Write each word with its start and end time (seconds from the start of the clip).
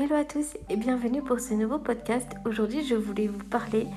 Hello 0.00 0.14
à 0.14 0.24
tous 0.24 0.56
et 0.70 0.76
bienvenue 0.76 1.22
pour 1.22 1.40
ce 1.40 1.54
nouveau 1.54 1.80
podcast. 1.80 2.28
Aujourd'hui, 2.44 2.84
je 2.84 2.94
voulais 2.94 3.26
vous 3.26 3.42
parler 3.42 3.88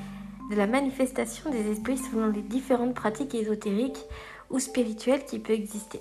de 0.50 0.56
la 0.56 0.66
manifestation 0.66 1.52
des 1.52 1.70
esprits 1.70 2.00
selon 2.00 2.26
les 2.32 2.42
différentes 2.42 2.96
pratiques 2.96 3.36
ésotériques 3.36 4.04
ou 4.50 4.58
spirituelles 4.58 5.24
qui 5.26 5.38
peuvent 5.38 5.56
exister. 5.56 6.00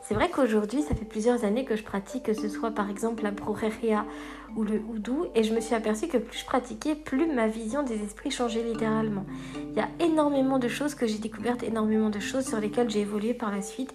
C'est 0.00 0.14
vrai 0.14 0.30
qu'aujourd'hui, 0.30 0.82
ça 0.82 0.94
fait 0.94 1.04
plusieurs 1.04 1.44
années 1.44 1.64
que 1.64 1.74
je 1.74 1.82
pratique, 1.82 2.22
que 2.22 2.34
ce 2.34 2.48
soit 2.48 2.70
par 2.70 2.88
exemple 2.88 3.24
la 3.24 3.32
brujeria 3.32 4.06
ou 4.54 4.62
le 4.62 4.80
houdou, 4.88 5.26
et 5.34 5.42
je 5.42 5.52
me 5.52 5.60
suis 5.60 5.74
aperçue 5.74 6.06
que 6.06 6.18
plus 6.18 6.38
je 6.38 6.44
pratiquais, 6.44 6.94
plus 6.94 7.26
ma 7.26 7.48
vision 7.48 7.82
des 7.82 8.00
esprits 8.00 8.30
changeait 8.30 8.62
littéralement. 8.62 9.26
Il 9.56 9.76
y 9.76 9.80
a 9.80 9.88
énormément 9.98 10.60
de 10.60 10.68
choses 10.68 10.94
que 10.94 11.08
j'ai 11.08 11.18
découvertes, 11.18 11.64
énormément 11.64 12.10
de 12.10 12.20
choses 12.20 12.46
sur 12.46 12.60
lesquelles 12.60 12.90
j'ai 12.90 13.00
évolué 13.00 13.34
par 13.34 13.50
la 13.50 13.60
suite, 13.60 13.92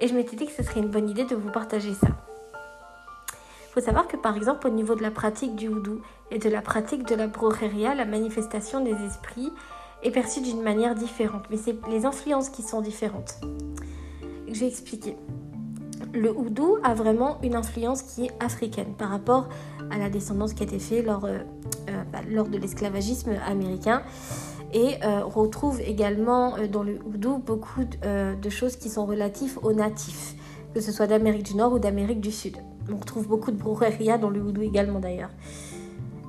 et 0.00 0.08
je 0.08 0.14
m'étais 0.14 0.34
dit 0.34 0.46
que 0.46 0.52
ce 0.52 0.64
serait 0.64 0.80
une 0.80 0.90
bonne 0.90 1.08
idée 1.08 1.24
de 1.24 1.36
vous 1.36 1.52
partager 1.52 1.94
ça. 1.94 2.19
Il 3.70 3.74
faut 3.74 3.86
savoir 3.86 4.08
que 4.08 4.16
par 4.16 4.36
exemple 4.36 4.66
au 4.66 4.70
niveau 4.70 4.96
de 4.96 5.02
la 5.02 5.12
pratique 5.12 5.54
du 5.54 5.68
houdou 5.68 6.00
et 6.32 6.40
de 6.40 6.48
la 6.48 6.60
pratique 6.60 7.06
de 7.06 7.14
la 7.14 7.28
brujeria, 7.28 7.94
la 7.94 8.04
manifestation 8.04 8.82
des 8.82 8.96
esprits 9.06 9.52
est 10.02 10.10
perçue 10.10 10.40
d'une 10.40 10.60
manière 10.60 10.96
différente, 10.96 11.44
mais 11.50 11.56
c'est 11.56 11.76
les 11.88 12.04
influences 12.04 12.48
qui 12.48 12.62
sont 12.62 12.80
différentes. 12.80 13.36
Je 14.48 14.58
vais 14.58 14.66
expliquer. 14.66 15.14
Le 16.12 16.36
houdou 16.36 16.78
a 16.82 16.94
vraiment 16.94 17.38
une 17.44 17.54
influence 17.54 18.02
qui 18.02 18.24
est 18.24 18.30
africaine 18.40 18.92
par 18.98 19.10
rapport 19.10 19.48
à 19.92 19.98
la 19.98 20.10
descendance 20.10 20.52
qui 20.52 20.64
a 20.64 20.66
été 20.66 20.80
faite 20.80 21.06
lors, 21.06 21.24
euh, 21.24 21.38
euh, 21.90 22.02
bah, 22.12 22.22
lors 22.28 22.48
de 22.48 22.58
l'esclavagisme 22.58 23.30
américain. 23.46 24.02
Et 24.72 24.96
euh, 25.04 25.22
on 25.24 25.28
retrouve 25.28 25.80
également 25.80 26.56
dans 26.72 26.82
le 26.82 26.98
houdou 27.04 27.38
beaucoup 27.38 27.84
de 27.84 28.50
choses 28.50 28.74
qui 28.74 28.88
sont 28.88 29.06
relatives 29.06 29.60
aux 29.62 29.72
natifs, 29.72 30.34
que 30.74 30.80
ce 30.80 30.90
soit 30.90 31.06
d'Amérique 31.06 31.44
du 31.44 31.54
Nord 31.54 31.74
ou 31.74 31.78
d'Amérique 31.78 32.20
du 32.20 32.32
Sud. 32.32 32.56
On 32.92 32.96
retrouve 32.96 33.28
beaucoup 33.28 33.50
de 33.50 33.56
brujeria 33.56 34.18
dans 34.18 34.30
le 34.30 34.40
houdou 34.40 34.62
également 34.62 35.00
d'ailleurs. 35.00 35.30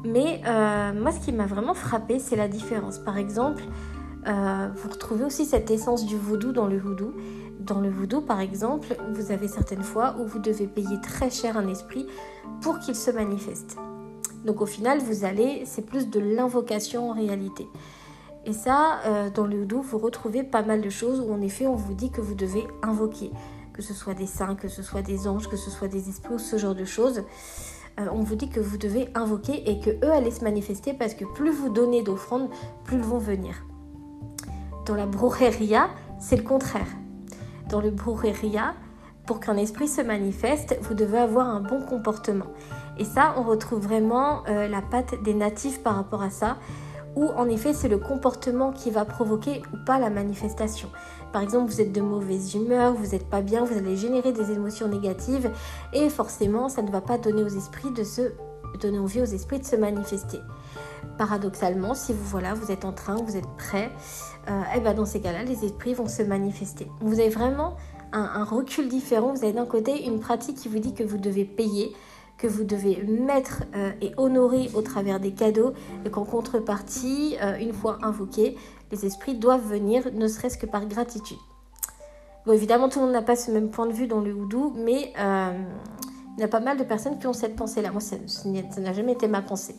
Mais 0.04 0.42
euh, 0.46 0.94
moi, 0.94 1.12
ce 1.12 1.20
qui 1.20 1.32
m'a 1.32 1.46
vraiment 1.46 1.74
frappé, 1.74 2.20
c'est 2.20 2.36
la 2.36 2.48
différence. 2.48 3.00
Par 3.00 3.18
exemple, 3.18 3.64
euh, 4.28 4.68
vous 4.76 4.90
retrouvez 4.90 5.26
aussi 5.26 5.46
cette 5.46 5.70
essence 5.72 6.06
du 6.06 6.18
voodoo 6.18 6.52
dans 6.52 6.68
le 6.68 6.78
voodoo. 6.78 7.14
Dans 7.60 7.80
le 7.80 7.90
voodoo, 7.90 8.22
par 8.22 8.40
exemple, 8.40 8.96
vous 9.14 9.32
avez 9.32 9.48
certaines 9.48 9.84
fois 9.84 10.16
où 10.20 10.26
vous 10.26 10.40
devez 10.40 10.68
payer 10.68 11.00
très 11.02 11.30
cher 11.30 11.58
un 11.58 11.68
esprit 11.68 12.08
pour 12.62 12.80
qu'il 12.80 12.96
se 12.96 13.12
manifeste. 13.12 13.78
Donc 14.46 14.62
au 14.62 14.66
final, 14.66 15.00
vous 15.00 15.24
allez, 15.24 15.64
c'est 15.66 15.86
plus 15.86 16.10
de 16.10 16.20
l'invocation 16.20 17.12
en 17.12 17.14
réalité. 17.14 17.68
Et 18.46 18.54
ça, 18.54 19.02
euh, 19.06 19.30
dans 19.30 19.46
le 19.46 19.62
houdou, 19.62 19.82
vous 19.82 20.00
retrouvez 20.00 20.42
pas 20.42 20.64
mal 20.64 20.82
de 20.82 20.90
choses 20.90 21.20
où 21.20 21.32
en 21.32 21.42
effet, 21.42 21.68
on 21.68 21.76
vous 21.76 21.94
dit 21.94 22.10
que 22.10 22.22
vous 22.22 22.34
devez 22.34 22.66
invoquer 22.82 23.32
que 23.74 23.82
ce 23.82 23.94
soit 23.94 24.14
des 24.14 24.26
saints, 24.26 24.56
que 24.56 24.68
ce 24.68 24.84
soit 24.84 25.02
des 25.02 25.28
anges, 25.28 25.48
que 25.48 25.58
ce 25.58 25.70
soit 25.70 25.88
des 25.88 26.10
esprits 26.10 26.36
ou 26.36 26.40
ce 26.40 26.58
genre 26.58 26.76
de 26.76 26.86
choses. 26.86 27.24
Euh, 28.00 28.08
on 28.12 28.22
vous 28.22 28.36
dit 28.36 28.50
que 28.50 28.60
vous 28.60 28.78
devez 28.78 29.10
invoquer 29.16 29.70
et 29.70 29.80
que 29.80 29.92
eux 30.06 30.12
allaient 30.12 30.32
se 30.32 30.44
manifester 30.44 30.94
parce 30.94 31.14
que 31.14 31.26
plus 31.26 31.52
vous 31.52 31.70
donnez 31.70 32.04
d'offrandes, 32.04 32.50
plus 32.84 32.98
ils 32.98 33.04
vont 33.04 33.18
venir. 33.18 33.66
Dans 34.86 34.96
la 34.96 35.06
brujeria, 35.06 35.90
c'est 36.20 36.38
le 36.38 36.44
contraire. 36.44 36.88
Dans 37.70 37.82
le 37.82 37.92
brujeria, 37.92 38.74
pour 39.26 39.40
qu'un 39.40 39.58
esprit 39.58 39.88
se 39.88 40.02
manifeste, 40.02 40.78
vous 40.82 40.94
devez 40.94 41.20
avoir 41.20 41.48
un 41.48 41.62
bon 41.62 41.82
comportement. 41.86 42.48
Et 42.98 43.06
ça, 43.06 43.34
on 43.38 43.44
retrouve 43.44 43.82
vraiment 43.82 44.44
euh, 44.48 44.68
la 44.68 44.82
patte 44.82 45.22
des 45.24 45.34
natifs 45.34 45.82
par 45.82 45.96
rapport 45.96 46.22
à 46.22 46.30
ça 46.30 46.58
où 47.16 47.28
en 47.30 47.48
effet 47.50 47.74
c'est 47.74 47.88
le 47.88 47.98
comportement 47.98 48.72
qui 48.72 48.92
va 48.92 49.06
provoquer 49.06 49.62
ou 49.74 49.78
pas 49.86 50.00
la 50.00 50.10
manifestation. 50.10 50.90
Par 51.32 51.42
exemple, 51.42 51.72
vous 51.72 51.82
êtes 51.82 51.94
de 51.94 52.02
mauvaise 52.02 52.56
humeur, 52.56 52.94
vous 52.94 53.12
n'êtes 53.12 53.30
pas 53.30 53.42
bien, 53.42 53.64
vous 53.64 53.78
allez 53.78 53.96
générer 53.96 54.34
des 54.34 54.52
émotions 54.52 54.88
négatives 54.88 55.52
et 55.94 56.10
forcément 56.10 56.70
ça 56.70 56.82
ne 56.82 56.92
va 56.92 57.02
pas 57.02 57.18
donner 57.18 57.44
aux 57.44 57.48
esprits 57.48 57.92
de 57.92 58.04
se 58.04 58.34
donner 58.80 59.00
envie 59.00 59.22
aux 59.22 59.26
esprits 59.26 59.60
de 59.60 59.66
se 59.66 59.76
manifester. 59.76 60.40
Paradoxalement, 61.18 61.94
si 61.94 62.14
vous 62.14 62.24
voilà, 62.24 62.54
vous 62.54 62.72
êtes 62.72 62.86
en 62.86 62.94
train, 62.94 63.16
vous 63.16 63.36
êtes 63.36 63.50
prêt, 63.58 63.92
euh, 64.50 64.62
eh 64.76 64.80
ben 64.80 64.94
dans 64.94 65.06
ces 65.06 65.20
cas-là, 65.20 65.44
les 65.44 65.66
esprits 65.66 65.94
vont 65.94 66.08
se 66.08 66.24
manifester. 66.24 66.88
Vous 67.02 67.20
avez 67.20 67.30
vraiment 67.30 67.76
un 68.14 68.44
recul 68.44 68.90
différent. 68.90 69.34
Vous 69.34 69.46
avez 69.46 69.54
d'un 69.54 69.66
côté 69.66 70.06
une 70.06 70.20
pratique 70.20 70.58
qui 70.58 70.68
vous 70.68 70.80
dit 70.80 70.94
que 70.94 71.04
vous 71.04 71.18
devez 71.18 71.46
payer, 71.46 71.96
que 72.42 72.48
vous 72.48 72.64
devez 72.64 73.04
mettre 73.04 73.64
euh, 73.76 73.92
et 74.02 74.14
honorer 74.18 74.72
au 74.74 74.82
travers 74.82 75.20
des 75.20 75.32
cadeaux 75.32 75.74
et 76.06 76.10
qu'en 76.10 76.26
contrepartie, 76.26 77.38
euh, 77.44 77.56
une 77.60 77.72
fois 77.72 78.00
invoqués, 78.02 78.58
les 78.92 79.06
esprits 79.06 79.36
doivent 79.36 79.68
venir, 79.68 80.10
ne 80.12 80.28
serait-ce 80.28 80.58
que 80.58 80.66
par 80.66 80.88
gratitude. 80.88 81.38
Bon, 82.48 82.54
évidemment, 82.54 82.90
tout 82.90 82.98
le 82.98 83.06
monde 83.06 83.14
n'a 83.14 83.22
pas 83.22 83.36
ce 83.36 83.52
même 83.52 83.70
point 83.70 83.86
de 83.86 83.94
vue 83.94 84.08
dans 84.08 84.22
le 84.22 84.34
houdou, 84.34 84.74
mais 84.76 85.14
euh, 85.20 85.52
il 86.36 86.42
y 86.42 86.44
a 86.44 86.48
pas 86.48 86.60
mal 86.60 86.78
de 86.78 86.84
personnes 86.84 87.20
qui 87.20 87.28
ont 87.28 87.34
cette 87.34 87.56
pensée-là. 87.56 87.92
Moi, 87.92 88.02
ça 88.02 88.18
n'a 88.82 88.94
jamais 88.94 89.12
été 89.12 89.28
ma 89.28 89.44
pensée. 89.44 89.76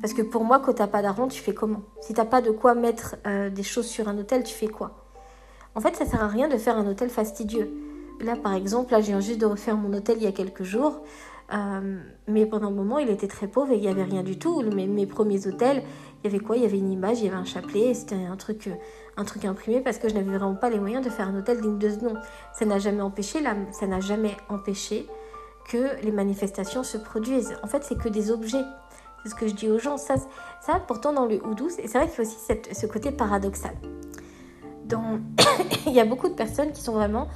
Parce 0.00 0.14
que 0.14 0.22
pour 0.22 0.44
moi, 0.44 0.60
quand 0.60 0.72
tu 0.72 0.80
n'as 0.80 0.88
pas 0.88 1.02
d'argent, 1.02 1.28
tu 1.28 1.42
fais 1.42 1.52
comment? 1.52 1.82
Si 2.00 2.14
tu 2.14 2.18
n'as 2.18 2.26
pas 2.26 2.40
de 2.40 2.52
quoi 2.52 2.74
mettre 2.74 3.16
des 3.50 3.62
choses 3.62 3.86
sur 3.86 4.08
un 4.08 4.16
hôtel, 4.16 4.44
tu 4.44 4.54
fais 4.54 4.68
quoi? 4.68 5.04
En 5.74 5.80
fait, 5.80 5.94
ça 5.96 6.06
sert 6.06 6.22
à 6.22 6.28
rien 6.28 6.48
de 6.48 6.56
faire 6.56 6.78
un 6.78 6.86
hôtel 6.86 7.10
fastidieux. 7.10 7.70
Là, 8.20 8.36
par 8.36 8.54
exemple, 8.54 8.92
là, 8.92 9.00
j'ai 9.00 9.20
juste 9.20 9.40
de 9.40 9.46
refaire 9.46 9.76
mon 9.76 9.92
hôtel 9.92 10.16
il 10.18 10.24
y 10.24 10.26
a 10.26 10.32
quelques 10.32 10.62
jours. 10.62 11.02
Euh, 11.52 12.00
mais 12.26 12.46
pendant 12.46 12.68
un 12.68 12.72
moment, 12.72 12.98
il 12.98 13.08
était 13.08 13.28
très 13.28 13.46
pauvre 13.46 13.72
et 13.72 13.76
il 13.76 13.80
n'y 13.80 13.88
avait 13.88 14.04
rien 14.04 14.22
du 14.22 14.38
tout. 14.38 14.62
Mes, 14.62 15.06
premiers 15.06 15.46
hôtels, 15.46 15.82
il 16.22 16.30
y 16.30 16.34
avait 16.34 16.42
quoi? 16.42 16.56
Il 16.56 16.62
y 16.62 16.66
avait 16.66 16.78
une 16.78 16.90
image, 16.90 17.20
il 17.20 17.26
y 17.26 17.28
avait 17.28 17.36
un 17.36 17.44
chapelet, 17.44 17.94
c'était 17.94 18.16
un 18.16 18.36
truc, 18.36 18.66
euh, 18.66 18.74
un 19.16 19.24
truc 19.24 19.44
imprimé 19.44 19.80
parce 19.80 19.98
que 19.98 20.08
je 20.08 20.14
n'avais 20.14 20.36
vraiment 20.36 20.54
pas 20.54 20.70
les 20.70 20.80
moyens 20.80 21.04
de 21.04 21.10
faire 21.10 21.28
un 21.28 21.38
hôtel 21.38 21.60
digne 21.60 21.78
de 21.78 21.88
ce 21.88 22.04
nom. 22.04 22.14
Ça 22.52 22.64
n'a 22.64 22.78
jamais 22.78 23.02
empêché, 23.02 23.40
ça 23.72 23.86
n'a 23.86 24.00
jamais 24.00 24.36
empêché 24.48 25.06
que 25.68 26.02
les 26.02 26.12
manifestations 26.12 26.82
se 26.82 26.98
produisent. 26.98 27.56
En 27.62 27.66
fait, 27.66 27.84
c'est 27.84 27.98
que 27.98 28.08
des 28.08 28.30
objets. 28.30 28.64
C'est 29.22 29.30
ce 29.30 29.34
que 29.34 29.48
je 29.48 29.54
dis 29.54 29.68
aux 29.68 29.78
gens. 29.78 29.96
Ça, 29.96 30.14
ça 30.60 30.80
pourtant, 30.86 31.12
dans 31.12 31.26
le 31.26 31.44
houdou, 31.44 31.68
c'est 31.68 31.86
vrai 31.88 32.08
qu'il 32.08 32.24
y 32.24 32.26
a 32.26 32.30
aussi 32.30 32.36
ce 32.72 32.86
côté 32.86 33.10
paradoxal. 33.10 33.74
Il 35.86 35.92
y 35.92 36.00
a 36.00 36.04
beaucoup 36.04 36.28
de 36.28 36.34
personnes 36.34 36.72
qui 36.72 36.80
sont 36.80 36.92
vraiment 36.92 37.28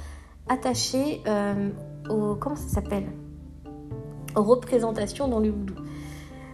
attachées 0.47 1.21
euh, 1.27 1.69
au... 2.09 2.35
Comment 2.35 2.55
ça 2.55 2.67
s'appelle? 2.67 3.07
Représentations 4.35 5.27
dans 5.27 5.39
le 5.39 5.49
houdou. 5.49 5.75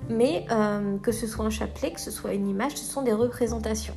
Mais 0.10 0.46
euh, 0.52 0.98
que 1.00 1.12
ce 1.12 1.28
soit 1.28 1.46
un 1.46 1.50
chapelet, 1.50 1.92
que 1.92 2.00
ce 2.00 2.12
soit 2.12 2.34
une 2.34 2.48
image, 2.48 2.76
ce 2.76 2.86
sont 2.86 3.02
des 3.02 3.14
représentations. 3.14 3.96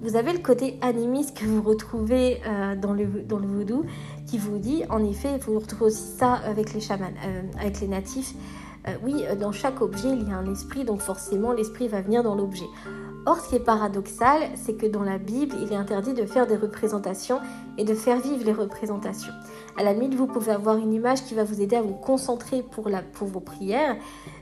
Vous 0.00 0.16
avez 0.16 0.32
le 0.32 0.38
côté 0.38 0.78
animiste 0.80 1.36
que 1.36 1.44
vous 1.44 1.62
retrouvez 1.62 2.40
euh, 2.46 2.76
dans, 2.76 2.92
le, 2.92 3.06
dans 3.06 3.38
le 3.38 3.46
voodoo 3.46 3.84
qui 4.26 4.38
vous 4.38 4.58
dit, 4.58 4.84
en 4.90 5.02
effet, 5.04 5.38
vous 5.38 5.58
retrouvez 5.58 5.86
aussi 5.86 6.16
ça 6.18 6.34
avec 6.34 6.72
les 6.72 6.80
chamans, 6.80 7.10
euh, 7.26 7.42
avec 7.60 7.80
les 7.80 7.88
natifs. 7.88 8.34
oui, 9.02 9.24
dans 9.38 9.52
chaque 9.52 9.82
objet, 9.82 10.08
il 10.08 10.28
y 10.28 10.32
a 10.32 10.36
un 10.36 10.50
esprit, 10.50 10.84
donc 10.84 11.00
forcément, 11.00 11.52
l'esprit 11.52 11.88
va 11.88 12.00
venir 12.00 12.22
dans 12.22 12.34
l'objet. 12.34 12.68
Or, 13.26 13.40
ce 13.40 13.50
qui 13.50 13.56
est 13.56 13.60
paradoxal, 13.60 14.50
c'est 14.54 14.74
que 14.74 14.86
dans 14.86 15.02
la 15.02 15.18
Bible, 15.18 15.54
il 15.60 15.72
est 15.72 15.76
interdit 15.76 16.14
de 16.14 16.24
faire 16.24 16.46
des 16.46 16.56
représentations 16.56 17.40
et 17.76 17.84
de 17.84 17.94
faire 17.94 18.20
vivre 18.20 18.42
les 18.44 18.54
représentations. 18.54 19.34
À 19.78 19.84
la 19.84 19.92
limite, 19.92 20.14
vous 20.14 20.26
pouvez 20.26 20.50
avoir 20.50 20.76
une 20.76 20.92
image 20.92 21.22
qui 21.22 21.34
va 21.34 21.44
vous 21.44 21.60
aider 21.60 21.76
à 21.76 21.82
vous 21.82 21.94
concentrer 21.94 22.64
pour, 22.64 22.88
la, 22.88 23.00
pour 23.00 23.28
vos 23.28 23.38
prières, 23.38 23.96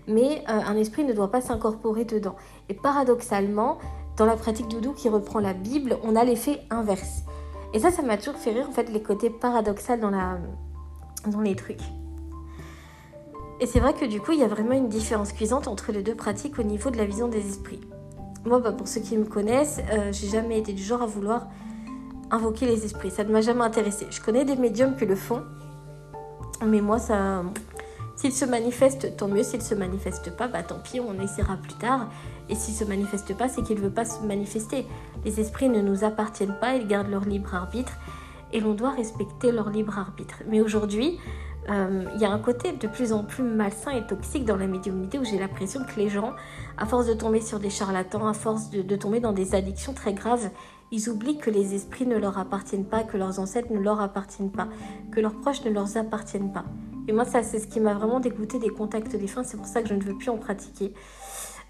mais 0.09 0.43
euh, 0.49 0.53
un 0.67 0.75
esprit 0.77 1.05
ne 1.05 1.13
doit 1.13 1.31
pas 1.31 1.43
s'incorporer 1.43 2.07
dedans. 2.07 2.37
Et 2.71 2.75
paradoxalement, 2.75 3.77
dans 4.17 4.25
la 4.25 4.37
pratique 4.37 4.67
doudou 4.69 4.95
qui 4.95 5.11
reprend 5.11 5.39
la 5.39 5.53
Bible, 5.53 5.99
on 6.05 6.17
a 6.17 6.25
l'effet 6.25 6.63
inverse. 6.71 7.25
Et 7.75 7.81
ça, 7.81 7.91
ça 7.91 8.01
m'a 8.01 8.17
toujours 8.17 8.37
fait 8.37 8.53
rire, 8.53 8.67
en 8.67 8.73
fait, 8.73 8.89
les 8.91 9.03
côtés 9.03 9.29
paradoxaux 9.29 9.97
dans, 9.99 11.43
les 11.43 11.55
trucs. 11.55 11.83
Et 13.61 13.67
c'est 13.67 13.81
vrai 13.81 13.93
que 13.93 14.07
du 14.07 14.23
coup, 14.23 14.33
il 14.33 14.39
y 14.39 14.45
a 14.45 14.49
vraiment 14.49 14.73
une 14.73 14.89
différence 14.89 15.35
cuisante 15.35 15.69
entre 15.69 15.93
les 15.93 16.03
deux 16.03 16.15
pratiques 16.15 16.59
au 16.59 16.63
niveau 16.63 16.89
de 16.89 16.97
la 16.97 17.05
vision 17.05 17.29
des 17.29 17.47
esprits. 17.47 17.83
Moi, 18.47 18.61
bah, 18.61 18.73
pour 18.73 18.89
ceux 18.89 19.03
qui 19.03 19.19
me 19.19 19.27
connaissent, 19.27 19.83
euh, 19.93 20.13
j'ai 20.13 20.29
jamais 20.29 20.59
été 20.59 20.73
du 20.73 20.83
genre 20.83 21.03
à 21.03 21.07
vouloir 21.07 21.49
invoquer 22.31 22.67
les 22.67 22.85
esprits. 22.85 23.11
Ça 23.11 23.25
ne 23.25 23.33
m'a 23.33 23.41
jamais 23.41 23.63
intéressé. 23.63 24.07
Je 24.11 24.21
connais 24.21 24.45
des 24.45 24.57
médiums 24.57 24.97
qui 24.97 25.07
le 25.07 25.17
font, 25.17 25.43
mais 26.65 26.81
moi, 26.81 26.99
ça, 26.99 27.43
s'ils 28.17 28.33
se 28.33 28.45
manifestent, 28.45 29.17
tant 29.17 29.29
mieux. 29.29 29.43
S'ils 29.43 29.63
se 29.63 29.75
manifestent 29.75 30.35
pas, 30.37 30.49
bah 30.49 30.63
tant 30.63 30.79
pis, 30.79 31.01
on 31.01 31.21
essaiera 31.21 31.57
plus 31.57 31.75
tard. 31.75 32.09
Et 32.49 32.55
s'ils 32.55 32.75
se 32.75 32.85
manifestent 32.85 33.37
pas, 33.37 33.49
c'est 33.49 33.63
qu'ils 33.63 33.77
ne 33.77 33.83
veulent 33.83 33.93
pas 33.93 34.05
se 34.05 34.23
manifester. 34.23 34.87
Les 35.25 35.41
esprits 35.41 35.69
ne 35.69 35.81
nous 35.81 36.05
appartiennent 36.05 36.57
pas, 36.61 36.77
ils 36.77 36.87
gardent 36.87 37.11
leur 37.11 37.25
libre 37.25 37.55
arbitre 37.55 37.93
et 38.53 38.61
l'on 38.61 38.75
doit 38.75 38.91
respecter 38.91 39.53
leur 39.53 39.71
libre 39.71 39.99
arbitre. 39.99 40.43
Mais 40.49 40.61
aujourd'hui, 40.61 41.19
euh, 41.69 42.05
il 42.15 42.21
y 42.21 42.25
a 42.25 42.31
un 42.31 42.39
côté 42.39 42.73
de 42.73 42.87
plus 42.87 43.13
en 43.13 43.25
plus 43.25 43.43
malsain 43.43 43.91
et 43.91 44.07
toxique 44.07 44.45
dans 44.45 44.57
la 44.57 44.67
médiumnité 44.67 45.19
où 45.19 45.25
j'ai 45.25 45.39
l'impression 45.39 45.83
que 45.85 45.99
les 45.99 46.09
gens, 46.09 46.33
à 46.79 46.87
force 46.87 47.07
de 47.07 47.15
tomber 47.15 47.41
sur 47.41 47.59
des 47.59 47.71
charlatans, 47.71 48.27
à 48.27 48.35
force 48.35 48.71
de, 48.71 48.97
tomber 48.97 49.21
dans 49.21 49.33
des 49.33 49.55
addictions 49.55 49.93
très 49.93 50.15
graves, 50.15 50.51
ils 50.93 51.09
oublient 51.09 51.39
que 51.39 51.51
les 51.51 51.75
esprits 51.75 52.07
ne 52.07 52.17
leur 52.17 52.39
appartiennent 52.39 52.85
pas, 52.85 53.03
que 53.03 53.17
leurs 53.17 53.39
ancêtres 53.39 53.73
ne 53.73 53.81
leur 53.81 54.01
appartiennent 54.01 54.53
pas, 54.53 54.69
que 55.13 55.21
leurs 55.21 55.35
proches 55.41 55.65
ne 55.65 55.71
leur 55.71 55.97
appartiennent 55.97 56.53
pas. 56.53 56.65
Et 57.09 57.13
moi, 57.13 57.25
ça, 57.25 57.43
c'est 57.43 57.59
ce 57.59 57.67
qui 57.67 57.81
m'a 57.81 57.95
vraiment 57.95 58.21
dégoûté 58.21 58.59
des 58.59 58.69
contacts 58.69 59.17
fins. 59.27 59.45
C'est 59.45 59.57
pour 59.57 59.67
ça 59.67 59.83
que 59.83 59.89
je 59.89 59.95
ne 59.95 60.03
veux 60.03 60.17
plus 60.17 60.31
en 60.31 60.39
pratiquer. 60.39 60.93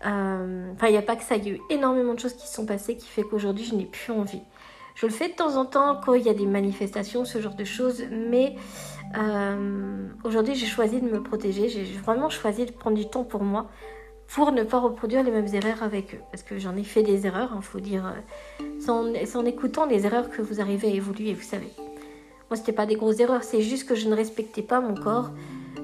Euh, 0.06 0.72
enfin, 0.72 0.88
il 0.88 0.92
n'y 0.92 0.98
a 0.98 1.02
pas 1.02 1.16
que 1.16 1.22
ça. 1.22 1.36
Il 1.36 1.46
y 1.46 1.50
a 1.50 1.54
eu 1.54 1.60
énormément 1.70 2.14
de 2.14 2.18
choses 2.18 2.34
qui 2.34 2.48
sont 2.48 2.66
passées 2.66 2.96
qui 2.96 3.06
fait 3.06 3.22
qu'aujourd'hui, 3.22 3.64
je 3.64 3.74
n'ai 3.74 3.86
plus 3.86 4.12
envie. 4.12 4.42
Je 4.94 5.04
le 5.04 5.12
fais 5.12 5.28
de 5.28 5.34
temps 5.34 5.56
en 5.56 5.66
temps 5.66 6.00
quand 6.02 6.14
il 6.14 6.24
y 6.24 6.30
a 6.30 6.34
des 6.34 6.46
manifestations, 6.46 7.26
ce 7.26 7.38
genre 7.40 7.54
de 7.54 7.64
choses, 7.64 8.02
mais 8.10 8.56
euh, 9.16 10.08
aujourd'hui 10.24 10.54
j'ai 10.54 10.66
choisi 10.66 11.02
de 11.02 11.06
me 11.06 11.22
protéger, 11.22 11.68
j'ai 11.68 11.84
vraiment 11.84 12.30
choisi 12.30 12.64
de 12.64 12.72
prendre 12.72 12.96
du 12.96 13.06
temps 13.06 13.22
pour 13.22 13.42
moi 13.42 13.66
pour 14.28 14.52
ne 14.52 14.62
pas 14.62 14.78
reproduire 14.78 15.22
les 15.22 15.30
mêmes 15.30 15.52
erreurs 15.52 15.82
avec 15.82 16.14
eux. 16.14 16.20
Parce 16.30 16.42
que 16.42 16.58
j'en 16.58 16.76
ai 16.76 16.84
fait 16.84 17.02
des 17.02 17.26
erreurs, 17.26 17.52
il 17.54 17.62
faut 17.62 17.80
dire, 17.80 18.14
c'est 18.80 18.90
en, 18.90 19.44
écoutant 19.44 19.86
les 19.86 20.06
erreurs 20.06 20.30
que 20.30 20.42
vous 20.42 20.60
arrivez 20.60 20.88
à 20.88 20.94
évoluer, 20.94 21.32
vous 21.32 21.42
savez. 21.42 21.70
Moi, 22.50 22.56
c'était 22.56 22.72
pas 22.72 22.86
des 22.86 22.94
grosses 22.94 23.20
erreurs, 23.20 23.42
c'est 23.42 23.62
juste 23.62 23.88
que 23.88 23.94
je 23.94 24.08
ne 24.08 24.14
respectais 24.14 24.62
pas 24.62 24.80
mon 24.80 24.94
corps. 24.94 25.30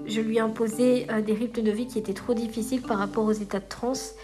Je 0.06 0.20
lui 0.20 0.38
imposais 0.38 1.06
euh, 1.10 1.20
des 1.20 1.32
rythmes 1.32 1.62
de 1.62 1.70
vie 1.70 1.86
qui 1.86 1.98
étaient 1.98 2.12
trop 2.12 2.34
difficiles 2.34 2.82
par 2.82 2.98
rapport 2.98 3.24
aux 3.24 3.32
états 3.32 3.60
de 3.60 3.68
transe. 3.68 4.14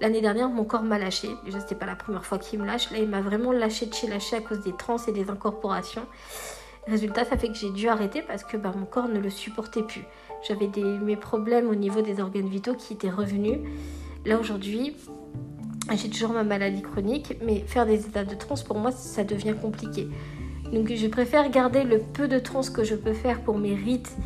L'année 0.00 0.20
dernière, 0.20 0.48
mon 0.48 0.64
corps 0.64 0.82
m'a 0.82 0.98
lâché. 0.98 1.28
Déjà, 1.44 1.60
c'était 1.60 1.74
pas 1.74 1.86
la 1.86 1.96
première 1.96 2.24
fois 2.24 2.38
qu'il 2.38 2.60
me 2.60 2.66
lâche. 2.66 2.90
Là, 2.90 2.98
il 2.98 3.08
m'a 3.08 3.22
vraiment 3.22 3.50
lâché 3.50 3.86
de 3.86 3.94
chez 3.94 4.06
lâché 4.06 4.36
à 4.36 4.40
cause 4.40 4.60
des 4.60 4.72
trans 4.72 4.98
et 5.08 5.12
des 5.12 5.30
incorporations. 5.30 6.06
Résultat, 6.86 7.24
ça 7.24 7.36
fait 7.36 7.48
que 7.48 7.54
j'ai 7.54 7.70
dû 7.70 7.88
arrêter 7.88 8.22
parce 8.22 8.44
que 8.44 8.56
bah, 8.56 8.72
mon 8.76 8.84
corps 8.84 9.08
ne 9.08 9.18
le 9.18 9.30
supportait 9.30 9.82
plus. 9.82 10.04
J'avais 10.46 10.70
mes 11.02 11.16
problèmes 11.16 11.68
au 11.68 11.74
niveau 11.74 12.02
des 12.02 12.20
organes 12.20 12.48
vitaux 12.48 12.74
qui 12.74 12.92
étaient 12.92 13.10
revenus. 13.10 13.58
Là, 14.24 14.38
aujourd'hui, 14.38 14.96
j'ai 15.94 16.08
toujours 16.08 16.32
ma 16.32 16.44
maladie 16.44 16.82
chronique, 16.82 17.36
mais 17.44 17.60
faire 17.60 17.86
des 17.86 18.06
états 18.06 18.24
de 18.24 18.34
transe, 18.34 18.62
pour 18.62 18.78
moi, 18.78 18.92
ça 18.92 19.24
devient 19.24 19.54
compliqué. 19.60 20.08
Donc, 20.72 20.92
je 20.92 21.06
préfère 21.08 21.50
garder 21.50 21.84
le 21.84 21.98
peu 21.98 22.28
de 22.28 22.38
transe 22.38 22.70
que 22.70 22.84
je 22.84 22.94
peux 22.94 23.12
faire 23.12 23.40
pour 23.42 23.58
mes 23.58 23.74
rites 23.74 24.16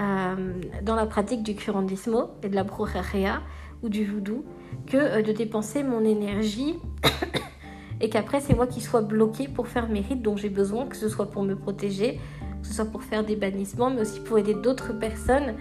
euh, 0.00 0.52
dans 0.82 0.94
la 0.94 1.06
pratique 1.06 1.42
du 1.42 1.54
curandismo 1.54 2.30
et 2.42 2.48
de 2.48 2.54
la 2.54 2.64
brujeria 2.64 3.42
ou 3.82 3.88
du 3.88 4.04
voodoo 4.04 4.44
que 4.86 4.96
euh, 4.96 5.22
de 5.22 5.32
dépenser 5.32 5.82
mon 5.82 6.04
énergie 6.04 6.76
et 8.00 8.08
qu'après 8.08 8.40
c'est 8.40 8.54
moi 8.54 8.66
qui 8.66 8.80
sois 8.80 9.02
bloquée 9.02 9.48
pour 9.48 9.66
faire 9.66 9.88
mes 9.88 10.00
rites 10.00 10.22
dont 10.22 10.36
j'ai 10.36 10.48
besoin, 10.48 10.86
que 10.86 10.96
ce 10.96 11.08
soit 11.08 11.30
pour 11.30 11.42
me 11.42 11.56
protéger, 11.56 12.20
que 12.62 12.68
ce 12.68 12.74
soit 12.74 12.84
pour 12.84 13.02
faire 13.02 13.24
des 13.24 13.36
bannissements, 13.36 13.90
mais 13.90 14.02
aussi 14.02 14.20
pour 14.20 14.38
aider 14.38 14.54
d'autres 14.54 14.92
personnes 14.92 15.54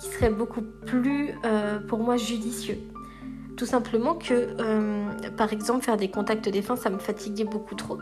qui 0.00 0.08
seraient 0.08 0.30
beaucoup 0.30 0.62
plus 0.86 1.30
euh, 1.44 1.78
pour 1.80 1.98
moi 1.98 2.16
judicieux. 2.16 2.78
Tout 3.56 3.66
simplement 3.66 4.14
que, 4.14 4.56
euh, 4.58 5.10
par 5.36 5.52
exemple, 5.52 5.84
faire 5.84 5.96
des 5.96 6.08
contacts 6.08 6.48
défunts, 6.48 6.76
ça 6.76 6.88
me 6.88 6.98
fatiguait 6.98 7.44
beaucoup 7.44 7.74
trop. 7.74 7.98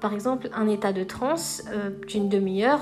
Par 0.00 0.14
exemple, 0.14 0.48
un 0.54 0.68
état 0.68 0.92
de 0.92 1.04
transe 1.04 1.64
d'une 2.06 2.28
demi-heure, 2.28 2.80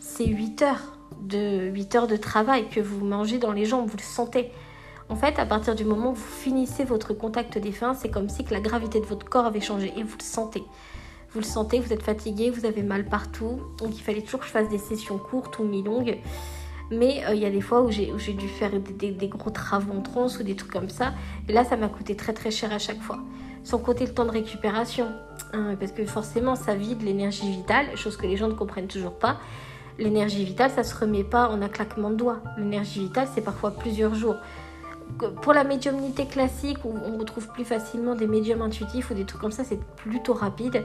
c'est 0.00 0.26
8 0.26 0.62
heures 0.62 0.98
de 1.20 1.68
8 1.70 1.94
heures 1.94 2.06
de 2.06 2.16
travail 2.16 2.68
que 2.68 2.80
vous 2.80 3.04
mangez 3.04 3.38
dans 3.38 3.52
les 3.52 3.64
jambes, 3.64 3.86
vous 3.86 3.96
le 3.96 4.02
sentez. 4.02 4.50
En 5.08 5.16
fait, 5.16 5.38
à 5.38 5.46
partir 5.46 5.74
du 5.74 5.84
moment 5.84 6.10
où 6.10 6.14
vous 6.14 6.38
finissez 6.40 6.84
votre 6.84 7.14
contact 7.14 7.58
défunt, 7.58 7.94
c'est 7.94 8.10
comme 8.10 8.28
si 8.28 8.44
que 8.44 8.52
la 8.52 8.60
gravité 8.60 9.00
de 9.00 9.06
votre 9.06 9.26
corps 9.26 9.46
avait 9.46 9.60
changé 9.60 9.92
et 9.96 10.02
vous 10.02 10.16
le 10.18 10.24
sentez. 10.24 10.62
Vous 11.32 11.40
le 11.40 11.44
sentez, 11.44 11.78
vous 11.80 11.92
êtes 11.92 12.02
fatigué, 12.02 12.50
vous 12.50 12.64
avez 12.64 12.82
mal 12.82 13.04
partout. 13.04 13.60
Donc 13.78 13.96
il 13.96 14.00
fallait 14.00 14.22
toujours 14.22 14.40
que 14.40 14.46
je 14.46 14.50
fasse 14.50 14.68
des 14.68 14.78
sessions 14.78 15.18
courtes 15.18 15.58
ou 15.58 15.64
mi-longues. 15.64 16.18
Mais 16.90 17.22
euh, 17.26 17.34
il 17.34 17.42
y 17.42 17.46
a 17.46 17.50
des 17.50 17.60
fois 17.60 17.82
où 17.82 17.90
j'ai 17.90 18.32
dû 18.32 18.48
faire 18.48 18.70
des, 18.80 19.28
gros 19.28 19.50
travaux 19.50 19.92
en 19.92 20.00
transe 20.00 20.38
ou 20.38 20.42
des 20.42 20.56
trucs 20.56 20.72
comme 20.72 20.88
ça. 20.88 21.12
Et 21.48 21.52
là, 21.52 21.64
ça 21.64 21.76
m'a 21.76 21.88
coûté 21.88 22.16
très 22.16 22.32
très 22.32 22.50
cher 22.50 22.72
à 22.72 22.78
chaque 22.78 23.00
fois. 23.00 23.18
Sans 23.62 23.78
compter 23.78 24.06
le 24.06 24.14
temps 24.14 24.24
de 24.24 24.30
récupération. 24.30 25.08
Hein, 25.52 25.76
parce 25.78 25.92
que 25.92 26.06
forcément, 26.06 26.56
ça 26.56 26.74
vide 26.74 27.02
l'énergie 27.02 27.50
vitale, 27.50 27.94
chose 27.96 28.16
que 28.16 28.26
les 28.26 28.36
gens 28.36 28.48
ne 28.48 28.54
comprennent 28.54 28.86
toujours 28.86 29.18
pas. 29.18 29.38
L'énergie 29.98 30.44
vitale, 30.44 30.70
ça 30.70 30.84
se 30.84 30.94
remet 30.94 31.24
pas 31.24 31.48
en 31.48 31.60
un 31.60 31.68
claquement 31.68 32.10
de 32.10 32.14
doigts. 32.14 32.40
L'énergie 32.56 33.00
vitale, 33.00 33.28
c'est 33.34 33.42
parfois 33.42 33.72
plusieurs 33.72 34.14
jours 34.14 34.36
pour 35.42 35.52
la 35.52 35.64
médiumnité 35.64 36.26
classique, 36.26 36.78
où 36.84 36.94
on 37.04 37.18
retrouve 37.18 37.48
plus 37.48 37.64
facilement 37.64 38.14
des 38.14 38.26
médiums 38.26 38.62
intuitifs 38.62 39.10
ou 39.10 39.14
des 39.14 39.24
trucs 39.24 39.40
comme 39.40 39.52
ça, 39.52 39.64
c'est 39.64 39.80
plutôt 39.96 40.34
rapide. 40.34 40.84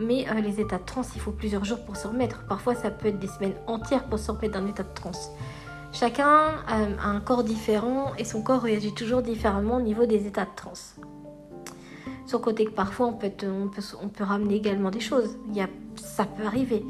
Mais 0.00 0.26
euh, 0.28 0.40
les 0.40 0.60
états 0.60 0.78
de 0.78 0.84
transe, 0.84 1.10
il 1.14 1.20
faut 1.20 1.30
plusieurs 1.30 1.64
jours 1.64 1.84
pour 1.84 1.96
se 1.96 2.08
remettre. 2.08 2.44
Parfois, 2.48 2.74
ça 2.74 2.90
peut 2.90 3.08
être 3.08 3.18
des 3.18 3.28
semaines 3.28 3.54
entières 3.66 4.04
pour 4.04 4.18
se 4.18 4.30
remettre 4.30 4.54
d'un 4.54 4.66
état 4.66 4.82
de 4.82 4.94
transe. 4.94 5.30
Chacun 5.92 6.54
euh, 6.70 6.96
a 6.98 7.08
un 7.08 7.20
corps 7.20 7.44
différent 7.44 8.12
et 8.16 8.24
son 8.24 8.42
corps 8.42 8.62
réagit 8.62 8.94
toujours 8.94 9.22
différemment 9.22 9.76
au 9.76 9.82
niveau 9.82 10.06
des 10.06 10.26
états 10.26 10.46
de 10.46 10.54
transe. 10.56 10.96
Sur 12.26 12.40
côté 12.40 12.64
que 12.64 12.70
parfois, 12.70 13.08
on 13.08 13.12
peut, 13.12 14.24
ramener 14.24 14.54
également 14.54 14.90
des 14.90 15.00
choses. 15.00 15.36
Il 15.48 15.56
y 15.56 15.60
a, 15.60 15.68
ça 15.96 16.24
peut 16.24 16.44
arriver. 16.44 16.84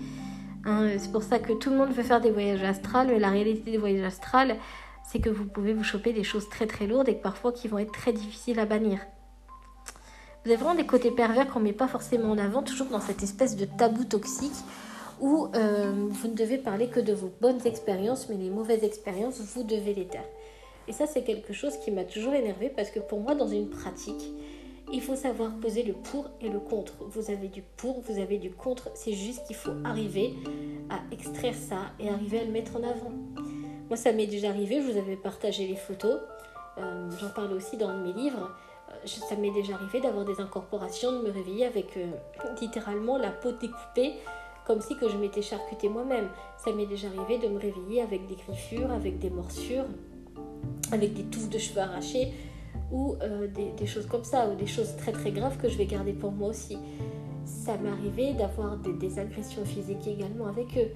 Hein. 0.66 0.90
c'est 0.98 1.10
pour 1.10 1.22
ça 1.22 1.38
que 1.38 1.54
tout 1.54 1.70
le 1.70 1.76
monde 1.76 1.90
veut 1.90 2.02
faire 2.02 2.20
des 2.20 2.30
voyages 2.30 2.62
astrales, 2.62 3.06
mais 3.08 3.18
la 3.18 3.30
réalité 3.30 3.70
des 3.70 3.78
voyages 3.78 4.04
astrales, 4.04 4.56
c'est 5.02 5.18
que 5.18 5.30
vous 5.30 5.46
pouvez 5.46 5.72
vous 5.72 5.82
choper 5.82 6.12
des 6.12 6.24
choses 6.24 6.50
très 6.50 6.66
très 6.66 6.86
lourdes 6.86 7.08
et 7.08 7.14
parfois 7.14 7.52
qui 7.52 7.68
vont 7.68 7.78
être 7.78 7.92
très 7.92 8.12
difficiles 8.12 8.60
à 8.60 8.66
bannir. 8.66 9.00
Vous 10.44 10.50
avez 10.50 10.56
vraiment 10.56 10.74
des 10.74 10.86
côtés 10.86 11.10
pervers 11.10 11.48
qu'on 11.48 11.60
ne 11.60 11.64
met 11.64 11.72
pas 11.72 11.88
forcément 11.88 12.30
en 12.30 12.38
avant, 12.38 12.62
toujours 12.62 12.86
dans 12.86 13.00
cette 13.00 13.22
espèce 13.22 13.56
de 13.56 13.66
tabou 13.66 14.04
toxique 14.04 14.52
où 15.20 15.48
euh, 15.54 15.92
vous 16.08 16.28
ne 16.28 16.34
devez 16.34 16.56
parler 16.56 16.88
que 16.88 16.98
de 16.98 17.12
vos 17.12 17.30
bonnes 17.42 17.60
expériences, 17.66 18.28
mais 18.30 18.36
les 18.36 18.48
mauvaises 18.48 18.82
expériences, 18.82 19.40
vous 19.40 19.62
devez 19.64 19.92
les 19.92 20.06
taire. 20.06 20.24
Et 20.88 20.92
ça, 20.92 21.06
c'est 21.06 21.22
quelque 21.22 21.52
chose 21.52 21.76
qui 21.84 21.90
m'a 21.90 22.04
toujours 22.04 22.32
énervé 22.32 22.70
parce 22.74 22.90
que 22.90 23.00
pour 23.00 23.20
moi, 23.20 23.34
dans 23.34 23.48
une 23.48 23.68
pratique, 23.68 24.32
il 24.92 25.02
faut 25.02 25.14
savoir 25.14 25.54
poser 25.56 25.82
le 25.82 25.92
pour 25.92 26.30
et 26.40 26.48
le 26.48 26.58
contre. 26.58 26.94
Vous 27.10 27.30
avez 27.30 27.48
du 27.48 27.62
pour, 27.76 28.00
vous 28.00 28.18
avez 28.18 28.38
du 28.38 28.50
contre. 28.50 28.90
C'est 28.94 29.12
juste 29.12 29.46
qu'il 29.46 29.56
faut 29.56 29.72
arriver 29.84 30.34
à 30.88 31.00
extraire 31.12 31.54
ça 31.54 31.92
et 32.00 32.08
arriver 32.08 32.40
à 32.40 32.44
le 32.44 32.50
mettre 32.50 32.76
en 32.76 32.82
avant. 32.82 33.12
Moi, 33.88 33.96
ça 33.96 34.12
m'est 34.12 34.26
déjà 34.26 34.48
arrivé, 34.48 34.80
je 34.80 34.90
vous 34.90 34.98
avais 34.98 35.16
partagé 35.16 35.66
les 35.66 35.76
photos, 35.76 36.18
euh, 36.78 37.10
j'en 37.20 37.28
parle 37.28 37.52
aussi 37.52 37.76
dans 37.76 37.94
mes 37.98 38.12
livres. 38.12 38.50
Euh, 39.04 39.06
ça 39.06 39.36
m'est 39.36 39.50
déjà 39.50 39.74
arrivé 39.74 40.00
d'avoir 40.00 40.24
des 40.24 40.40
incorporations, 40.40 41.12
de 41.12 41.26
me 41.26 41.30
réveiller 41.30 41.66
avec 41.66 41.96
euh, 41.96 42.10
littéralement 42.60 43.18
la 43.18 43.30
peau 43.30 43.52
découpée, 43.52 44.14
comme 44.66 44.80
si 44.80 44.96
que 44.96 45.08
je 45.08 45.16
m'étais 45.16 45.42
charcutée 45.42 45.88
moi-même. 45.88 46.28
Ça 46.58 46.72
m'est 46.72 46.86
déjà 46.86 47.08
arrivé 47.08 47.38
de 47.38 47.52
me 47.52 47.58
réveiller 47.58 48.02
avec 48.02 48.26
des 48.26 48.36
griffures, 48.36 48.90
avec 48.90 49.18
des 49.18 49.30
morsures, 49.30 49.86
avec 50.92 51.14
des 51.14 51.24
touffes 51.24 51.50
de 51.50 51.58
cheveux 51.58 51.80
arrachés, 51.80 52.32
ou 52.92 53.16
des, 53.76 53.86
choses 53.86 54.06
comme 54.06 54.24
ça, 54.24 54.48
ou 54.48 54.56
des 54.56 54.66
choses 54.66 54.96
très 54.96 55.12
très 55.12 55.30
graves 55.30 55.56
que 55.58 55.68
je 55.68 55.78
vais 55.78 55.86
garder 55.86 56.12
pour 56.12 56.32
moi 56.32 56.48
aussi. 56.48 56.76
Ça 57.44 57.76
m'est 57.78 57.88
arrivé 57.88 58.34
d'avoir 58.34 58.76
des, 58.76 59.18
agressions 59.18 59.64
physiques 59.64 60.06
également 60.06 60.46
avec 60.46 60.76
eux. 60.76 60.90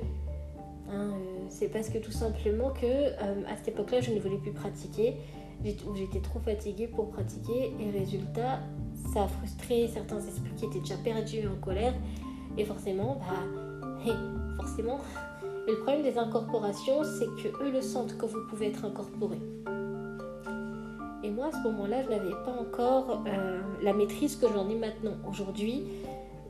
Hein, 0.90 1.12
euh, 1.12 1.46
c'est 1.48 1.68
parce 1.68 1.88
que 1.88 1.98
tout 1.98 2.12
simplement 2.12 2.70
que 2.70 2.86
euh, 2.86 3.42
à 3.48 3.56
cette 3.56 3.68
époque-là, 3.68 4.00
je 4.00 4.10
ne 4.12 4.20
voulais 4.20 4.38
plus 4.38 4.52
pratiquer, 4.52 5.16
où 5.86 5.94
j'étais 5.94 6.20
trop 6.20 6.40
fatiguée 6.40 6.86
pour 6.86 7.10
pratiquer, 7.10 7.72
et 7.80 7.90
résultat, 7.90 8.60
ça 9.12 9.24
a 9.24 9.28
frustré 9.28 9.88
certains 9.88 10.18
esprits 10.18 10.54
qui 10.56 10.66
étaient 10.66 10.80
déjà 10.80 10.96
perdus 10.96 11.46
en 11.46 11.60
colère, 11.60 11.94
et 12.56 12.64
forcément, 12.64 13.20
bah, 13.20 14.12
forcément. 14.56 15.00
Et 15.66 15.70
le 15.70 15.78
problème 15.78 16.02
des 16.02 16.18
incorporations, 16.18 17.02
c'est 17.04 17.26
que 17.42 17.48
eux 17.62 17.70
le 17.70 17.80
sentent 17.80 18.16
que 18.18 18.26
vous 18.26 18.40
pouvez 18.50 18.66
être 18.66 18.84
incorporé. 18.84 19.38
Et 21.22 21.30
moi, 21.30 21.46
à 21.46 21.52
ce 21.52 21.68
moment-là, 21.68 22.02
je 22.02 22.10
n'avais 22.10 22.34
pas 22.44 22.54
encore 22.60 23.22
euh, 23.26 23.62
la 23.82 23.94
maîtrise 23.94 24.36
que 24.36 24.46
j'en 24.46 24.68
ai 24.68 24.74
maintenant. 24.74 25.14
Aujourd'hui, 25.26 25.84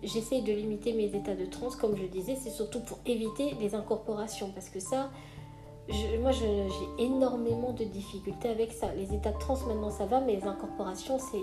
j'essaye 0.03 0.43
de 0.43 0.53
limiter 0.53 0.93
mes 0.93 1.15
états 1.15 1.37
de 1.37 1.47
transe, 1.47 1.77
comme 1.77 1.97
je 1.97 2.07
disais, 2.07 2.35
c'est 2.35 2.51
surtout 2.51 2.81
pour 2.81 2.99
éviter 3.07 3.55
les 3.61 3.77
incorporations, 3.77 4.51
parce 4.53 4.69
que 4.69 4.81
ça, 4.81 5.11
moi 6.21 6.31
j'ai 6.33 7.05
énormément 7.05 7.73
de 7.73 7.85
difficultés 7.85 8.49
avec 8.49 8.73
ça. 8.73 8.95
Les 8.95 9.15
états 9.15 9.33
de 9.33 9.39
transe 9.39 9.67
maintenant 9.67 9.91
ça 9.91 10.07
va, 10.07 10.21
mais 10.21 10.37
les 10.37 10.45
incorporations, 10.45 11.19
c'est, 11.19 11.43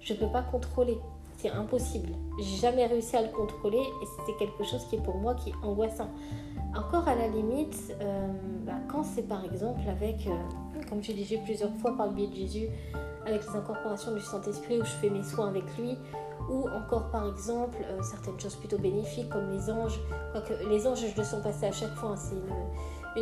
je 0.00 0.14
ne 0.14 0.18
peux 0.18 0.28
pas 0.28 0.42
contrôler. 0.42 0.98
C'est 1.36 1.50
impossible. 1.50 2.14
J'ai 2.38 2.56
jamais 2.56 2.86
réussi 2.86 3.14
à 3.14 3.22
le 3.22 3.28
contrôler 3.28 3.78
et 3.78 4.06
c'est 4.24 4.36
quelque 4.38 4.64
chose 4.64 4.86
qui 4.88 4.96
est 4.96 5.02
pour 5.02 5.16
moi 5.16 5.34
qui 5.34 5.50
est 5.50 5.54
angoissant. 5.62 6.08
Encore 6.74 7.06
à 7.06 7.14
la 7.14 7.28
limite, 7.28 7.94
euh, 8.00 8.26
bah, 8.64 8.78
quand 8.88 9.02
c'est 9.02 9.28
par 9.28 9.44
exemple 9.44 9.80
avec, 9.86 10.26
euh, 10.26 10.30
comme 10.88 11.02
j'ai 11.02 11.12
dit 11.12 11.36
plusieurs 11.44 11.72
fois 11.74 11.94
par 11.94 12.06
le 12.06 12.12
biais 12.12 12.28
de 12.28 12.34
Jésus, 12.34 12.68
avec 13.26 13.42
les 13.42 13.54
incorporations 13.54 14.14
du 14.14 14.20
Saint-Esprit 14.20 14.80
où 14.80 14.84
je 14.84 14.90
fais 14.92 15.10
mes 15.10 15.22
soins 15.22 15.48
avec 15.48 15.64
lui, 15.76 15.98
ou 16.48 16.68
encore 16.70 17.10
par 17.10 17.28
exemple 17.28 17.78
euh, 17.84 18.02
certaines 18.02 18.38
choses 18.40 18.56
plutôt 18.56 18.78
bénéfiques 18.78 19.28
comme 19.28 19.50
les 19.50 19.70
anges. 19.70 20.00
Les 20.70 20.86
anges, 20.86 21.04
je 21.06 21.16
le 21.16 21.24
sens 21.24 21.42
passer 21.42 21.66
à 21.66 21.72
chaque 21.72 21.94
fois, 21.96 22.14
hein. 22.14 22.36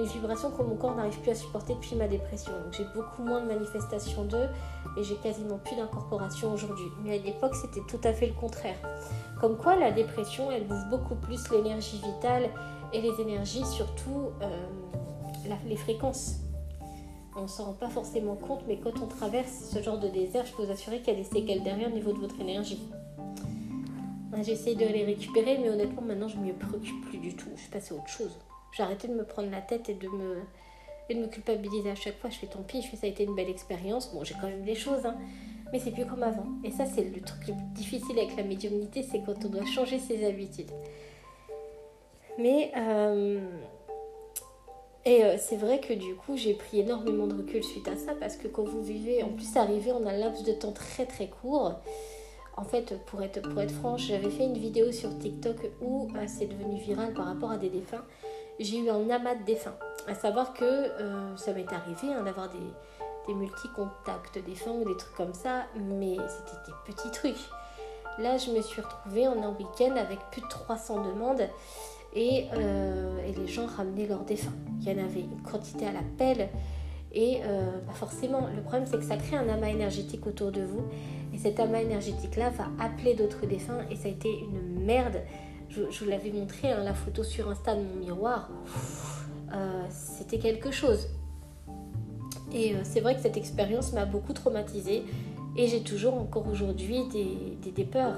Vibration 0.02 0.50
que 0.50 0.62
mon 0.62 0.76
corps 0.76 0.94
n'arrive 0.94 1.18
plus 1.20 1.30
à 1.30 1.34
supporter 1.34 1.74
depuis 1.74 1.96
ma 1.96 2.08
dépression. 2.08 2.52
Donc 2.52 2.72
j'ai 2.72 2.86
beaucoup 2.94 3.22
moins 3.22 3.40
de 3.40 3.46
manifestations 3.46 4.24
d'eux 4.24 4.48
et 4.96 5.04
j'ai 5.04 5.16
quasiment 5.16 5.58
plus 5.58 5.76
d'incorporation 5.76 6.52
aujourd'hui. 6.52 6.86
Mais 7.04 7.18
à 7.18 7.22
l'époque, 7.22 7.54
c'était 7.54 7.82
tout 7.86 8.00
à 8.04 8.12
fait 8.12 8.26
le 8.26 8.34
contraire. 8.34 8.76
Comme 9.40 9.56
quoi 9.56 9.76
la 9.76 9.92
dépression, 9.92 10.50
elle 10.50 10.66
bouffe 10.66 10.88
beaucoup 10.90 11.14
plus 11.14 11.50
l'énergie 11.50 12.00
vitale 12.04 12.50
et 12.92 13.00
les 13.00 13.20
énergies, 13.20 13.64
surtout 13.64 14.30
euh, 14.42 14.66
les 15.66 15.76
fréquences 15.76 16.40
on 17.36 17.42
ne 17.42 17.46
s'en 17.48 17.64
rend 17.64 17.72
pas 17.72 17.88
forcément 17.88 18.36
compte, 18.36 18.60
mais 18.68 18.78
quand 18.78 18.92
on 19.02 19.06
traverse 19.06 19.70
ce 19.72 19.82
genre 19.82 19.98
de 19.98 20.08
désert, 20.08 20.46
je 20.46 20.52
peux 20.52 20.64
vous 20.64 20.70
assurer 20.70 21.00
qu'il 21.00 21.14
y 21.14 21.16
a 21.16 21.20
des 21.20 21.28
séquelles 21.28 21.64
derrière 21.64 21.88
au 21.88 21.94
niveau 21.94 22.12
de 22.12 22.18
votre 22.18 22.40
énergie. 22.40 22.78
J'essaye 24.42 24.76
de 24.76 24.84
les 24.84 25.04
récupérer, 25.04 25.58
mais 25.58 25.70
honnêtement, 25.70 26.02
maintenant, 26.02 26.28
je 26.28 26.36
ne 26.36 26.44
me 26.44 26.52
préoccupe 26.52 27.04
plus 27.06 27.18
du 27.18 27.34
tout. 27.34 27.48
Je 27.54 27.62
suis 27.62 27.70
passée 27.70 27.94
à 27.94 27.96
autre 27.96 28.08
chose. 28.08 28.36
J'ai 28.76 28.82
arrêté 28.82 29.08
de 29.08 29.14
me 29.14 29.24
prendre 29.24 29.50
la 29.50 29.60
tête 29.60 29.88
et 29.88 29.94
de 29.94 30.08
me, 30.08 31.26
culpabiliser 31.28 31.90
à 31.90 31.94
chaque 31.94 32.18
fois. 32.18 32.30
Je 32.30 32.38
fais 32.38 32.46
tant 32.46 32.62
pis, 32.62 32.82
je 32.82 32.88
fais 32.88 32.96
ça 32.96 33.06
a 33.06 33.10
été 33.10 33.24
une 33.24 33.34
belle 33.34 33.50
expérience. 33.50 34.12
Bon, 34.12 34.24
j'ai 34.24 34.34
quand 34.34 34.48
même 34.48 34.64
des 34.64 34.74
choses, 34.74 35.06
hein, 35.06 35.16
mais 35.72 35.78
c'est 35.78 35.92
plus 35.92 36.06
comme 36.06 36.22
avant. 36.22 36.46
Et 36.64 36.70
ça, 36.70 36.84
c'est 36.86 37.04
le 37.04 37.20
truc 37.20 37.46
le 37.48 37.54
plus 37.54 37.72
difficile 37.74 38.18
avec 38.18 38.36
la 38.36 38.42
médiumnité, 38.42 39.02
c'est 39.02 39.20
quand 39.24 39.44
on 39.44 39.48
doit 39.48 39.64
changer 39.64 39.98
ses 39.98 40.26
habitudes. 40.26 40.70
Mais 42.38 42.72
euh, 42.76 43.40
Et 45.04 45.22
euh, 45.22 45.36
c'est 45.38 45.56
vrai 45.56 45.80
que 45.80 45.92
du 45.92 46.14
coup, 46.14 46.36
j'ai 46.36 46.54
pris 46.54 46.80
énormément 46.80 47.26
de 47.26 47.34
recul 47.34 47.62
suite 47.62 47.86
à 47.88 47.96
ça 47.96 48.14
parce 48.18 48.36
que 48.36 48.48
quand 48.48 48.64
vous 48.64 48.82
vivez, 48.82 49.22
en 49.22 49.28
plus, 49.28 49.56
arrivé 49.56 49.92
en 49.92 50.04
un 50.06 50.16
laps 50.16 50.44
de 50.44 50.52
temps 50.52 50.72
très 50.72 51.06
très 51.06 51.28
court. 51.28 51.74
En 52.56 52.64
fait, 52.64 52.94
pour 53.06 53.20
être, 53.22 53.42
pour 53.42 53.60
être 53.60 53.74
franche, 53.74 54.06
j'avais 54.06 54.30
fait 54.30 54.44
une 54.44 54.56
vidéo 54.56 54.92
sur 54.92 55.16
TikTok 55.18 55.56
où 55.82 56.08
euh, 56.16 56.24
c'est 56.26 56.46
devenu 56.46 56.78
viral 56.80 57.12
par 57.12 57.26
rapport 57.26 57.50
à 57.50 57.58
des 57.58 57.68
défunts. 57.68 58.04
J'ai 58.58 58.78
eu 58.78 58.90
un 58.90 59.10
amas 59.10 59.34
de 59.34 59.44
défunts. 59.44 59.76
À 60.06 60.14
savoir 60.14 60.52
que 60.52 60.64
euh, 60.64 61.36
ça 61.36 61.52
m'est 61.52 61.72
arrivé 61.72 62.12
hein, 62.12 62.22
d'avoir 62.22 62.48
des, 62.48 62.58
des 63.26 63.34
multi-contacts 63.34 64.38
défunts 64.44 64.72
ou 64.72 64.84
des 64.84 64.96
trucs 64.96 65.14
comme 65.14 65.34
ça, 65.34 65.64
mais 65.76 66.16
c'était 66.28 66.58
des 66.66 66.92
petits 66.92 67.10
trucs. 67.10 67.50
Là, 68.18 68.36
je 68.36 68.50
me 68.50 68.60
suis 68.62 68.80
retrouvée 68.80 69.26
en 69.26 69.42
un 69.42 69.50
week-end 69.50 69.96
avec 69.96 70.18
plus 70.30 70.42
de 70.42 70.48
300 70.48 71.04
demandes 71.04 71.48
euh, 72.16 73.18
et, 73.26 73.32
les 73.32 73.46
gens 73.46 73.66
ramenaient 73.66 74.06
leurs 74.06 74.24
défunts. 74.24 74.52
Il 74.80 74.88
y 74.88 74.94
en 74.94 75.04
avait 75.04 75.20
une 75.20 75.42
quantité 75.42 75.86
à 75.86 75.92
la 75.92 76.02
pelle. 76.16 76.48
Et 77.12 77.40
euh, 77.44 77.78
bah, 77.86 77.92
forcément, 77.94 78.48
le 78.54 78.62
problème 78.62 78.86
c'est 78.86 78.98
que 78.98 79.04
ça 79.04 79.16
crée 79.16 79.36
un 79.36 79.48
amas 79.48 79.68
énergétique 79.68 80.26
autour 80.26 80.52
de 80.52 80.62
vous. 80.62 80.82
Et 81.32 81.38
cet 81.38 81.58
amas 81.58 81.80
énergétique-là 81.80 82.50
va 82.50 82.66
appeler 82.78 83.14
d'autres 83.14 83.46
défunts. 83.46 83.84
Et 83.90 83.96
ça 83.96 84.06
a 84.06 84.10
été 84.10 84.28
une 84.28 84.84
merde. 84.84 85.20
Je, 85.68 85.82
vous 85.82 86.10
l'avais 86.10 86.30
montré, 86.30 86.70
hein, 86.70 86.84
la 86.84 86.94
photo 86.94 87.24
sur 87.24 87.48
Insta 87.48 87.74
de 87.74 87.82
mon 87.82 87.96
miroir. 87.96 88.48
Euh, 89.52 89.82
c'était 89.90 90.38
quelque 90.38 90.70
chose. 90.70 91.08
Et 92.52 92.76
c'est 92.84 93.00
vrai 93.00 93.16
que 93.16 93.20
cette 93.20 93.36
expérience 93.36 93.92
m'a 93.92 94.04
beaucoup 94.04 94.32
traumatisée. 94.32 95.04
Et 95.56 95.68
j'ai 95.68 95.82
toujours 95.82 96.14
encore 96.14 96.48
aujourd'hui 96.48 97.04
des, 97.08 97.84
peurs. 97.84 98.16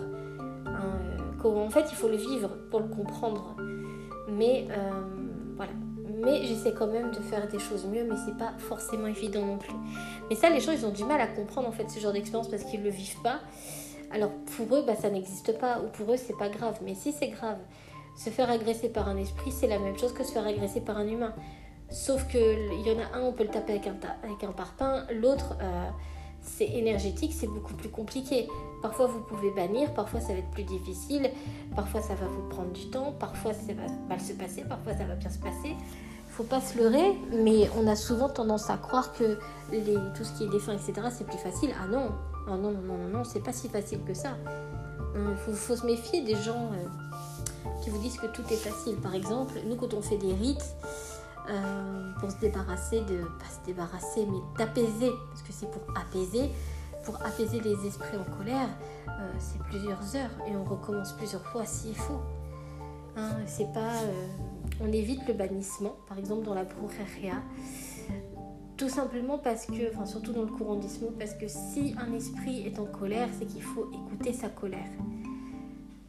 Hein, 0.66 1.16
en 1.44 1.70
fait, 1.70 1.86
il 1.90 1.96
faut 1.96 2.08
le 2.08 2.16
vivre 2.16 2.50
pour 2.70 2.80
le 2.80 2.88
comprendre. 2.88 3.56
Mais 4.28 4.66
euh, 4.70 4.90
voilà. 5.56 5.72
Mais 6.24 6.44
j'essaie 6.44 6.72
quand 6.72 6.86
même 6.86 7.10
de 7.10 7.20
faire 7.20 7.46
des 7.48 7.58
choses 7.58 7.86
mieux, 7.86 8.04
mais 8.04 8.16
c'est 8.24 8.36
pas 8.36 8.54
forcément 8.58 9.06
évident 9.06 9.44
non 9.44 9.58
plus. 9.58 9.74
Mais 10.30 10.36
ça, 10.36 10.50
les 10.50 10.60
gens, 10.60 10.72
ils 10.72 10.84
ont 10.86 10.90
du 10.90 11.04
mal 11.04 11.20
à 11.20 11.26
comprendre 11.26 11.68
en 11.68 11.72
fait 11.72 11.88
ce 11.90 12.00
genre 12.00 12.12
d'expérience 12.12 12.48
parce 12.48 12.64
qu'ils 12.64 12.82
le 12.82 12.90
vivent 12.90 13.20
pas. 13.22 13.40
Alors 14.10 14.30
pour 14.56 14.76
eux, 14.76 14.84
bah, 14.86 14.94
ça 14.96 15.10
n'existe 15.10 15.58
pas, 15.58 15.80
ou 15.80 15.88
pour 15.88 16.12
eux, 16.12 16.16
c'est 16.16 16.36
pas 16.36 16.48
grave. 16.48 16.78
Mais 16.84 16.94
si 16.94 17.12
c'est 17.12 17.28
grave, 17.28 17.58
se 18.16 18.30
faire 18.30 18.50
agresser 18.50 18.88
par 18.88 19.08
un 19.08 19.16
esprit, 19.16 19.52
c'est 19.52 19.66
la 19.66 19.78
même 19.78 19.98
chose 19.98 20.12
que 20.12 20.25
se 20.25 20.32
faire 20.32 20.46
agresser 20.46 20.80
par 20.80 20.96
un 20.98 21.06
humain. 21.06 21.34
Sauf 21.90 22.26
qu'il 22.28 22.40
y 22.84 22.90
en 22.90 22.98
a 22.98 23.18
un, 23.18 23.22
on 23.22 23.32
peut 23.32 23.44
le 23.44 23.50
taper 23.50 23.75
avec 23.75 23.86
un, 23.86 23.96
avec 24.25 24.42
un 24.42 24.52
parpaing, 24.52 25.04
l'autre, 25.12 25.56
euh, 25.60 25.88
c'est 26.40 26.66
énergétique, 26.66 27.32
c'est 27.32 27.46
beaucoup 27.46 27.75
plus 27.75 27.88
compliqué. 27.90 28.48
Parfois 28.82 29.06
vous 29.06 29.20
pouvez 29.20 29.50
bannir, 29.50 29.92
parfois 29.94 30.20
ça 30.20 30.32
va 30.32 30.38
être 30.38 30.50
plus 30.50 30.64
difficile, 30.64 31.30
parfois 31.75 32.00
ça 32.00 32.14
va 32.14 32.26
vous 32.26 32.48
prendre 32.48 32.72
du 32.72 32.88
temps, 32.88 33.12
parfois 33.18 33.52
ça 33.52 33.72
va 33.72 33.86
mal 34.08 34.20
se 34.20 34.32
passer, 34.32 34.62
parfois 34.62 34.94
ça 34.94 35.04
va 35.04 35.14
bien 35.14 35.30
se 35.30 35.38
passer. 35.38 35.76
Faut 36.28 36.44
pas 36.44 36.60
se 36.60 36.76
leurrer, 36.76 37.16
mais 37.32 37.70
on 37.78 37.86
a 37.86 37.96
souvent 37.96 38.28
tendance 38.28 38.68
à 38.68 38.76
croire 38.76 39.12
que 39.12 39.38
tout 40.16 40.25
ce 40.25 40.36
qui 40.36 40.44
est 40.44 40.50
défunt, 40.50 40.75
etc., 40.75 41.08
c'est 41.10 41.26
plus 41.26 41.38
facile. 41.38 41.70
Ah 41.80 41.86
non, 41.86 42.10
ah 42.48 42.56
non, 42.56 42.70
non, 42.70 42.80
non, 42.80 42.98
non, 42.98 43.08
non, 43.08 43.24
c'est 43.24 43.40
pas 43.40 43.52
si 43.52 43.68
facile 43.68 44.00
que 44.04 44.14
ça. 44.14 44.36
Il 45.16 45.54
faut, 45.54 45.74
se 45.74 45.86
méfier 45.86 46.22
des 46.22 46.36
gens 46.36 46.70
euh, 46.72 47.70
qui 47.82 47.90
vous 47.90 47.98
disent 47.98 48.18
que 48.18 48.26
tout 48.26 48.42
est 48.50 48.56
facile. 48.56 48.96
Par 48.96 49.14
exemple, 49.14 49.54
nous 49.66 49.76
quand 49.76 49.94
on 49.94 50.02
fait 50.02 50.18
des 50.18 50.34
rites, 50.34 50.76
euh, 51.48 52.12
pour 52.18 52.30
se 52.30 52.38
débarrasser 52.38 53.00
pas 53.02 53.48
se 53.48 53.64
débarrasser, 53.66 54.26
mais 54.26 54.38
d'apaiser, 54.58 55.12
parce 55.30 55.42
que 55.42 55.52
c'est 55.52 55.70
pour 55.70 55.82
apaiser, 55.96 56.50
pour 57.04 57.16
apaiser 57.24 57.60
les 57.60 57.86
esprits 57.86 58.16
en 58.18 58.36
colère, 58.36 58.68
euh, 59.08 59.32
c'est 59.38 59.58
plusieurs 59.62 60.16
heures 60.16 60.30
et 60.48 60.56
on 60.56 60.64
recommence 60.64 61.12
plusieurs 61.12 61.44
fois 61.46 61.64
s'il 61.64 61.96
faut. 61.96 62.20
Hein, 63.16 63.36
on 64.80 64.92
évite 64.92 65.26
le 65.26 65.34
bannissement, 65.34 65.96
par 66.08 66.18
exemple 66.18 66.44
dans 66.44 66.54
la 66.54 66.64
brujeria, 66.64 67.40
tout 68.76 68.88
simplement 68.88 69.38
parce 69.38 69.66
que, 69.66 69.90
enfin 69.92 70.06
surtout 70.06 70.33
dans 70.33 70.42
le 70.42 70.50
courandisme, 70.52 71.06
parce 71.18 71.35
que 71.35 71.49
si 71.49 71.95
un 71.99 72.12
esprit 72.12 72.66
est 72.66 72.78
en 72.78 72.87
colère, 72.87 73.28
c'est 73.38 73.47
qu'il 73.47 73.62
faut 73.62 73.88
écouter 73.92 74.33
sa 74.33 74.49
colère. 74.49 74.88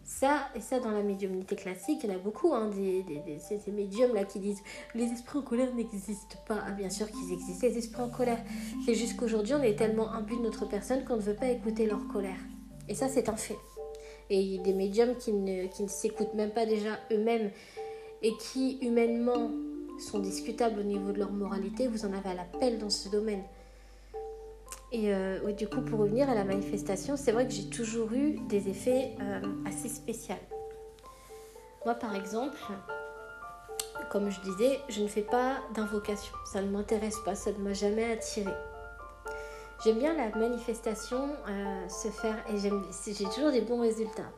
Ça, 0.04 0.48
et 0.56 0.62
ça 0.62 0.80
dans 0.80 0.92
la 0.92 1.04
médiumnité 1.04 1.56
classique, 1.58 2.00
il 2.04 2.10
y 2.10 2.14
en 2.14 2.16
a 2.16 2.20
beaucoup, 2.20 2.54
hein, 2.54 2.70
des, 2.70 3.04
ces, 3.40 3.72
médiums 3.72 4.14
là 4.14 4.24
qui 4.24 4.40
disent 4.40 4.62
les 4.96 5.04
esprits 5.04 5.40
en 5.40 5.42
colère 5.42 5.74
n'existent 5.76 6.40
pas. 6.48 6.60
Ah, 6.66 6.72
bien 6.72 6.90
sûr 6.90 7.12
qu'ils 7.12 7.34
existent, 7.34 7.68
les 7.68 7.78
esprits 7.78 8.02
en 8.02 8.10
colère. 8.10 8.40
C'est 8.86 8.96
juste 8.96 9.18
qu'aujourd'hui, 9.18 9.54
on 9.56 9.62
est 9.62 9.76
tellement 9.76 10.12
imbu 10.14 10.38
de 10.38 10.42
notre 10.42 10.66
personne 10.66 11.04
qu'on 11.04 11.18
ne 11.18 11.22
veut 11.22 11.36
pas 11.36 11.50
écouter 11.50 11.88
leur 11.88 12.08
colère. 12.08 12.40
Et 12.88 12.96
ça, 12.96 13.10
c'est 13.10 13.28
un 13.28 13.36
fait. 13.36 13.58
Et 14.30 14.40
il 14.40 14.56
y 14.56 14.60
a 14.60 14.64
des 14.64 14.74
médiums 14.74 15.16
qui 15.18 15.34
ne, 15.34 15.68
qui 15.68 15.84
ne 15.84 15.90
s'écoutent 15.90 16.34
même 16.34 16.52
pas 16.52 16.66
déjà 16.66 17.00
eux-mêmes 17.12 17.52
et 18.22 18.32
qui, 18.38 18.78
humainement, 18.80 19.52
sont 20.00 20.20
discutables 20.20 20.80
au 20.80 20.84
niveau 20.84 21.12
de 21.12 21.20
leur 21.20 21.32
moralité. 21.32 21.88
Vous 21.88 22.06
en 22.06 22.14
avez 22.14 22.30
à 22.30 22.34
la 22.34 22.44
pelle 22.44 22.80
dans 22.80 22.90
ce 22.90 23.10
domaine. 23.10 23.44
Et 24.92 25.14
euh, 25.14 25.52
du 25.52 25.68
coup, 25.68 25.82
pour 25.82 26.00
revenir 26.00 26.30
à 26.30 26.36
la 26.36 26.46
manifestation, 26.46 27.18
c'est 27.18 27.32
vrai 27.32 27.46
que 27.46 27.54
j'ai 27.54 27.70
toujours 27.70 28.14
eu 28.14 28.40
des 28.48 28.70
effets 28.70 29.16
euh, 29.22 29.42
assez 29.66 29.90
spéciaux. 29.90 30.36
Moi, 31.86 31.96
par 31.96 32.16
exemple, 32.16 32.58
comme 34.12 34.30
je 34.30 34.40
disais, 34.42 34.80
je 34.90 35.02
ne 35.02 35.08
fais 35.08 35.22
pas 35.22 35.58
d'invocation. 35.76 36.34
Ça 36.46 36.62
ne 36.62 36.70
m'intéresse 36.70 37.18
pas, 37.26 37.36
ça 37.36 37.52
ne 37.52 37.58
m'a 37.58 37.74
jamais 37.74 38.12
attiré. 38.12 38.52
J'aime 39.84 40.00
bien 40.00 40.16
la 40.16 40.36
manifestation 40.38 41.30
euh, 41.48 41.90
se 41.90 42.08
faire 42.08 42.38
et 42.50 42.58
j'ai 42.58 43.26
toujours 43.26 43.52
des 43.52 43.62
bons 43.62 43.82
résultats. 43.82 44.32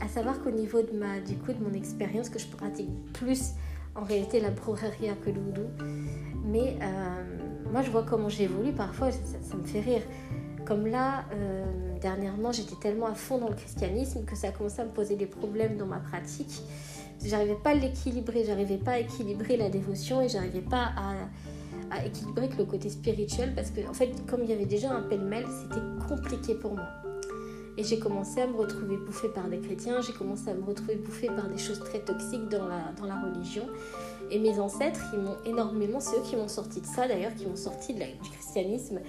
À 0.00 0.08
savoir 0.08 0.42
qu'au 0.42 0.50
niveau 0.50 0.82
de 0.82 0.92
ma, 0.92 1.20
du 1.20 1.36
coup, 1.38 1.52
de 1.52 1.62
mon 1.62 1.72
expérience, 1.72 2.28
que 2.28 2.38
je 2.38 2.46
pratique 2.48 2.90
plus 3.12 3.52
en 3.96 4.04
réalité 4.04 4.40
la 4.40 4.50
proreria 4.50 5.14
que 5.14 5.30
le 5.30 5.40
mais 6.44 6.76
moi, 7.72 7.82
je 7.82 7.90
vois 7.90 8.02
comment 8.02 8.28
j'évolue. 8.28 8.72
Parfois, 8.72 9.10
ça, 9.12 9.56
me 9.56 9.64
fait 9.64 9.80
rire. 9.80 10.02
Comme 10.64 10.86
là, 10.86 11.24
euh, 11.32 11.64
dernièrement, 12.00 12.52
j'étais 12.52 12.74
tellement 12.80 13.06
à 13.06 13.14
fond 13.14 13.38
dans 13.38 13.48
le 13.48 13.54
christianisme 13.54 14.24
que 14.24 14.36
ça 14.36 14.48
a 14.48 14.50
commencé 14.50 14.80
à 14.80 14.84
me 14.84 14.90
poser 14.90 15.16
des 15.16 15.26
problèmes 15.26 15.76
dans 15.76 15.86
ma 15.86 15.98
pratique. 15.98 16.62
J'arrivais 17.24 17.56
pas 17.56 17.70
à 17.70 17.74
l'équilibrer, 17.74 18.44
j'arrivais 18.44 18.78
pas 18.78 18.92
à 18.92 18.98
équilibrer 18.98 19.56
la 19.56 19.68
dévotion 19.68 20.20
et 20.22 20.28
j'arrivais 20.28 20.60
pas 20.60 20.90
à, 20.96 22.04
équilibrer 22.04 22.48
le 22.58 22.64
côté 22.64 22.88
spirituel 22.88 23.54
parce 23.54 23.70
que, 23.70 23.86
en 23.88 23.94
fait, 23.94 24.10
comme 24.26 24.42
il 24.42 24.50
y 24.50 24.52
avait 24.52 24.66
déjà 24.66 24.92
un 24.92 25.02
pêle-mêle, 25.02 25.46
c'était 25.62 25.80
compliqué 26.08 26.54
pour 26.54 26.74
moi. 26.74 26.88
Et 27.78 27.84
j'ai 27.84 27.98
commencé 27.98 28.40
à 28.40 28.46
me 28.46 28.56
retrouver 28.56 28.96
bouffée 28.96 29.28
par 29.28 29.48
des 29.48 29.58
chrétiens, 29.58 30.00
j'ai 30.00 30.12
commencé 30.12 30.48
à 30.48 30.54
me 30.54 30.64
retrouver 30.64 30.96
bouffée 30.96 31.26
par 31.26 31.48
des 31.48 31.58
choses 31.58 31.80
très 31.80 32.00
toxiques 32.00 32.48
dans 32.48 32.66
la, 32.66 32.92
dans 32.98 33.04
la 33.04 33.20
religion. 33.20 33.66
Et 34.30 34.38
mes 34.38 34.58
ancêtres, 34.58 35.00
ils 35.12 35.20
m'ont 35.20 35.36
énormément, 35.44 36.00
c'est 36.00 36.16
eux 36.16 36.22
qui 36.24 36.36
m'ont 36.36 36.48
sorti 36.48 36.80
de 36.80 36.86
ça 36.86 37.06
d'ailleurs, 37.06 37.34
qui 37.34 37.46
m'ont 37.46 37.56
sorti 37.56 37.92
du 37.94 38.30
christianisme, 38.30 39.00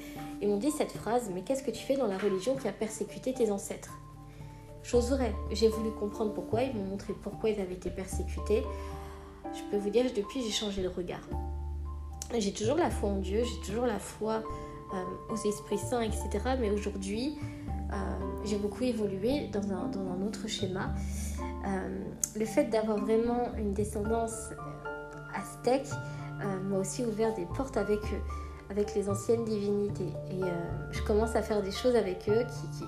et 0.42 0.48
m'ont 0.48 0.58
dit 0.58 0.72
cette 0.72 0.92
phrase, 0.92 1.32
mais 1.34 1.44
qu'est-ce 1.44 1.64
que 1.64 1.72
tu 1.72 1.84
fais 1.84 1.96
dans 1.96 2.08
la 2.08 2.18
religion 2.18 2.56
qui 2.56 2.68
a 2.68 2.74
persécuté 2.74 3.34
tes 3.34 3.50
ancêtres? 3.52 3.98
Chose 4.84 5.10
vraie, 5.10 5.34
j'ai 5.52 5.70
voulu 5.70 5.92
comprendre 5.92 6.34
pourquoi, 6.34 6.64
ils 6.64 6.76
m'ont 6.76 6.86
montré 6.86 7.14
pourquoi 7.14 7.50
ils 7.50 7.60
avaient 7.60 7.74
été 7.74 7.90
persécutés. 7.90 8.64
Je 9.54 9.62
peux 9.72 9.78
vous 9.78 9.90
dire 9.90 10.06
que 10.12 10.16
depuis, 10.16 10.44
j'ai 10.44 10.52
changé 10.52 10.84
de 10.84 10.88
regard. 10.88 11.28
J'ai 12.38 12.54
toujours 12.54 12.78
la 12.78 12.90
foi 12.90 13.10
en 13.10 13.20
Dieu, 13.20 13.44
j'ai 13.44 13.68
toujours 13.68 13.86
la 13.86 14.00
foi 14.00 14.44
euh, 14.94 15.34
aux 15.34 15.48
esprits 15.48 15.78
saints, 15.78 16.02
etc. 16.02 16.30
Mais 16.60 16.70
aujourd'hui, 16.70 17.38
j'ai 18.46 18.58
beaucoup 18.58 18.84
évolué 18.84 19.48
dans 19.52 19.72
un, 19.72 19.88
dans 19.88 20.12
un 20.12 20.26
autre 20.26 20.48
schéma. 20.48 20.94
Euh, 21.66 22.00
le 22.36 22.46
fait 22.46 22.66
d'avoir 22.66 22.98
vraiment 22.98 23.54
une 23.58 23.74
descendance 23.74 24.50
aztèque 25.34 25.90
euh, 26.42 26.60
m'a 26.62 26.78
aussi 26.78 27.04
ouvert 27.04 27.34
des 27.34 27.46
portes 27.46 27.78
avec 27.78 28.00
eux, 28.00 28.22
avec 28.70 28.96
les 28.96 29.10
anciennes 29.10 29.44
divinités. 29.44 30.14
Et 30.30 30.44
euh, 30.44 30.48
je 30.92 31.02
commence 31.02 31.36
à 31.36 31.42
faire 31.42 31.62
des 31.62 31.72
choses 31.72 31.96
avec 31.96 32.30
eux 32.30 32.46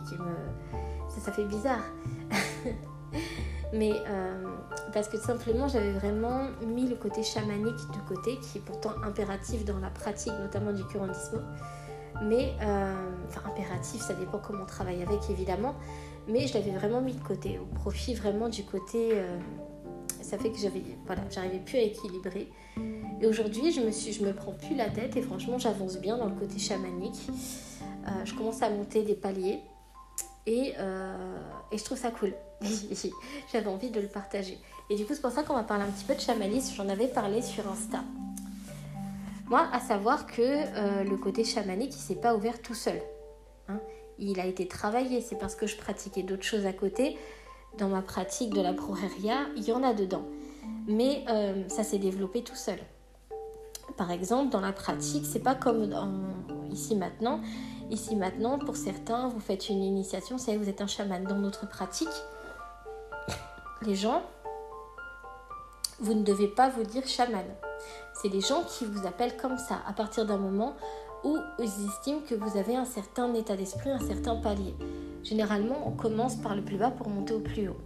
qui, 0.07 0.15
me... 0.15 0.35
Ça, 1.09 1.31
fait 1.31 1.45
bizarre. 1.45 1.83
Mais 3.73 3.91
euh, 4.07 4.43
parce 4.93 5.09
que 5.09 5.17
simplement 5.17 5.67
j'avais 5.67 5.91
vraiment 5.91 6.47
mis 6.65 6.87
le 6.87 6.95
côté 6.95 7.23
chamanique 7.23 7.75
de 7.75 8.15
côté, 8.15 8.37
qui 8.39 8.59
est 8.59 8.61
pourtant 8.61 8.93
impératif 9.03 9.65
dans 9.65 9.79
la 9.79 9.89
pratique, 9.89 10.33
notamment 10.39 10.71
du 10.71 10.83
curandisme. 10.85 11.43
Mais, 12.21 12.53
enfin 13.27 13.41
impératif, 13.45 14.01
ça 14.01 14.13
dépend 14.13 14.39
comment 14.39 14.63
on 14.63 14.65
travaille 14.65 15.01
avec 15.01 15.29
évidemment, 15.29 15.75
mais 16.27 16.47
je 16.47 16.53
l'avais 16.53 16.71
vraiment 16.71 17.01
mis 17.01 17.13
de 17.13 17.23
côté, 17.23 17.59
au 17.59 17.65
profit 17.75 18.13
vraiment 18.13 18.49
du 18.49 18.63
côté 18.63 19.13
ça 20.29 20.37
fait 20.37 20.51
que 20.51 20.57
j'avais, 20.57 20.83
voilà, 21.05 21.23
j'arrivais 21.31 21.59
plus 21.59 21.77
à 21.77 21.81
équilibrer. 21.81 22.51
Et 23.21 23.25
aujourd'hui, 23.25 23.71
je 23.71 23.81
me 23.81 23.91
suis, 23.91 24.13
je 24.13 24.23
me 24.23 24.33
prends 24.33 24.53
plus 24.53 24.75
la 24.75 24.89
tête 24.89 25.17
et 25.17 25.21
franchement, 25.21 25.57
j'avance 25.57 25.97
bien 25.97 26.17
dans 26.17 26.27
le 26.27 26.35
côté 26.35 26.59
chamanique. 26.59 27.29
Euh, 28.07 28.25
je 28.25 28.33
commence 28.35 28.61
à 28.61 28.69
monter 28.69 29.03
des 29.03 29.15
paliers 29.15 29.59
et, 30.45 30.73
euh, 30.77 31.37
et 31.71 31.77
je 31.77 31.83
trouve 31.83 31.97
ça 31.97 32.11
cool. 32.11 32.33
J'avais 33.51 33.67
envie 33.67 33.89
de 33.89 33.99
le 33.99 34.07
partager. 34.07 34.57
Et 34.89 34.95
du 34.95 35.05
coup, 35.05 35.13
c'est 35.13 35.21
pour 35.21 35.31
ça 35.31 35.43
qu'on 35.43 35.55
va 35.55 35.63
parler 35.63 35.83
un 35.83 35.91
petit 35.91 36.05
peu 36.05 36.15
de 36.15 36.21
chamanisme. 36.21 36.75
J'en 36.75 36.89
avais 36.89 37.07
parlé 37.07 37.41
sur 37.41 37.67
Insta. 37.67 38.03
Moi, 39.49 39.67
à 39.73 39.79
savoir 39.79 40.25
que 40.27 40.41
euh, 40.41 41.03
le 41.03 41.17
côté 41.17 41.43
chamanique, 41.43 41.95
il 41.95 41.99
s'est 41.99 42.15
pas 42.15 42.35
ouvert 42.35 42.61
tout 42.61 42.75
seul. 42.75 43.01
Hein. 43.67 43.79
Il 44.19 44.39
a 44.39 44.45
été 44.45 44.67
travaillé. 44.67 45.21
C'est 45.21 45.37
parce 45.37 45.55
que 45.55 45.65
je 45.65 45.75
pratiquais 45.75 46.23
d'autres 46.23 46.43
choses 46.43 46.65
à 46.65 46.73
côté 46.73 47.17
dans 47.77 47.89
ma 47.89 48.01
pratique 48.01 48.53
de 48.53 48.61
la 48.61 48.73
proheria, 48.73 49.47
il 49.55 49.63
y 49.63 49.71
en 49.71 49.83
a 49.83 49.93
dedans. 49.93 50.25
Mais 50.87 51.23
euh, 51.29 51.67
ça 51.67 51.83
s'est 51.83 51.99
développé 51.99 52.43
tout 52.43 52.55
seul. 52.55 52.79
par 53.97 54.11
exemple, 54.11 54.51
dans 54.51 54.61
la 54.61 54.71
pratique, 54.71 55.25
c'est 55.25 55.43
pas 55.43 55.55
comme 55.55 55.89
ici 56.71 56.95
maintenant. 56.95 57.41
Ici 57.89 58.15
maintenant, 58.15 58.59
pour 58.59 58.75
certains, 58.75 59.27
vous 59.29 59.39
faites 59.39 59.69
une 59.69 59.83
initiation, 59.83 60.37
c'est 60.37 60.55
vous 60.55 60.69
êtes 60.69 60.81
un 60.81 60.87
chaman. 60.87 61.23
Dans 61.23 61.37
notre 61.37 61.67
pratique, 61.67 62.07
les 63.81 63.95
gens, 63.95 64.21
vous 65.99 66.13
ne 66.13 66.23
devez 66.23 66.47
pas 66.47 66.69
vous 66.69 66.83
dire 66.83 67.05
chaman. 67.07 67.45
C'est 68.21 68.29
les 68.29 68.41
gens 68.41 68.63
qui 68.67 68.83
vous 68.85 69.07
appellent 69.07 69.37
comme 69.37 69.57
ça 69.57 69.79
à 69.87 69.93
partir 69.93 70.25
d'un 70.25 70.37
moment 70.37 70.75
où 71.23 71.37
ils 71.57 71.65
estiment 71.65 72.19
que 72.27 72.35
vous 72.35 72.57
avez 72.57 72.75
un 72.75 72.85
certain 72.85 73.33
état 73.33 73.55
d'esprit, 73.55 73.91
un 73.91 73.99
certain 73.99 74.35
palier. 74.35 74.75
Généralement, 75.23 75.87
on 75.87 75.91
commence 75.91 76.35
par 76.35 76.55
le 76.55 76.61
plus 76.61 76.77
bas 76.77 76.91
pour 76.91 77.07
monter 77.09 77.33
au 77.33 77.39
plus 77.39 77.69
haut. 77.69 77.77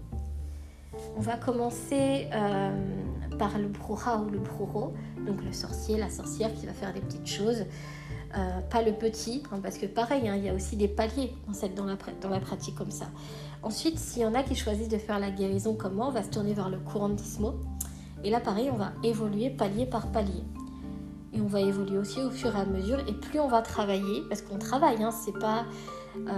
On 1.17 1.21
va 1.21 1.37
commencer 1.37 2.27
euh, 2.33 2.71
par 3.37 3.57
le 3.59 3.67
bruha 3.67 4.17
ou 4.17 4.29
le 4.29 4.39
bruro, 4.39 4.93
donc 5.25 5.43
le 5.43 5.53
sorcier, 5.53 5.97
la 5.97 6.09
sorcière 6.09 6.51
qui 6.53 6.65
va 6.65 6.73
faire 6.73 6.93
des 6.93 7.01
petites 7.01 7.27
choses. 7.27 7.65
Euh, 8.35 8.61
pas 8.71 8.81
le 8.81 8.93
petit, 8.93 9.43
hein, 9.51 9.59
parce 9.61 9.77
que 9.77 9.85
pareil, 9.85 10.27
hein, 10.27 10.35
il 10.35 10.43
y 10.43 10.49
a 10.49 10.55
aussi 10.55 10.75
des 10.75 10.87
paliers 10.87 11.31
dans, 11.47 11.53
cette, 11.53 11.75
dans 11.75 11.85
la 12.29 12.39
pratique 12.39 12.75
comme 12.75 12.89
ça. 12.89 13.05
Ensuite, 13.61 13.99
s'il 13.99 14.23
y 14.23 14.25
en 14.25 14.33
a 14.33 14.41
qui 14.41 14.55
choisissent 14.55 14.89
de 14.89 14.97
faire 14.97 15.19
la 15.19 15.29
guérison 15.29 15.75
comme 15.75 15.93
moi, 15.93 16.07
on 16.07 16.11
va 16.11 16.23
se 16.23 16.29
tourner 16.29 16.53
vers 16.53 16.69
le 16.69 16.79
courant 16.79 17.09
d'ismo. 17.09 17.53
Et 18.23 18.29
là, 18.29 18.39
pareil, 18.39 18.69
on 18.71 18.77
va 18.77 18.91
évoluer 19.03 19.49
palier 19.49 19.85
par 19.85 20.11
palier. 20.11 20.43
Et 21.33 21.41
on 21.41 21.47
va 21.47 21.61
évoluer 21.61 21.97
aussi 21.97 22.21
au 22.21 22.29
fur 22.29 22.55
et 22.55 22.59
à 22.59 22.65
mesure. 22.65 22.99
Et 23.07 23.13
plus 23.13 23.39
on 23.39 23.47
va 23.47 23.61
travailler, 23.61 24.23
parce 24.29 24.41
qu'on 24.41 24.59
travaille, 24.59 25.03
hein, 25.03 25.11
c'est 25.11 25.37
pas 25.37 25.65
euh, 26.15 26.29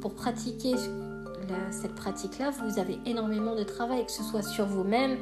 pour 0.00 0.14
pratiquer 0.14 0.74
cette 1.70 1.94
pratique-là, 1.94 2.50
vous 2.50 2.78
avez 2.78 2.98
énormément 3.06 3.54
de 3.54 3.62
travail, 3.62 4.04
que 4.04 4.12
ce 4.12 4.22
soit 4.22 4.42
sur 4.42 4.66
vous-même, 4.66 5.18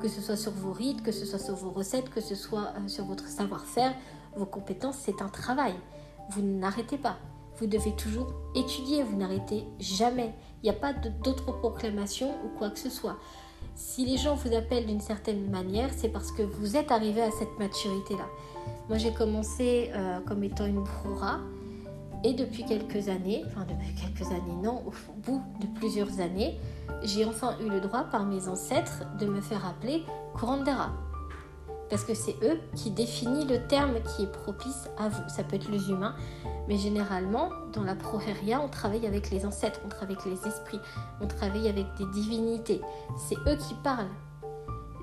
que 0.00 0.08
ce 0.08 0.20
soit 0.20 0.36
sur 0.36 0.52
vos 0.52 0.72
rites, 0.72 1.02
que 1.02 1.12
ce 1.12 1.26
soit 1.26 1.38
sur 1.38 1.54
vos 1.54 1.70
recettes, 1.70 2.10
que 2.10 2.20
ce 2.20 2.34
soit 2.34 2.72
euh, 2.76 2.88
sur 2.88 3.04
votre 3.04 3.26
savoir-faire, 3.26 3.94
vos 4.36 4.46
compétences, 4.46 4.96
c'est 4.98 5.22
un 5.22 5.28
travail. 5.28 5.74
Vous 6.30 6.42
n'arrêtez 6.42 6.98
pas. 6.98 7.16
Vous 7.58 7.66
devez 7.66 7.94
toujours 7.96 8.28
étudier, 8.54 9.02
vous 9.02 9.16
n'arrêtez 9.16 9.64
jamais. 9.80 10.34
Il 10.62 10.70
n'y 10.70 10.76
a 10.76 10.78
pas 10.78 10.92
d'autres 10.92 11.52
proclamations 11.52 12.30
ou 12.44 12.58
quoi 12.58 12.70
que 12.70 12.78
ce 12.78 12.90
soit. 12.90 13.16
Si 13.76 14.06
les 14.06 14.16
gens 14.16 14.36
vous 14.36 14.54
appellent 14.54 14.86
d'une 14.86 15.02
certaine 15.02 15.50
manière, 15.50 15.90
c'est 15.94 16.08
parce 16.08 16.32
que 16.32 16.40
vous 16.40 16.76
êtes 16.76 16.90
arrivé 16.90 17.20
à 17.20 17.30
cette 17.30 17.58
maturité-là. 17.58 18.24
Moi, 18.88 18.96
j'ai 18.96 19.12
commencé 19.12 19.90
euh, 19.94 20.18
comme 20.20 20.42
étant 20.42 20.64
une 20.64 20.82
prora. 20.82 21.40
Et 22.24 22.32
depuis 22.32 22.64
quelques 22.64 23.10
années, 23.10 23.44
enfin 23.46 23.66
depuis 23.68 23.94
quelques 23.94 24.32
années, 24.32 24.56
non, 24.62 24.82
au 24.86 24.92
bout 25.20 25.42
de 25.60 25.66
plusieurs 25.78 26.20
années, 26.20 26.58
j'ai 27.04 27.26
enfin 27.26 27.54
eu 27.60 27.68
le 27.68 27.80
droit 27.80 28.04
par 28.04 28.24
mes 28.24 28.48
ancêtres 28.48 29.04
de 29.20 29.26
me 29.26 29.42
faire 29.42 29.66
appeler 29.66 30.02
Kurandera. 30.34 30.92
Parce 31.88 32.04
que 32.04 32.14
c'est 32.14 32.36
eux 32.42 32.58
qui 32.74 32.90
définissent 32.90 33.48
le 33.48 33.66
terme 33.66 33.94
qui 34.02 34.24
est 34.24 34.32
propice 34.32 34.88
à 34.98 35.08
vous. 35.08 35.22
Ça 35.28 35.44
peut 35.44 35.56
être 35.56 35.70
les 35.70 35.90
humains, 35.90 36.14
mais 36.68 36.76
généralement, 36.76 37.50
dans 37.72 37.84
la 37.84 37.94
prohéria, 37.94 38.60
on 38.60 38.68
travaille 38.68 39.06
avec 39.06 39.30
les 39.30 39.46
ancêtres, 39.46 39.80
on 39.84 39.88
travaille 39.88 40.16
avec 40.16 40.26
les 40.26 40.48
esprits, 40.48 40.80
on 41.20 41.26
travaille 41.26 41.68
avec 41.68 41.86
des 41.98 42.06
divinités. 42.06 42.80
C'est 43.28 43.38
eux 43.48 43.56
qui 43.56 43.74
parlent. 43.84 44.10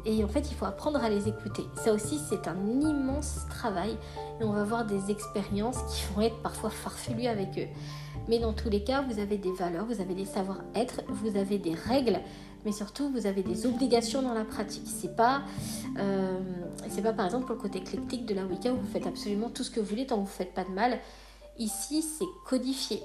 Et 0.05 0.23
en 0.23 0.27
fait, 0.27 0.51
il 0.51 0.55
faut 0.55 0.65
apprendre 0.65 1.01
à 1.01 1.09
les 1.09 1.29
écouter. 1.29 1.63
Ça 1.75 1.93
aussi, 1.93 2.19
c'est 2.29 2.47
un 2.47 2.57
immense 2.81 3.45
travail. 3.49 3.97
Et 4.41 4.43
on 4.43 4.51
va 4.51 4.65
voir 4.65 4.85
des 4.85 5.11
expériences 5.11 5.77
qui 5.93 6.03
vont 6.13 6.21
être 6.21 6.41
parfois 6.41 6.69
farfelues 6.69 7.27
avec 7.27 7.57
eux. 7.57 7.67
Mais 8.27 8.39
dans 8.39 8.53
tous 8.53 8.69
les 8.69 8.83
cas, 8.83 9.01
vous 9.01 9.19
avez 9.19 9.37
des 9.37 9.51
valeurs, 9.53 9.85
vous 9.85 10.01
avez 10.01 10.13
des 10.13 10.25
savoir-être, 10.25 11.01
vous 11.07 11.37
avez 11.37 11.57
des 11.57 11.73
règles, 11.73 12.19
mais 12.65 12.71
surtout 12.71 13.09
vous 13.09 13.25
avez 13.25 13.43
des 13.43 13.65
obligations 13.65 14.21
dans 14.21 14.33
la 14.33 14.45
pratique. 14.45 14.87
C'est 14.87 15.15
pas, 15.15 15.43
euh, 15.97 16.39
c'est 16.89 17.01
pas 17.01 17.13
par 17.13 17.25
exemple 17.25 17.45
pour 17.45 17.55
le 17.55 17.61
côté 17.61 17.79
éclectique 17.79 18.25
de 18.25 18.33
la 18.33 18.45
Wicca 18.45 18.73
où 18.73 18.77
vous 18.77 18.91
faites 18.91 19.07
absolument 19.07 19.49
tout 19.49 19.63
ce 19.63 19.71
que 19.71 19.79
vous 19.79 19.85
voulez 19.85 20.05
tant 20.05 20.15
que 20.15 20.21
vous 20.21 20.27
faites 20.27 20.53
pas 20.53 20.63
de 20.63 20.71
mal. 20.71 20.99
Ici, 21.57 22.01
c'est 22.01 22.25
codifié 22.45 23.01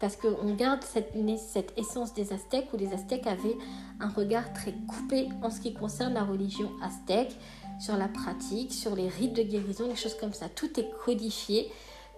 parce 0.00 0.16
qu'on 0.16 0.54
garde 0.54 0.82
cette, 0.82 1.14
cette 1.38 1.78
essence 1.78 2.12
des 2.12 2.32
Aztèques 2.32 2.66
où 2.72 2.76
les 2.76 2.92
Aztèques 2.92 3.26
avaient 3.28 3.56
un 4.00 4.08
regard 4.08 4.52
très 4.52 4.72
coupé 4.72 5.28
en 5.42 5.50
ce 5.50 5.60
qui 5.60 5.74
concerne 5.74 6.14
la 6.14 6.24
religion 6.24 6.72
aztèque, 6.82 7.36
sur 7.78 7.96
la 7.96 8.08
pratique, 8.08 8.72
sur 8.72 8.96
les 8.96 9.08
rites 9.08 9.34
de 9.34 9.42
guérison, 9.42 9.86
des 9.88 9.96
choses 9.96 10.16
comme 10.16 10.32
ça. 10.32 10.48
Tout 10.48 10.78
est 10.78 10.88
codifié, 11.04 11.70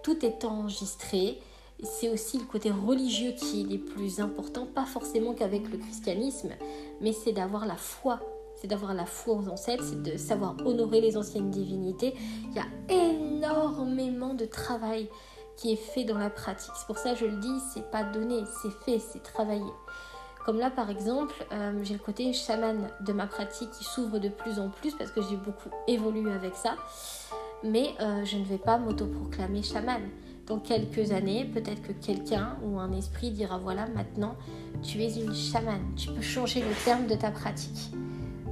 tout 0.03 0.25
est 0.25 0.45
enregistré 0.45 1.41
c'est 1.83 2.09
aussi 2.09 2.39
le 2.39 2.45
côté 2.45 2.71
religieux 2.71 3.33
qui 3.33 3.63
est 3.63 3.65
le 3.65 3.79
plus 3.79 4.21
important, 4.21 4.67
pas 4.67 4.85
forcément 4.85 5.35
qu'avec 5.35 5.71
le 5.71 5.79
christianisme, 5.79 6.51
mais 7.01 7.13
c'est 7.13 7.33
d'avoir 7.33 7.67
la 7.67 7.77
foi. 7.77 8.21
C'est 8.57 8.69
d'avoir 8.69 8.95
la 8.95 9.05
foi 9.05 9.35
aux 9.35 9.49
ancêtres, 9.49 9.85
c'est 9.85 10.03
de 10.03 10.17
savoir 10.17 10.55
honorer 10.65 11.01
les 11.01 11.17
anciennes 11.17 11.51
divinités. 11.51 12.15
Il 12.51 12.57
y 12.57 12.61
a 12.61 12.95
énormément 12.95 14.35
de 14.35 14.47
travail 14.47 15.09
qui 15.57 15.73
est 15.73 15.77
fait 15.77 16.05
dans 16.05 16.19
la 16.19 16.31
pratique. 16.31 16.73
C'est 16.77 16.87
pour 16.87 16.99
ça 16.99 17.15
je 17.15 17.27
le 17.27 17.37
dis, 17.37 17.59
c'est 17.73 17.91
pas 17.91 18.05
donné, 18.05 18.43
c'est 18.63 18.73
fait, 18.85 18.99
c'est 18.99 19.23
travaillé. 19.23 19.65
Comme 20.45 20.59
là, 20.59 20.71
par 20.71 20.91
exemple, 20.91 21.35
euh, 21.53 21.73
j'ai 21.83 21.95
le 21.95 22.01
côté 22.01 22.33
chaman 22.33 22.89
de 23.01 23.13
ma 23.13 23.27
pratique 23.27 23.71
qui 23.71 23.85
s'ouvre 23.85 24.19
de 24.19 24.29
plus 24.29 24.59
en 24.59 24.69
plus 24.69 24.95
parce 24.95 25.11
que 25.11 25.23
j'ai 25.23 25.37
beaucoup 25.37 25.71
évolué 25.89 26.31
avec 26.33 26.55
ça. 26.55 26.77
Mais 27.63 27.95
euh, 28.01 28.25
je 28.25 28.37
ne 28.37 28.45
vais 28.45 28.59
pas 28.59 28.77
m'autoproclamer 28.77 29.63
chaman 29.63 30.03
dans 30.47 30.59
quelques 30.59 31.13
années, 31.13 31.45
peut-être 31.45 31.83
que 31.83 31.93
quelqu'un 31.93 32.57
ou 32.63 32.79
un 32.79 32.93
esprit 32.93 33.31
dira 33.31 33.59
voilà, 33.59 33.87
maintenant, 33.89 34.35
tu 34.83 35.03
es 35.03 35.15
une 35.15 35.35
chamane, 35.35 35.95
tu 35.97 36.11
peux 36.11 36.21
changer 36.21 36.61
le 36.61 36.85
terme 36.85 37.07
de 37.07 37.15
ta 37.15 37.31
pratique. 37.31 37.93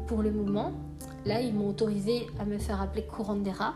Pour 0.06 0.22
le 0.22 0.30
moment, 0.30 0.72
là, 1.26 1.40
ils 1.40 1.54
m'ont 1.54 1.68
autorisé 1.68 2.26
à 2.38 2.44
me 2.44 2.58
faire 2.58 2.80
appeler 2.80 3.04
Kurandera 3.04 3.74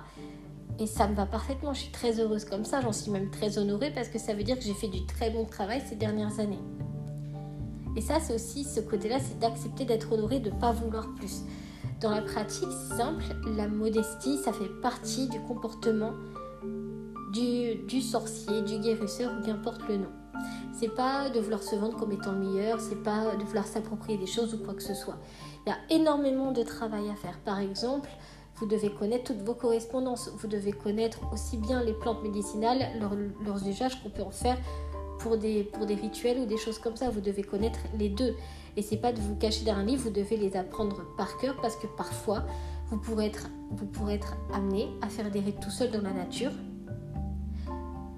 et 0.79 0.87
ça 0.87 1.09
me 1.09 1.15
va 1.15 1.27
parfaitement. 1.27 1.75
Je 1.75 1.81
suis 1.81 1.93
très 1.93 2.21
heureuse 2.21 2.45
comme 2.45 2.65
ça, 2.65 2.81
j'en 2.81 2.93
suis 2.93 3.11
même 3.11 3.31
très 3.31 3.59
honorée 3.59 3.91
parce 3.95 4.09
que 4.09 4.19
ça 4.19 4.35
veut 4.35 4.45
dire 4.45 4.59
que 4.59 4.65
j'ai 4.65 4.75
fait 4.75 4.89
du 4.89 5.05
très 5.07 5.31
bon 5.31 5.45
travail 5.45 5.83
ces 5.87 5.97
dernières 5.97 6.41
années. 6.41 6.61
Et 7.97 8.01
ça, 8.01 8.21
c'est 8.21 8.35
aussi 8.35 8.65
ce 8.65 8.81
côté-là, 8.81 9.19
c'est 9.21 9.39
d'accepter 9.39 9.85
d'être 9.85 10.13
honorée, 10.13 10.41
de 10.41 10.51
ne 10.51 10.55
pas 10.57 10.73
vouloir 10.73 11.15
plus. 11.15 11.43
Dans 12.01 12.11
la 12.11 12.21
pratique, 12.21 12.69
simple, 12.97 13.25
la 13.57 13.69
modestie, 13.69 14.37
ça 14.45 14.53
fait 14.53 14.69
partie 14.83 15.29
du 15.31 15.41
comportement 15.41 16.13
du, 17.87 18.01
sorcier, 18.01 18.63
du 18.63 18.79
guérisseur 18.79 19.33
ou 19.39 19.45
qu'importe 19.45 19.87
le 19.89 19.99
nom. 19.99 20.11
C'est 20.73 20.95
pas 20.95 21.31
de 21.31 21.41
vouloir 21.41 21.63
se 21.63 21.75
vendre 21.77 21.97
comme 21.97 22.13
étant 22.13 22.33
le 22.33 22.39
meilleur, 22.39 22.81
c'est 22.81 23.03
pas 23.03 23.35
de 23.37 23.45
vouloir 23.45 23.67
s'approprier 23.67 24.19
des 24.19 24.27
choses 24.27 24.55
ou 24.55 24.59
quoi 24.59 24.75
que 24.75 24.83
ce 24.83 24.95
soit. 24.95 25.17
Il 25.67 25.71
y 25.71 25.73
a 25.73 25.99
énormément 25.99 26.53
de 26.53 26.63
travail 26.63 27.09
à 27.11 27.15
faire. 27.15 27.39
Par 27.39 27.59
exemple, 27.59 28.11
vous 28.57 28.67
devez 28.67 28.91
connaître 28.91 29.25
toutes 29.25 29.43
vos 29.43 29.55
correspondances. 29.55 30.31
Vous 30.37 30.49
devez 30.49 30.73
connaître 30.73 31.21
aussi 31.33 31.57
bien 31.57 31.83
les 31.83 31.95
plantes 31.95 32.23
médicinales, 32.23 32.87
leurs 33.45 33.67
usages 33.67 34.03
qu'on 34.03 34.11
peut 34.11 34.23
en 34.23 34.31
faire 34.31 34.59
pour 35.19 35.39
des, 35.39 35.65
pour 35.65 35.87
des 35.87 35.95
rituels 35.95 36.39
ou 36.39 36.47
des 36.47 36.59
choses 36.59 36.79
comme 36.79 36.97
ça. 36.97 37.11
Vous 37.11 37.21
devez 37.21 37.43
connaître 37.43 37.81
les 37.99 38.11
deux. 38.11 38.35
Et 38.77 38.83
c'est 38.83 38.99
pas 38.99 39.13
de 39.13 39.21
vous 39.21 39.37
cacher 39.37 39.65
derrière 39.65 39.83
un 39.83 39.87
livre, 39.87 40.03
vous 40.03 40.11
devez 40.11 40.37
les 40.37 40.57
apprendre 40.57 41.03
par 41.17 41.39
cœur 41.39 41.57
parce 41.63 41.77
que 41.77 41.87
parfois, 41.87 42.45
vous 42.89 42.99
pourrez 42.99 43.27
être, 43.27 43.49
vous 43.71 43.87
pourrez 43.87 44.15
être 44.15 44.37
amené 44.53 44.89
à 45.01 45.09
faire 45.09 45.31
des 45.31 45.41
rites 45.41 45.61
tout 45.61 45.71
seul 45.71 45.91
dans 45.91 46.03
la 46.03 46.13
nature 46.13 46.53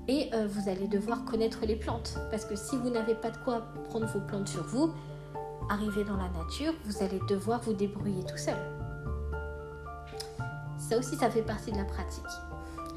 et 0.08 0.30
euh, 0.34 0.48
vous 0.50 0.68
allez 0.68 0.88
devoir 0.88 1.24
connaître 1.24 1.60
les 1.64 1.76
plantes. 1.76 2.18
Parce 2.30 2.44
que 2.44 2.56
si 2.56 2.76
vous 2.76 2.90
n'avez 2.90 3.14
pas 3.14 3.30
de 3.30 3.36
quoi 3.38 3.68
prendre 3.88 4.06
vos 4.06 4.20
plantes 4.20 4.48
sur 4.48 4.64
vous, 4.64 4.92
arriver 5.68 6.02
dans 6.04 6.16
la 6.16 6.28
nature, 6.30 6.72
vous 6.84 7.02
allez 7.02 7.20
devoir 7.28 7.60
vous 7.60 7.74
débrouiller 7.74 8.24
tout 8.24 8.38
seul. 8.38 8.56
Ça 10.78 10.96
aussi, 10.96 11.16
ça 11.16 11.30
fait 11.30 11.42
partie 11.42 11.70
de 11.70 11.76
la 11.76 11.84
pratique. 11.84 12.24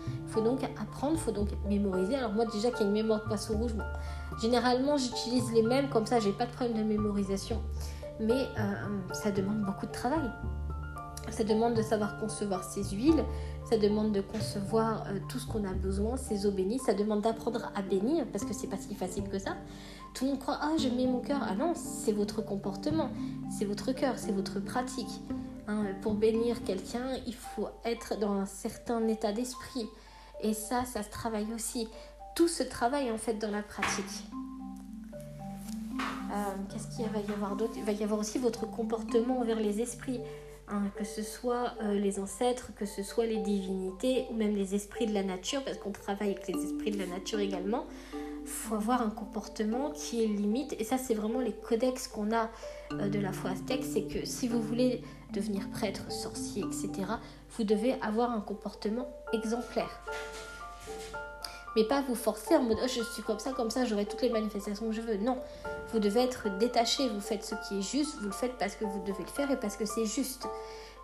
Il 0.08 0.32
faut 0.32 0.42
donc 0.42 0.64
apprendre, 0.64 1.16
il 1.16 1.20
faut 1.20 1.32
donc 1.32 1.50
mémoriser. 1.68 2.16
Alors 2.16 2.32
moi 2.32 2.46
déjà 2.46 2.72
qu'il 2.72 2.82
y 2.82 2.84
a 2.84 2.88
une 2.88 2.94
mémoire 2.94 3.22
de 3.22 3.28
poisson 3.28 3.58
rouge, 3.58 3.74
généralement 4.42 4.96
j'utilise 4.98 5.52
les 5.52 5.62
mêmes, 5.62 5.90
comme 5.90 6.06
ça 6.06 6.20
j'ai 6.20 6.32
pas 6.32 6.46
de 6.46 6.52
problème 6.52 6.78
de 6.78 6.84
mémorisation. 6.84 7.62
Mais 8.20 8.48
euh, 8.58 9.14
ça 9.14 9.32
demande 9.32 9.62
beaucoup 9.62 9.86
de 9.86 9.92
travail. 9.92 10.30
Ça 11.30 11.44
demande 11.44 11.76
de 11.76 11.82
savoir 11.82 12.20
concevoir 12.20 12.64
ses 12.64 12.84
huiles, 12.96 13.24
ça 13.70 13.78
demande 13.78 14.12
de 14.12 14.22
concevoir 14.22 15.06
euh, 15.08 15.20
tout 15.30 15.40
ce 15.40 15.48
qu'on 15.48 15.64
a 15.64 15.74
besoin, 15.74 16.18
ses 16.18 16.46
eaux 16.46 16.52
bénies, 16.52 16.80
ça 16.80 16.94
demande 16.94 17.22
d'apprendre 17.22 17.72
à 17.76 17.82
bénir 17.82 18.26
parce 18.32 18.44
que 18.44 18.54
c'est 18.54 18.68
pas 18.68 18.78
si 18.78 18.96
facile 18.96 19.30
que 19.30 19.40
ça. 19.40 19.56
Tout 20.14 20.26
le 20.26 20.32
monde 20.32 20.40
croit 20.40 20.58
ah 20.62 20.74
je 20.78 20.90
mets 20.90 21.08
mon 21.08 21.20
cœur, 21.20 21.40
ah 21.42 21.56
non 21.56 21.74
c'est 21.76 22.12
votre 22.12 22.42
comportement, 22.42 23.10
c'est 23.50 23.66
votre 23.66 23.92
cœur, 23.94 24.16
c'est 24.18 24.32
votre 24.32 24.60
pratique. 24.60 25.22
Hein. 25.68 25.86
pour 26.02 26.16
bénir 26.16 26.64
quelqu'un, 26.64 27.16
il 27.28 27.36
faut 27.36 27.70
être 27.86 28.18
dans 28.20 28.34
un 28.34 28.48
certain 28.48 29.08
état 29.08 29.32
d'esprit 29.32 29.88
et 30.42 30.54
ça, 30.54 30.86
ça 30.86 31.04
se 31.04 31.10
travaille 31.10 31.54
aussi. 31.54 31.88
Tout 32.36 32.48
se 32.48 32.64
travaille 32.64 33.12
en 33.12 33.18
fait 33.18 33.36
dans 33.36 33.52
la 33.52 33.62
pratique. 33.62 34.26
Euh, 36.34 36.36
qu'est-ce 36.70 36.96
qu'il 36.96 37.06
va 37.08 37.20
y 37.20 37.32
avoir 37.34 37.56
d'autre? 37.56 37.74
Il 37.78 37.84
va 37.84 37.92
y 37.92 38.04
avoir 38.04 38.20
aussi 38.20 38.38
votre 38.38 38.66
comportement 38.70 39.40
envers 39.40 39.60
les 39.60 39.82
esprits. 39.82 40.22
Hein, 40.72 40.90
que 40.96 41.04
ce 41.04 41.22
soit 41.22 41.74
euh, 41.82 41.96
les 41.96 42.18
ancêtres, 42.18 42.72
que 42.74 42.86
ce 42.86 43.04
soit 43.04 43.26
les 43.26 43.40
divinités 43.40 44.26
ou 44.30 44.36
même 44.36 44.56
les 44.56 44.74
esprits 44.74 45.06
de 45.06 45.14
la 45.14 45.24
nature, 45.24 45.62
parce 45.66 45.78
qu'on 45.78 45.92
travaille 45.92 46.30
avec 46.30 46.48
les 46.48 46.64
esprits 46.64 46.92
de 46.92 46.98
la 46.98 47.08
nature 47.08 47.40
également. 47.40 47.88
faut 48.46 48.76
avoir 48.76 49.02
un 49.02 49.10
comportement 49.10 49.92
qui 49.92 50.24
est 50.24 50.28
limite. 50.28 50.74
Et 50.80 50.86
ça, 50.86 50.98
c'est 50.98 51.14
vraiment 51.14 51.42
les 51.42 51.52
codex 51.52 52.08
qu'on 52.08 52.32
a 52.34 52.50
euh, 52.94 53.10
de 53.10 53.20
la 53.20 53.34
foi 53.34 53.50
aztèque. 53.50 53.84
C'est 53.84 54.04
que 54.04 54.26
si 54.26 54.48
vous 54.48 54.62
voulez 54.62 55.04
devenir 55.34 55.70
prêtre, 55.72 56.10
sorcier, 56.10 56.64
etc., 56.64 56.90
vous 57.58 57.66
devez 57.66 57.96
avoir 58.02 58.32
un 58.32 58.42
comportement 58.42 59.10
exemplaire. 59.34 60.02
Mais 61.76 61.86
pas 61.86 62.02
vous 62.02 62.16
forcer 62.16 62.56
en 62.56 62.64
mode 62.64 62.78
oh, 62.82 62.88
je 62.88 63.02
suis 63.02 63.24
comme 63.24 63.40
ça, 63.40 63.52
comme 63.52 63.70
ça, 63.70 63.86
j'aurai 63.86 64.06
toutes 64.06 64.22
les 64.22 64.30
manifestations 64.30 64.88
que 64.88 64.94
je 64.94 65.02
veux. 65.02 65.18
Non, 65.18 65.38
vous 65.94 66.00
devez 66.00 66.22
être 66.22 66.58
détaché. 66.58 67.08
Vous 67.10 67.22
faites 67.22 67.46
ce 67.46 67.56
qui 67.68 67.80
est 67.80 67.82
juste, 67.82 68.18
vous 68.20 68.28
le 68.28 68.32
faites 68.32 68.58
parce 68.58 68.76
que 68.76 68.86
vous 68.86 69.02
devez 69.06 69.24
le 69.24 69.30
faire 69.30 69.50
et 69.52 69.58
parce 69.58 69.78
que 69.78 69.86
c'est 69.86 70.06
juste. 70.06 70.48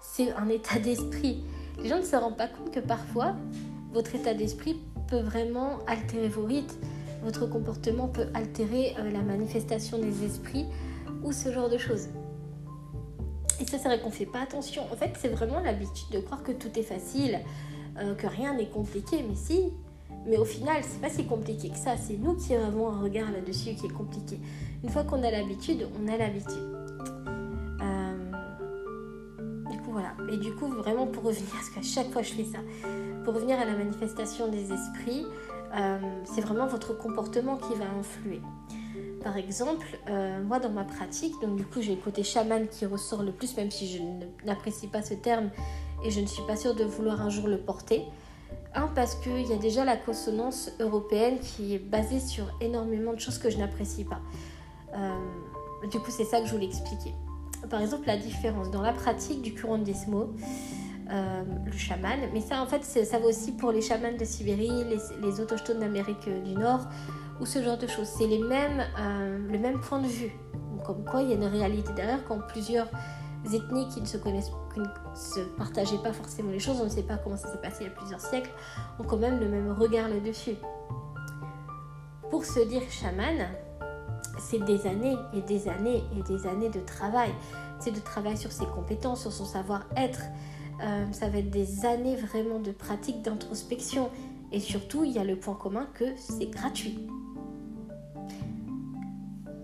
C'est 0.02 0.32
un 0.34 0.50
état 0.50 0.80
d'esprit. 0.80 1.44
Les 1.82 1.90
gens 1.90 1.98
ne 1.98 2.04
se 2.04 2.16
rendent 2.16 2.38
pas 2.38 2.48
compte 2.48 2.72
que 2.72 2.80
parfois, 2.80 3.36
votre 3.94 4.14
état 4.16 4.34
d'esprit 4.34 4.80
peut 5.08 5.22
vraiment 5.22 5.80
altérer 5.88 6.28
vos 6.28 6.44
rites 6.44 6.78
votre 7.24 7.48
comportement 7.48 8.08
peut 8.08 8.28
altérer 8.34 8.96
euh, 9.00 9.12
la 9.12 9.22
manifestation 9.22 9.98
des 9.98 10.24
esprits 10.24 10.66
ou 11.24 11.32
ce 11.32 11.52
genre 11.52 11.70
de 11.70 11.78
choses. 11.78 12.10
Et 13.60 13.66
ça, 13.66 13.78
c'est 13.80 13.88
vrai 13.88 14.00
qu'on 14.00 14.10
ne 14.10 14.14
fait 14.14 14.26
pas 14.26 14.42
attention. 14.42 14.84
En 14.92 14.96
fait, 14.96 15.12
c'est 15.20 15.30
vraiment 15.30 15.60
l'habitude 15.60 16.10
de 16.12 16.20
croire 16.20 16.44
que 16.44 16.52
tout 16.52 16.78
est 16.78 16.84
facile, 16.84 17.40
euh, 17.98 18.14
que 18.16 18.28
rien 18.28 18.54
n'est 18.54 18.70
compliqué. 18.70 19.24
Mais 19.28 19.36
si, 19.36 19.74
mais 20.28 20.38
au 20.38 20.46
final, 20.46 20.82
c'est 20.84 21.02
pas 21.02 21.10
si 21.10 21.26
compliqué 21.26 21.70
que 21.70 21.78
ça. 21.78 21.96
C'est 21.98 22.18
nous 22.18 22.36
qui 22.36 22.54
avons 22.54 22.90
un 22.90 23.02
regard 23.02 23.32
là-dessus 23.32 23.76
qui 23.76 23.86
est 23.86 23.94
compliqué. 23.94 24.40
Une 24.84 24.90
fois 24.90 25.04
qu'on 25.04 25.24
a 25.24 25.32
l'habitude, 25.32 25.88
on 26.02 26.08
a 26.08 26.18
l'habitude. 26.18 26.76
Euh, 27.82 28.32
du 29.72 29.78
coup, 29.80 29.92
voilà. 29.92 30.14
Et 30.32 30.38
du 30.38 30.54
coup, 30.54 30.68
vraiment 30.68 31.08
pour 31.08 31.24
revenir, 31.24 31.50
parce 31.52 31.70
qu'à 31.70 31.82
chaque 31.82 32.12
fois 32.12 32.22
je 32.22 32.34
fais 32.34 32.44
ça, 32.44 32.60
pour 33.24 33.34
revenir 33.36 33.60
à 33.60 33.66
la 33.66 33.74
manifestation 33.74 34.50
des 34.50 34.72
esprits, 34.72 35.26
euh, 35.76 35.98
c'est 36.26 36.42
vraiment 36.42 36.68
votre 36.68 36.98
comportement 36.98 37.58
qui 37.58 37.74
va 37.76 37.86
influer. 38.00 38.42
Par 39.24 39.36
exemple, 39.36 39.86
euh, 40.10 40.42
moi 40.44 40.60
dans 40.60 40.70
ma 40.70 40.84
pratique, 40.84 41.34
donc 41.42 41.58
du 41.58 41.66
coup 41.66 41.82
j'ai 41.82 41.96
le 41.96 42.02
côté 42.02 42.24
chaman 42.24 42.68
qui 42.68 42.86
ressort 42.86 43.24
le 43.24 43.32
plus, 43.32 43.58
même 43.58 43.72
si 43.72 43.88
je 43.88 44.00
n'apprécie 44.46 44.88
pas 44.88 45.02
ce 45.02 45.16
terme 45.16 45.50
et 46.06 46.12
je 46.12 46.22
ne 46.22 46.26
suis 46.26 46.44
pas 46.44 46.56
sûre 46.56 46.76
de 46.76 46.84
vouloir 46.84 47.22
un 47.22 47.30
jour 47.30 47.48
le 47.48 47.58
porter. 47.58 48.06
Un, 48.78 48.88
parce 48.88 49.16
qu'il 49.16 49.48
y 49.48 49.54
a 49.54 49.58
déjà 49.58 49.84
la 49.84 49.98
consonance 49.98 50.72
européenne 50.80 51.40
qui 51.40 51.74
est 51.74 51.80
basée 51.80 52.20
sur 52.20 52.46
énormément 52.62 53.14
de 53.14 53.20
choses 53.20 53.40
que 53.40 53.50
je 53.50 53.58
n'apprécie 53.58 54.04
pas. 54.04 54.22
Euh, 54.96 55.88
du 55.90 56.00
coup, 56.00 56.12
c'est 56.12 56.26
ça 56.26 56.40
que 56.40 56.46
je 56.46 56.54
voulais 56.54 56.68
expliquer. 56.68 57.14
Par 57.72 57.82
exemple, 57.82 58.06
la 58.06 58.18
différence 58.18 58.70
dans 58.70 58.84
la 58.84 58.94
pratique 58.94 59.42
du 59.42 59.56
mots 60.08 60.30
euh, 61.10 61.44
le 61.66 61.72
chaman. 61.72 62.20
Mais 62.34 62.42
ça, 62.42 62.62
en 62.62 62.68
fait, 62.68 62.84
ça 62.84 63.18
vaut 63.18 63.30
aussi 63.30 63.54
pour 63.54 63.72
les 63.72 63.82
chamans 63.82 64.16
de 64.18 64.26
Sibérie, 64.26 64.84
les, 65.22 65.40
autochtones 65.40 65.80
d'Amérique 65.80 66.30
du 66.44 66.54
Nord, 66.54 66.82
ou 67.40 67.46
ce 67.46 67.64
genre 67.64 67.78
de 67.78 67.88
choses. 67.88 68.08
C'est 68.08 68.26
euh, 68.26 69.38
le 69.52 69.58
même 69.58 69.80
point 69.80 70.02
de 70.02 70.08
vue. 70.08 70.32
comme 70.86 71.04
quoi, 71.04 71.22
il 71.22 71.30
y 71.30 71.32
a 71.32 71.36
une 71.36 71.46
réalité 71.46 71.94
derrière 71.94 72.24
quand 72.26 72.40
plusieurs 72.48 72.90
ethnies 73.46 73.88
qui 73.90 74.02
ne 74.02 74.06
se 74.06 74.18
partageaient 75.58 75.98
pas 75.98 76.14
forcément 76.14 76.52
les 76.52 76.60
choses, 76.60 76.80
on 76.82 76.86
ne 76.86 76.90
sait 76.90 77.04
pas 77.04 77.18
comment 77.18 77.38
ça 77.38 77.52
s'est 77.52 77.62
passé 77.62 77.78
il 77.82 77.88
y 77.88 77.90
a 77.90 77.94
plusieurs 77.94 78.22
siècles, 78.22 78.52
ont 79.00 79.04
quand 79.04 79.18
même 79.18 79.40
le 79.40 79.48
même 79.48 79.72
regard 79.72 80.10
là-dessus. 80.10 80.56
Pour 82.30 82.46
se 82.46 82.60
dire 82.60 82.82
chaman, 82.90 83.48
c'est 84.40 84.64
des 84.64 84.86
années 84.86 85.16
et 85.34 85.42
des 85.42 85.68
années 85.68 86.04
et 86.18 86.24
des 86.24 86.48
années 86.48 86.70
de 86.70 86.80
travail. 86.82 87.32
C'est 87.80 87.92
de 87.92 88.00
travail 88.00 88.38
sur 88.38 88.52
ses 88.52 88.66
compétences, 88.66 89.22
sur 89.22 89.32
son 89.32 89.46
savoir-être, 89.46 90.22
euh, 90.84 91.06
ça 91.12 91.30
va 91.30 91.40
être 91.40 91.50
des 91.50 91.86
années 91.86 92.16
vraiment 92.16 92.60
de 92.60 92.72
pratique 92.72 93.22
d'introspection. 93.22 94.10
Et 94.52 94.60
surtout, 94.60 95.04
il 95.04 95.12
y 95.12 95.20
a 95.20 95.24
le 95.24 95.36
point 95.36 95.56
commun 95.56 95.88
que 95.94 96.06
c'est 96.18 96.50
gratuit. 96.50 97.08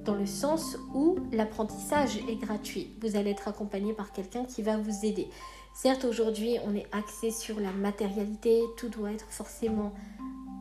Dans 0.04 0.16
le 0.16 0.26
sens 0.26 0.78
où 0.94 1.18
l'apprentissage 1.32 2.18
est 2.30 2.36
gratuit. 2.36 2.90
Vous 3.02 3.16
allez 3.16 3.32
être 3.32 3.48
accompagné 3.48 3.94
par 3.94 4.12
quelqu'un 4.12 4.44
qui 4.46 4.62
va 4.62 4.78
vous 4.78 5.06
aider. 5.06 5.28
Certes, 5.74 6.06
aujourd'hui, 6.06 6.58
on 6.68 6.76
est 6.76 6.86
axé 6.92 7.32
sur 7.32 7.60
la 7.60 7.72
matérialité, 7.72 8.62
tout 8.78 8.90
doit 8.90 9.12
être 9.12 9.26
forcément 9.30 9.94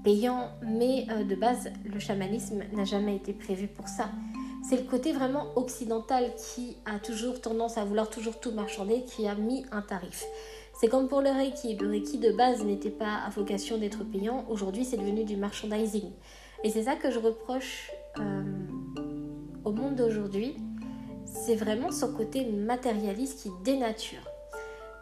payant, 0.05 0.51
mais 0.63 1.07
euh, 1.11 1.25
de 1.25 1.35
base, 1.35 1.71
le 1.85 1.99
chamanisme 1.99 2.63
n'a 2.73 2.85
jamais 2.85 3.17
été 3.17 3.33
prévu 3.33 3.69
pour 3.69 3.89
ça. 3.89 4.11
C'est 4.69 4.77
le 4.77 4.85
côté 4.85 5.13
vraiment 5.13 5.47
occidental 5.57 6.33
qui 6.37 6.77
a 6.85 6.99
toujours 6.99 7.41
tendance 7.41 7.79
à 7.79 7.85
vouloir 7.85 8.09
toujours 8.09 8.39
tout 8.39 8.53
marchander 8.53 9.03
qui 9.05 9.27
a 9.27 9.35
mis 9.35 9.67
un 9.73 9.83
tarif. 9.83 10.25
C'est 10.81 10.89
comme 10.89 11.09
pour 11.09 11.21
le 11.21 11.31
Reiki. 11.31 11.77
Le 11.77 11.89
Reiki 11.89 12.19
de 12.19 12.33
base 12.33 12.65
n'était 12.65 12.91
pas 12.91 13.17
à 13.27 13.31
vocation 13.31 13.77
d'être 13.79 14.05
payant. 14.05 14.45
Aujourd'hui, 14.49 14.85
c'est 14.85 14.97
devenu 14.97 15.25
du 15.25 15.37
merchandising. 15.37 16.11
Et 16.65 16.71
c'est 16.71 16.85
ça 16.85 16.95
que 16.95 17.11
je 17.11 17.19
reproche 17.19 17.91
euh, 18.19 18.43
au 19.65 19.73
monde 19.73 19.97
d'aujourd'hui. 19.97 20.57
C'est 21.25 21.57
vraiment 21.57 21.91
son 21.91 22.13
côté 22.13 22.45
matérialiste 22.45 23.43
qui 23.43 23.51
dénature. 23.65 24.23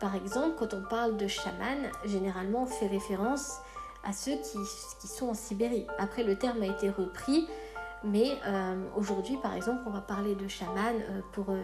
Par 0.01 0.15
exemple, 0.15 0.55
quand 0.59 0.75
on 0.75 0.83
parle 0.89 1.17
de 1.17 1.27
chaman, 1.27 1.79
généralement 2.05 2.63
on 2.63 2.67
fait 2.67 2.87
référence 2.87 3.59
à 4.05 4.13
ceux 4.13 4.33
qui, 4.37 5.09
sont 5.09 5.29
en 5.29 5.35
Sibérie. 5.35 5.87
Après, 5.99 6.23
le 6.23 6.37
terme 6.37 6.63
a 6.63 6.67
été 6.67 6.89
repris 6.89 7.47
mais 8.05 8.39
euh, 8.47 8.83
aujourd'hui, 8.97 9.37
par 9.43 9.55
exemple, 9.55 9.83
on 9.87 9.91
va 9.91 10.01
parler 10.01 10.35
de 10.35 10.49
chaman 10.49 10.97
euh, 10.97 11.21
pour 11.33 11.51
euh, 11.51 11.61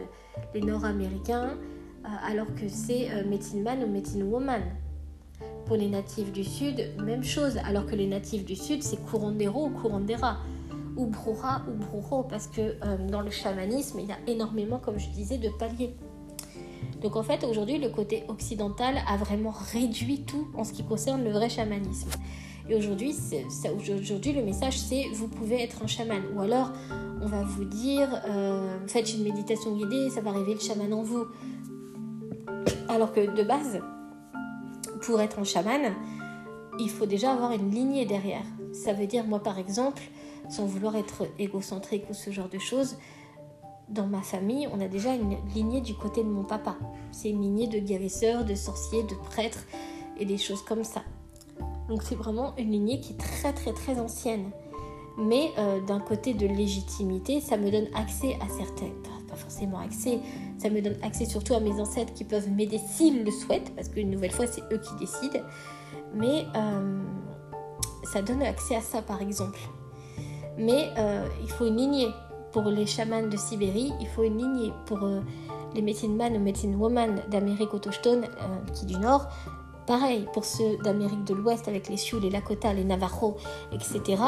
les 0.54 0.60
Nord-Américains, 0.60 1.56
alors 2.24 2.46
que 2.54 2.68
c'est 2.68 3.24
medicine 3.24 3.64
man 3.64 3.82
ou 3.82 3.88
medicine 3.88 4.22
woman. 4.22 4.62
Pour 5.64 5.76
les 5.76 5.88
natifs 5.88 6.30
du 6.30 6.44
Sud, 6.44 6.92
même 7.02 7.24
chose, 7.24 7.58
alors 7.64 7.84
que 7.84 7.96
les 7.96 8.06
natifs 8.06 8.44
du 8.44 8.54
Sud, 8.54 8.84
c'est 8.84 9.04
curandero 9.10 9.66
ou 9.66 9.70
curandera, 9.70 10.36
ou 10.96 11.06
brura 11.06 11.62
ou 11.68 11.72
bruro, 11.72 12.22
parce 12.22 12.46
que 12.46 12.76
dans 13.08 13.20
le 13.20 13.30
chamanisme, 13.30 13.98
il 14.00 14.06
y 14.06 14.12
a 14.12 14.18
énormément, 14.26 14.78
comme 14.78 14.98
je 14.98 15.08
disais, 15.10 15.38
de 15.38 15.48
paliers. 15.58 15.94
Donc 17.02 17.16
en 17.16 17.22
fait, 17.22 17.44
aujourd'hui, 17.44 17.78
le 17.78 17.88
côté 17.88 18.24
occidental 18.28 18.96
a 19.08 19.16
vraiment 19.16 19.52
réduit 19.72 20.22
tout 20.22 20.48
en 20.56 20.64
ce 20.64 20.72
qui 20.72 20.84
concerne 20.84 21.22
le 21.24 21.30
vrai 21.30 21.48
chamanisme. 21.48 22.10
Et 22.68 22.74
aujourd'hui, 22.74 23.14
aujourd'hui 23.94 24.32
le 24.32 24.42
message 24.42 24.78
c'est 24.78 25.04
vous 25.14 25.28
pouvez 25.28 25.62
être 25.62 25.84
un 25.84 25.86
chaman. 25.86 26.20
Ou 26.34 26.40
alors 26.40 26.72
on 27.20 27.26
va 27.26 27.42
vous 27.42 27.64
dire 27.64 28.08
euh, 28.28 28.78
faites 28.88 29.14
une 29.14 29.22
méditation 29.22 29.76
guidée, 29.76 30.10
ça 30.10 30.20
va 30.20 30.32
réveiller 30.32 30.54
le 30.54 30.60
chaman 30.60 30.92
en 30.92 31.02
vous. 31.02 31.26
Alors 32.88 33.12
que 33.12 33.20
de 33.20 33.42
base, 33.44 33.80
pour 35.02 35.20
être 35.20 35.38
un 35.38 35.44
chaman, 35.44 35.94
il 36.80 36.90
faut 36.90 37.06
déjà 37.06 37.32
avoir 37.32 37.52
une 37.52 37.70
lignée 37.70 38.04
derrière. 38.04 38.44
Ça 38.72 38.92
veut 38.92 39.06
dire, 39.06 39.24
moi 39.26 39.40
par 39.40 39.58
exemple, 39.58 40.02
sans 40.48 40.66
vouloir 40.66 40.96
être 40.96 41.26
égocentrique 41.38 42.04
ou 42.10 42.14
ce 42.14 42.30
genre 42.30 42.48
de 42.48 42.58
choses, 42.58 42.96
dans 43.88 44.06
ma 44.06 44.22
famille, 44.22 44.68
on 44.72 44.80
a 44.80 44.88
déjà 44.88 45.14
une 45.14 45.36
lignée 45.54 45.80
du 45.80 45.94
côté 45.94 46.22
de 46.22 46.28
mon 46.28 46.42
papa. 46.42 46.76
C'est 47.12 47.30
une 47.30 47.42
lignée 47.42 47.68
de 47.68 47.78
guérisseurs, 47.78 48.44
de 48.44 48.54
sorciers, 48.54 49.04
de 49.04 49.14
prêtres 49.14 49.64
et 50.18 50.24
des 50.24 50.38
choses 50.38 50.62
comme 50.62 50.82
ça. 50.82 51.02
Donc 51.88 52.02
c'est 52.02 52.16
vraiment 52.16 52.54
une 52.56 52.72
lignée 52.72 53.00
qui 53.00 53.12
est 53.12 53.16
très 53.16 53.52
très 53.52 53.72
très 53.72 54.00
ancienne. 54.00 54.50
Mais 55.18 55.50
euh, 55.58 55.80
d'un 55.80 56.00
côté 56.00 56.34
de 56.34 56.46
légitimité, 56.46 57.40
ça 57.40 57.56
me 57.56 57.70
donne 57.70 57.86
accès 57.94 58.36
à 58.40 58.48
certains, 58.48 58.90
pas 59.28 59.36
forcément 59.36 59.78
accès, 59.78 60.18
ça 60.58 60.68
me 60.68 60.80
donne 60.80 60.96
accès 61.02 61.24
surtout 61.24 61.54
à 61.54 61.60
mes 61.60 61.80
ancêtres 61.80 62.12
qui 62.12 62.24
peuvent 62.24 62.50
m'aider 62.50 62.78
s'ils 62.78 63.24
le 63.24 63.30
souhaitent, 63.30 63.74
parce 63.74 63.88
qu'une 63.88 64.10
nouvelle 64.10 64.32
fois 64.32 64.46
c'est 64.46 64.62
eux 64.72 64.78
qui 64.78 64.94
décident. 64.98 65.44
Mais 66.14 66.44
euh, 66.56 67.02
ça 68.12 68.22
donne 68.22 68.42
accès 68.42 68.76
à 68.76 68.80
ça 68.80 69.00
par 69.00 69.22
exemple. 69.22 69.58
Mais 70.58 70.90
euh, 70.98 71.26
il 71.42 71.50
faut 71.50 71.66
une 71.66 71.76
lignée. 71.76 72.08
Pour 72.52 72.62
les 72.64 72.86
chamans 72.86 73.26
de 73.26 73.36
Sibérie, 73.36 73.92
il 74.00 74.06
faut 74.06 74.22
une 74.22 74.38
lignée. 74.38 74.72
Pour 74.86 75.00
les 75.74 75.82
médecines 75.82 76.16
man 76.16 76.34
ou 76.34 76.38
médecines 76.38 76.74
woman 76.74 77.20
d'Amérique 77.28 77.74
autochtone, 77.74 78.26
qui 78.72 78.86
du 78.86 78.96
Nord, 78.96 79.28
Pareil 79.86 80.26
pour 80.32 80.44
ceux 80.44 80.76
d'Amérique 80.78 81.24
de 81.24 81.34
l'Ouest 81.34 81.68
avec 81.68 81.88
les 81.88 81.96
Sioux, 81.96 82.18
les 82.18 82.30
Lakota, 82.30 82.74
les 82.74 82.84
Navajos, 82.84 83.36
etc. 83.72 84.20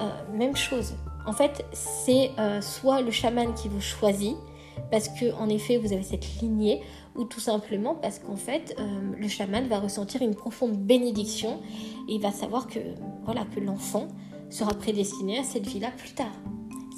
Euh, 0.00 0.10
même 0.34 0.54
chose. 0.54 0.94
En 1.26 1.32
fait, 1.32 1.64
c'est 1.72 2.30
euh, 2.38 2.60
soit 2.60 3.00
le 3.00 3.10
chaman 3.10 3.54
qui 3.54 3.68
vous 3.68 3.80
choisit, 3.80 4.36
parce 4.90 5.08
que 5.08 5.32
en 5.34 5.48
effet 5.48 5.78
vous 5.78 5.92
avez 5.92 6.02
cette 6.02 6.40
lignée, 6.40 6.82
ou 7.16 7.24
tout 7.24 7.40
simplement 7.40 7.94
parce 7.94 8.18
qu'en 8.18 8.36
fait 8.36 8.76
euh, 8.78 9.00
le 9.18 9.28
chaman 9.28 9.66
va 9.66 9.80
ressentir 9.80 10.22
une 10.22 10.34
profonde 10.34 10.76
bénédiction 10.76 11.58
et 12.08 12.14
il 12.14 12.20
va 12.20 12.30
savoir 12.30 12.68
que 12.68 12.78
voilà 13.24 13.44
que 13.44 13.60
l'enfant 13.60 14.06
sera 14.50 14.72
prédestiné 14.74 15.38
à 15.38 15.44
cette 15.44 15.66
vie-là 15.66 15.90
plus 15.96 16.12
tard. 16.12 16.32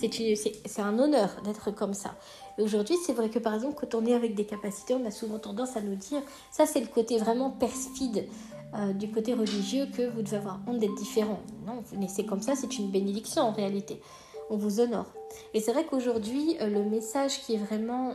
C'est 0.00 0.80
un 0.80 0.98
honneur 0.98 1.42
d'être 1.44 1.70
comme 1.70 1.92
ça. 1.92 2.14
Et 2.56 2.62
aujourd'hui, 2.62 2.96
c'est 3.04 3.12
vrai 3.12 3.28
que 3.28 3.38
par 3.38 3.54
exemple, 3.54 3.76
quand 3.78 3.94
on 3.94 4.06
est 4.06 4.14
avec 4.14 4.34
des 4.34 4.46
capacités, 4.46 4.94
on 4.94 5.04
a 5.04 5.10
souvent 5.10 5.38
tendance 5.38 5.76
à 5.76 5.82
nous 5.82 5.94
dire, 5.94 6.22
ça 6.50 6.64
c'est 6.64 6.80
le 6.80 6.86
côté 6.86 7.18
vraiment 7.18 7.50
perfide 7.50 8.26
euh, 8.74 8.92
du 8.94 9.10
côté 9.10 9.34
religieux, 9.34 9.86
que 9.94 10.08
vous 10.08 10.22
devez 10.22 10.38
avoir 10.38 10.60
honte 10.66 10.78
d'être 10.78 10.94
différent. 10.94 11.40
Non, 11.66 11.82
vous 11.84 11.96
naissez 11.96 12.24
comme 12.24 12.40
ça, 12.40 12.54
c'est 12.54 12.78
une 12.78 12.90
bénédiction 12.90 13.42
en 13.42 13.52
réalité. 13.52 14.00
On 14.48 14.56
vous 14.56 14.80
honore. 14.80 15.12
Et 15.54 15.60
c'est 15.60 15.72
vrai 15.72 15.84
qu'aujourd'hui, 15.84 16.56
euh, 16.60 16.68
le 16.68 16.84
message 16.84 17.42
qui 17.42 17.54
est 17.54 17.58
vraiment... 17.58 18.14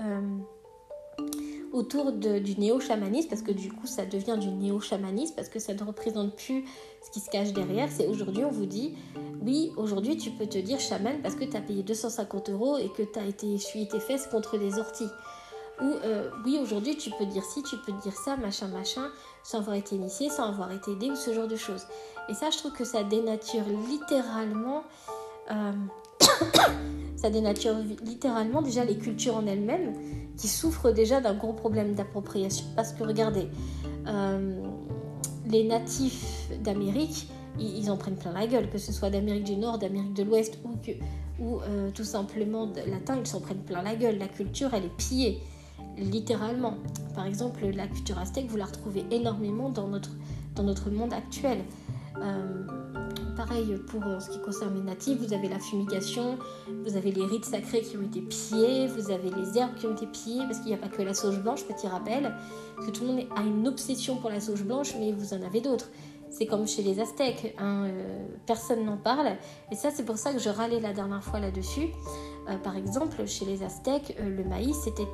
Euh, 0.00 0.20
autour 1.72 2.12
du 2.12 2.58
néo-chamanisme, 2.58 3.28
parce 3.28 3.42
que 3.42 3.52
du 3.52 3.70
coup 3.70 3.86
ça 3.86 4.06
devient 4.06 4.38
du 4.40 4.48
néo-chamanisme, 4.48 5.34
parce 5.34 5.48
que 5.48 5.58
ça 5.58 5.74
ne 5.74 5.82
représente 5.82 6.34
plus 6.34 6.64
ce 7.06 7.10
qui 7.10 7.20
se 7.20 7.30
cache 7.30 7.52
derrière. 7.52 7.88
C'est 7.90 8.06
aujourd'hui 8.06 8.44
on 8.44 8.50
vous 8.50 8.66
dit, 8.66 8.94
oui, 9.42 9.72
aujourd'hui 9.76 10.16
tu 10.16 10.30
peux 10.30 10.46
te 10.46 10.58
dire 10.58 10.80
chaman 10.80 11.20
parce 11.22 11.36
que 11.36 11.44
tu 11.44 11.56
as 11.56 11.60
payé 11.60 11.82
250 11.82 12.50
euros 12.50 12.78
et 12.78 12.88
que 12.88 13.02
tu 13.02 13.18
as 13.18 13.24
été 13.24 13.52
essuyé 13.52 13.86
tes 13.86 14.00
fesses 14.00 14.26
contre 14.26 14.58
des 14.58 14.78
orties. 14.78 15.08
Ou 15.80 15.92
euh, 16.04 16.30
oui, 16.44 16.58
aujourd'hui 16.60 16.96
tu 16.96 17.10
peux 17.18 17.26
dire 17.26 17.44
ci, 17.44 17.62
tu 17.62 17.76
peux 17.76 17.92
dire 17.92 18.14
ça, 18.14 18.36
machin, 18.36 18.66
machin, 18.68 19.08
sans 19.44 19.58
avoir 19.58 19.76
été 19.76 19.94
initié, 19.94 20.30
sans 20.30 20.44
avoir 20.44 20.72
été 20.72 20.92
aidé 20.92 21.10
ou 21.10 21.16
ce 21.16 21.32
genre 21.32 21.48
de 21.48 21.56
choses. 21.56 21.86
Et 22.28 22.34
ça, 22.34 22.50
je 22.50 22.58
trouve 22.58 22.72
que 22.72 22.84
ça 22.84 23.04
dénature 23.04 23.64
littéralement. 23.88 24.82
Euh, 25.50 25.72
ça 27.16 27.30
dénature 27.30 27.74
littéralement 28.02 28.62
déjà 28.62 28.84
les 28.84 28.96
cultures 28.96 29.36
en 29.36 29.46
elles-mêmes 29.46 29.92
qui 30.36 30.48
souffrent 30.48 30.92
déjà 30.92 31.20
d'un 31.20 31.34
gros 31.34 31.52
problème 31.52 31.94
d'appropriation. 31.94 32.66
Parce 32.74 32.92
que 32.92 33.04
regardez, 33.04 33.48
euh, 34.06 34.60
les 35.50 35.64
natifs 35.64 36.50
d'Amérique, 36.62 37.28
ils, 37.58 37.90
en 37.90 37.96
prennent 37.96 38.16
plein 38.16 38.32
la 38.32 38.46
gueule, 38.46 38.68
que 38.68 38.78
ce 38.78 38.92
soit 38.92 39.10
d'Amérique 39.10 39.44
du 39.44 39.56
Nord, 39.56 39.78
d'Amérique 39.78 40.14
de 40.14 40.22
l'Ouest 40.22 40.58
ou, 41.38 41.60
euh, 41.60 41.90
tout 41.90 42.04
simplement 42.04 42.70
latin, 42.86 43.16
ils 43.18 43.26
s'en 43.26 43.40
prennent 43.40 43.62
plein 43.62 43.82
la 43.82 43.94
gueule. 43.94 44.18
La 44.18 44.28
culture, 44.28 44.74
elle 44.74 44.84
est 44.84 44.96
pillée, 44.96 45.40
littéralement. 45.96 46.74
Par 47.14 47.26
exemple, 47.26 47.66
la 47.66 47.86
culture 47.86 48.18
aztèque, 48.18 48.46
vous 48.48 48.56
la 48.56 48.66
retrouvez 48.66 49.04
énormément 49.10 49.70
dans 49.70 49.88
notre, 49.88 50.10
dans 50.54 50.64
notre 50.64 50.90
monde 50.90 51.12
actuel. 51.12 51.58
Euh, 52.22 52.66
pareil 53.36 53.76
pour 53.86 54.02
euh, 54.04 54.18
ce 54.18 54.30
qui 54.30 54.40
concerne 54.40 54.74
les 54.74 54.80
natifs, 54.80 55.18
vous 55.18 55.32
avez 55.32 55.48
la 55.48 55.58
fumigation, 55.58 56.38
vous 56.84 56.96
avez 56.96 57.12
les 57.12 57.24
rites 57.24 57.44
sacrés 57.44 57.82
qui 57.82 57.96
ont 57.96 58.02
été 58.02 58.20
pillés, 58.20 58.86
vous 58.88 59.10
avez 59.10 59.30
les 59.30 59.58
herbes 59.58 59.74
qui 59.76 59.86
ont 59.86 59.92
été 59.92 60.06
pillées, 60.06 60.42
parce 60.44 60.58
qu'il 60.58 60.68
n'y 60.68 60.74
a 60.74 60.78
pas 60.78 60.88
que 60.88 61.02
la 61.02 61.14
sauge 61.14 61.40
blanche, 61.40 61.64
petit 61.64 61.86
rappel, 61.86 62.34
parce 62.74 62.86
que 62.86 62.92
tout 62.92 63.04
le 63.04 63.12
monde 63.12 63.26
a 63.36 63.42
une 63.42 63.68
obsession 63.68 64.16
pour 64.16 64.30
la 64.30 64.40
sauge 64.40 64.64
blanche, 64.64 64.94
mais 64.98 65.12
vous 65.12 65.34
en 65.34 65.42
avez 65.42 65.60
d'autres. 65.60 65.90
C'est 66.30 66.46
comme 66.46 66.66
chez 66.66 66.82
les 66.82 66.98
Aztèques, 66.98 67.54
hein, 67.58 67.84
euh, 67.86 68.26
personne 68.46 68.84
n'en 68.84 68.96
parle. 68.96 69.28
Et 69.70 69.76
ça, 69.76 69.90
c'est 69.90 70.04
pour 70.04 70.18
ça 70.18 70.32
que 70.32 70.38
je 70.38 70.48
râlais 70.48 70.80
la 70.80 70.92
dernière 70.92 71.22
fois 71.22 71.38
là-dessus. 71.38 71.88
par 72.62 72.76
exemple, 72.76 73.26
chez 73.26 73.44
les 73.44 73.62
Aztèques, 73.62 74.16
le 74.20 74.44
maïs, 74.44 74.76
c'était 74.84 75.06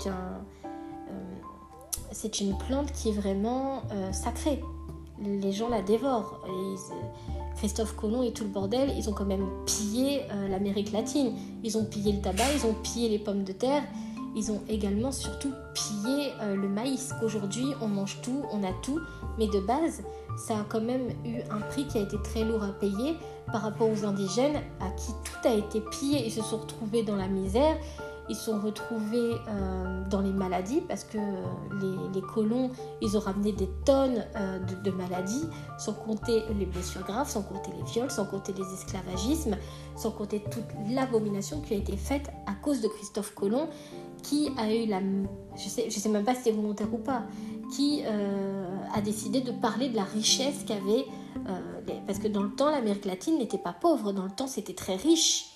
c'est 2.11 2.41
une 2.41 2.57
plante 2.59 2.93
qui 2.93 3.09
est 3.09 3.13
vraiment 3.13 3.83
sacrée 4.13 4.61
les 5.21 5.53
gens 5.53 5.69
la 5.69 5.83
dévorent. 5.83 6.41
Et 6.47 7.57
Christophe 7.57 7.95
Colomb 7.97 8.23
et 8.23 8.33
tout 8.33 8.45
le 8.45 8.51
bordel, 8.51 8.93
ils 8.97 9.09
ont 9.09 9.13
quand 9.13 9.25
même 9.25 9.47
pillé 9.67 10.23
euh, 10.31 10.49
l'Amérique 10.49 10.93
latine. 10.93 11.33
Ils 11.63 11.77
ont 11.79 11.85
pillé 11.85 12.13
le 12.13 12.21
tabac, 12.21 12.45
ils 12.55 12.67
ont 12.67 12.75
pillé 12.75 13.09
les 13.09 13.19
pommes 13.19 13.45
de 13.45 13.53
terre. 13.53 13.83
Ils 14.35 14.51
ont 14.51 14.63
également 14.69 15.13
surtout 15.13 15.53
pillé 15.75 16.33
euh, 16.41 16.57
le 16.57 16.69
maïs. 16.69 17.13
Aujourd'hui, 17.23 17.67
on 17.83 17.89
mange 17.89 18.21
tout, 18.23 18.43
on 18.51 18.65
a 18.65 18.73
tout, 18.83 18.99
mais 19.39 19.47
de 19.47 19.61
base, 19.61 20.03
ça 20.39 20.55
a 20.55 20.65
quand 20.69 20.81
même 20.81 21.11
eu 21.25 21.41
un 21.51 21.61
prix 21.61 21.87
qui 21.87 21.99
a 21.99 22.01
été 22.01 22.17
très 22.23 22.45
lourd 22.45 22.65
à 22.65 22.73
payer 22.73 23.17
par 23.53 23.63
rapport 23.63 23.91
aux 23.91 24.05
indigènes 24.07 24.63
à 24.81 24.91
qui 24.93 25.13
tout 25.25 25.49
a 25.49 25.53
été 25.53 25.81
pillé 25.81 26.27
et 26.27 26.31
se 26.31 26.41
sont 26.41 26.59
retrouvés 26.59 27.03
dans 27.03 27.17
la 27.17 27.29
misère 27.29 27.77
ils 28.29 28.37
sont 28.37 28.59
retrouvés 28.61 29.35
euh, 29.49 30.09
dans 30.09 30.21
les 30.21 30.33
maladies 30.33 30.81
parce 30.81 31.05
que 31.05 31.19
les, 32.15 32.21
colons, 32.21 32.71
ils 33.01 33.17
ont 33.17 33.21
ramené 33.21 33.53
des 33.53 33.69
tonnes 33.85 34.25
euh, 34.37 34.59
de, 34.59 34.91
maladies, 34.91 35.45
sans 35.79 35.93
compter 35.93 36.43
les 36.59 36.67
blessures 36.67 37.03
graves, 37.03 37.29
sans 37.29 37.43
compter 37.43 37.71
les 37.77 37.83
viols, 37.91 38.11
sans 38.11 38.25
compter 38.25 38.53
les 38.53 38.73
esclavagismes, 38.73 39.57
sans 39.97 40.13
compter 40.13 40.43
toute 40.51 40.65
l'abomination 40.91 41.61
qui 41.61 41.75
a 41.75 41.77
été 41.77 41.97
faite 41.97 42.31
à 42.47 42.55
cause 42.55 42.81
de 42.81 42.89
Christophe 42.89 43.35
Colomb, 43.35 43.69
qui 44.23 44.51
a 44.57 44.73
eu 44.73 44.87
la... 44.87 45.01
Je 45.57 45.69
sais, 45.69 45.91
je 45.91 45.99
sais 45.99 46.09
même 46.09 46.25
pas 46.25 46.35
si 46.35 46.43
c'est 46.45 46.53
volontaire 46.53 46.93
ou 46.93 46.99
pas, 46.99 47.25
qui 47.75 48.03
euh, 48.05 48.77
a 48.95 49.01
décidé 49.01 49.41
de 49.41 49.51
parler 49.51 49.89
de 49.89 49.97
la 49.97 50.05
richesse 50.05 50.65
qu'avait... 50.67 51.07
parce 52.07 52.21
que 52.21 52.29
dans 52.29 52.43
le 52.43 52.51
temps, 52.51 52.71
l'Amérique 52.71 53.05
latine 53.05 53.39
n'était 53.39 53.59
pas 53.59 53.73
pauvre, 53.73 54.13
dans 54.13 54.25
le 54.25 54.31
temps, 54.31 54.47
c'était 54.47 54.75
très 54.75 54.95
riche 54.95 55.52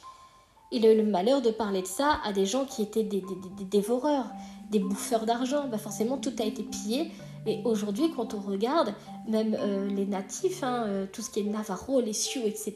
il 0.73 0.85
a 0.87 0.93
eu 0.93 0.97
le 0.97 1.05
malheur 1.05 1.43
de 1.43 1.51
parler 1.51 1.83
de 1.83 1.87
ça 1.87 2.21
à 2.25 2.33
des 2.33 2.47
gens 2.47 2.65
qui 2.65 2.83
étaient 2.83 3.03
des, 3.03 3.23
dévoreurs, 3.71 4.27
des 4.71 4.79
bouffeurs 4.79 5.27
d'argent. 5.27 5.69
Bah 5.69 5.79
forcément, 5.79 6.19
tout 6.19 6.33
a 6.39 6.45
été 6.45 6.63
pillé. 6.63 7.11
Et 7.47 7.61
aujourd'hui, 7.65 8.11
quand 8.17 8.35
on 8.35 8.41
regarde, 8.41 8.93
même 9.29 9.57
euh, 9.59 9.89
les 9.89 10.05
natifs, 10.05 10.65
hein, 10.65 10.85
euh, 10.87 11.07
tout 11.13 11.23
ce 11.23 11.31
qui 11.31 11.41
est 11.41 11.45
Navarro, 11.45 12.01
les 12.01 12.13
Sioux, 12.13 12.43
etc., 12.45 12.75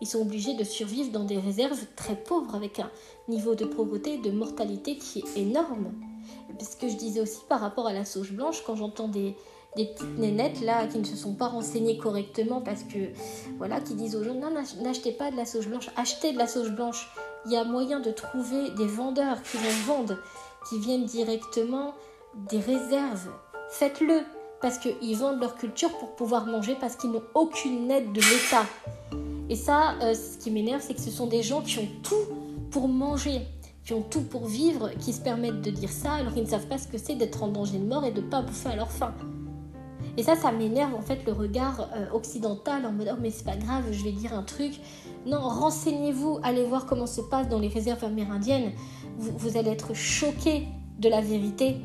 ils 0.00 0.06
sont 0.06 0.20
obligés 0.20 0.54
de 0.54 0.62
survivre 0.62 1.10
dans 1.10 1.24
des 1.24 1.38
réserves 1.38 1.84
très 1.96 2.14
pauvres, 2.14 2.54
avec 2.54 2.78
un 2.78 2.90
niveau 3.28 3.56
de 3.56 3.64
pauvreté 3.64 4.14
et 4.14 4.18
de 4.18 4.30
mortalité 4.30 4.96
qui 4.96 5.20
est 5.20 5.40
énorme. 5.40 5.92
Ce 6.60 6.76
que 6.76 6.88
je 6.88 6.96
disais 6.96 7.20
aussi 7.20 7.40
par 7.48 7.60
rapport 7.60 7.88
à 7.88 7.92
la 7.92 8.04
sauge 8.04 8.32
blanche, 8.32 8.62
quand 8.64 8.76
j'entends 8.76 9.08
des, 9.08 9.34
des 9.76 9.86
petites 9.86 10.18
nénettes 10.18 10.60
là 10.62 10.86
qui 10.86 10.98
ne 10.98 11.04
se 11.04 11.16
sont 11.16 11.34
pas 11.34 11.48
renseignées 11.48 11.98
correctement 11.98 12.60
parce 12.60 12.82
que 12.82 13.10
voilà 13.58 13.80
qui 13.80 13.94
disent 13.94 14.16
aux 14.16 14.24
gens 14.24 14.34
non 14.34 14.50
n'achetez 14.82 15.12
pas 15.12 15.30
de 15.30 15.36
la 15.36 15.44
sauge 15.44 15.68
blanche 15.68 15.90
achetez 15.96 16.32
de 16.32 16.38
la 16.38 16.46
sauge 16.46 16.70
blanche. 16.70 17.08
Il 17.44 17.52
y 17.52 17.56
a 17.56 17.64
moyen 17.64 18.00
de 18.00 18.10
trouver 18.10 18.70
des 18.70 18.86
vendeurs 18.86 19.42
qui 19.42 19.56
vont 19.56 19.94
vendre 19.94 20.18
qui 20.68 20.80
viennent 20.80 21.04
directement 21.04 21.94
des 22.50 22.58
réserves. 22.58 23.30
Faites-le 23.70 24.22
parce 24.60 24.78
qu'ils 24.78 25.16
vendent 25.16 25.40
leur 25.40 25.54
culture 25.54 25.90
pour 25.98 26.16
pouvoir 26.16 26.46
manger 26.46 26.76
parce 26.80 26.96
qu'ils 26.96 27.12
n'ont 27.12 27.22
aucune 27.34 27.90
aide 27.90 28.12
de 28.12 28.20
l'État. 28.20 28.64
Et 29.48 29.56
ça 29.56 29.94
euh, 30.02 30.14
ce 30.14 30.38
qui 30.38 30.50
m'énerve 30.50 30.82
c'est 30.82 30.94
que 30.94 31.00
ce 31.00 31.10
sont 31.10 31.26
des 31.26 31.42
gens 31.42 31.60
qui 31.60 31.78
ont 31.78 31.88
tout 32.02 32.24
pour 32.70 32.88
manger 32.88 33.42
qui 33.86 33.94
ont 33.94 34.02
tout 34.02 34.22
pour 34.22 34.46
vivre, 34.46 34.90
qui 34.98 35.12
se 35.12 35.20
permettent 35.20 35.62
de 35.62 35.70
dire 35.70 35.90
ça 35.90 36.14
alors 36.14 36.34
qu'ils 36.34 36.42
ne 36.42 36.48
savent 36.48 36.66
pas 36.66 36.76
ce 36.76 36.88
que 36.88 36.98
c'est 36.98 37.14
d'être 37.14 37.42
en 37.44 37.48
danger 37.48 37.78
de 37.78 37.86
mort 37.86 38.04
et 38.04 38.10
de 38.10 38.20
ne 38.20 38.26
pas 38.26 38.42
bouffer 38.42 38.70
à 38.70 38.76
leur 38.76 38.90
faim. 38.90 39.14
Et 40.16 40.22
ça, 40.22 40.34
ça 40.34 40.50
m'énerve 40.50 40.94
en 40.94 41.02
fait 41.02 41.26
le 41.26 41.32
regard 41.32 41.88
euh, 41.94 42.06
occidental 42.12 42.86
en 42.86 42.92
mode 42.92 43.10
oh 43.12 43.18
mais 43.20 43.30
c'est 43.30 43.44
pas 43.44 43.56
grave, 43.56 43.84
je 43.90 44.02
vais 44.02 44.12
dire 44.12 44.32
un 44.34 44.42
truc. 44.42 44.80
Non, 45.26 45.40
renseignez-vous, 45.40 46.38
allez 46.42 46.64
voir 46.64 46.86
comment 46.86 47.06
se 47.06 47.20
passe 47.20 47.48
dans 47.48 47.58
les 47.58 47.68
réserves 47.68 48.04
amérindiennes. 48.04 48.72
Vous, 49.18 49.56
allez 49.56 49.70
être 49.70 49.94
choqué 49.94 50.66
de 50.98 51.08
la 51.08 51.20
vérité. 51.20 51.76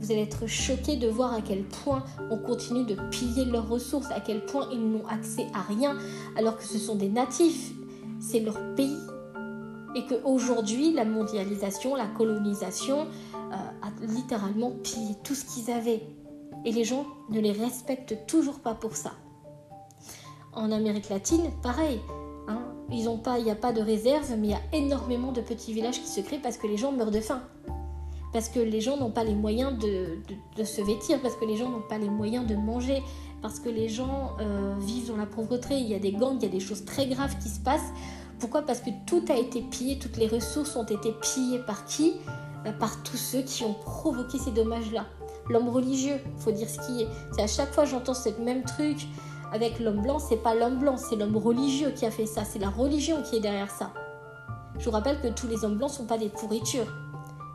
Vous 0.00 0.12
allez 0.12 0.22
être 0.22 0.46
choqué 0.46 0.96
de 0.96 1.08
voir 1.08 1.32
à 1.32 1.40
quel 1.40 1.64
point 1.64 2.04
on 2.30 2.36
continue 2.36 2.84
de 2.84 2.96
piller 3.10 3.44
leurs 3.44 3.68
ressources, 3.68 4.10
à 4.10 4.20
quel 4.20 4.44
point 4.44 4.68
ils 4.72 4.80
n'ont 4.80 5.06
accès 5.06 5.46
à 5.54 5.62
rien, 5.62 5.96
alors 6.36 6.56
que 6.56 6.64
ce 6.64 6.78
sont 6.78 6.94
des 6.94 7.08
natifs. 7.08 7.72
C'est 8.20 8.40
leur 8.40 8.58
pays. 8.74 8.98
Et 9.96 10.04
qu'aujourd'hui, 10.06 10.92
la 10.92 11.04
mondialisation, 11.04 11.94
la 11.94 12.06
colonisation 12.06 13.02
euh, 13.52 13.54
a 13.54 14.06
littéralement 14.06 14.72
pillé 14.82 15.14
tout 15.22 15.34
ce 15.34 15.44
qu'ils 15.44 15.72
avaient 15.72 16.02
et 16.64 16.72
les 16.72 16.84
gens 16.84 17.06
ne 17.30 17.40
les 17.40 17.52
respectent 17.52 18.26
toujours 18.26 18.60
pas 18.60 18.74
pour 18.74 18.96
ça. 18.96 19.12
En 20.52 20.70
Amérique 20.70 21.08
latine, 21.08 21.50
pareil. 21.62 22.00
Hein, 22.48 22.62
ils 22.90 23.08
pas, 23.22 23.38
il 23.38 23.44
n'y 23.44 23.50
a 23.50 23.56
pas 23.56 23.72
de 23.72 23.80
réserve, 23.80 24.34
mais 24.38 24.48
il 24.48 24.50
y 24.50 24.54
a 24.54 24.60
énormément 24.72 25.32
de 25.32 25.40
petits 25.40 25.72
villages 25.72 26.00
qui 26.00 26.08
se 26.08 26.20
créent 26.20 26.38
parce 26.38 26.56
que 26.56 26.66
les 26.66 26.76
gens 26.76 26.92
meurent 26.92 27.10
de 27.10 27.20
faim. 27.20 27.42
Parce 28.32 28.48
que 28.48 28.60
les 28.60 28.80
gens 28.80 28.96
n'ont 28.96 29.10
pas 29.10 29.24
les 29.24 29.34
moyens 29.34 29.78
de, 29.78 30.64
se 30.64 30.82
vêtir, 30.82 31.20
parce 31.22 31.36
que 31.36 31.44
les 31.44 31.56
gens 31.56 31.68
n'ont 31.68 31.86
pas 31.88 31.98
les 31.98 32.10
moyens 32.10 32.46
de 32.46 32.56
manger, 32.56 33.02
parce 33.42 33.60
que 33.60 33.68
les 33.68 33.88
gens 33.88 34.32
euh, 34.40 34.74
vivent 34.80 35.08
dans 35.08 35.16
la 35.16 35.26
pauvreté. 35.26 35.78
Il 35.78 35.86
y 35.86 35.94
a 35.94 35.98
des 35.98 36.12
gangs, 36.12 36.36
il 36.40 36.44
y 36.44 36.48
a 36.48 36.52
des 36.52 36.60
choses 36.60 36.84
très 36.84 37.06
graves 37.06 37.36
qui 37.38 37.48
se 37.48 37.60
passent. 37.60 37.92
Pourquoi? 38.40 38.62
Parce 38.62 38.80
que 38.80 38.90
tout 39.06 39.24
a 39.28 39.36
été 39.36 39.60
pillé, 39.62 39.98
toutes 39.98 40.16
les 40.16 40.26
ressources 40.26 40.76
ont 40.76 40.84
été 40.84 41.12
pillées 41.22 41.60
par 41.60 41.84
qui? 41.84 42.14
Bah, 42.64 42.72
Par 42.72 43.02
tous 43.02 43.16
ceux 43.16 43.42
qui 43.42 43.64
ont 43.64 43.74
provoqué 43.74 44.38
ces 44.38 44.50
dommages-là 44.50 45.06
l'homme 45.48 45.68
religieux, 45.68 46.18
faut 46.38 46.52
dire 46.52 46.68
ce 46.68 46.78
qui 46.86 47.02
est. 47.02 47.08
C'est 47.32 47.42
à 47.42 47.46
chaque 47.46 47.72
fois 47.72 47.84
j'entends 47.84 48.14
ce 48.14 48.28
même 48.40 48.64
truc 48.64 49.06
avec 49.52 49.78
l'homme 49.78 50.02
blanc, 50.02 50.18
c'est 50.18 50.42
pas 50.42 50.54
l'homme 50.54 50.78
blanc, 50.78 50.96
c'est 50.96 51.16
l'homme 51.16 51.36
religieux 51.36 51.90
qui 51.90 52.06
a 52.06 52.10
fait 52.10 52.26
ça, 52.26 52.44
c'est 52.44 52.58
la 52.58 52.70
religion 52.70 53.22
qui 53.22 53.36
est 53.36 53.40
derrière 53.40 53.70
ça. 53.70 53.92
Je 54.78 54.84
vous 54.86 54.90
rappelle 54.90 55.20
que 55.20 55.28
tous 55.28 55.46
les 55.46 55.64
hommes 55.64 55.76
blancs 55.76 55.90
sont 55.90 56.06
pas 56.06 56.18
des 56.18 56.28
pourritures. 56.28 56.92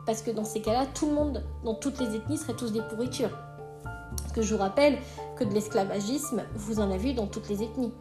Parce 0.06 0.22
que 0.22 0.30
dans 0.30 0.44
ces 0.44 0.62
cas-là, 0.62 0.86
tout 0.86 1.06
le 1.06 1.12
monde, 1.12 1.44
dans 1.64 1.74
toutes 1.74 2.00
les 2.00 2.16
ethnies, 2.16 2.38
seraient 2.38 2.56
tous 2.56 2.72
des 2.72 2.80
pourritures. 2.80 3.30
Parce 4.16 4.32
que 4.32 4.42
je 4.42 4.54
vous 4.54 4.60
rappelle 4.60 4.98
que 5.36 5.44
de 5.44 5.52
l'esclavagisme, 5.52 6.42
vous 6.54 6.80
en 6.80 6.90
avez 6.90 7.10
eu 7.10 7.14
dans 7.14 7.26
toutes 7.26 7.48
les 7.48 7.62
ethnies. 7.62 7.92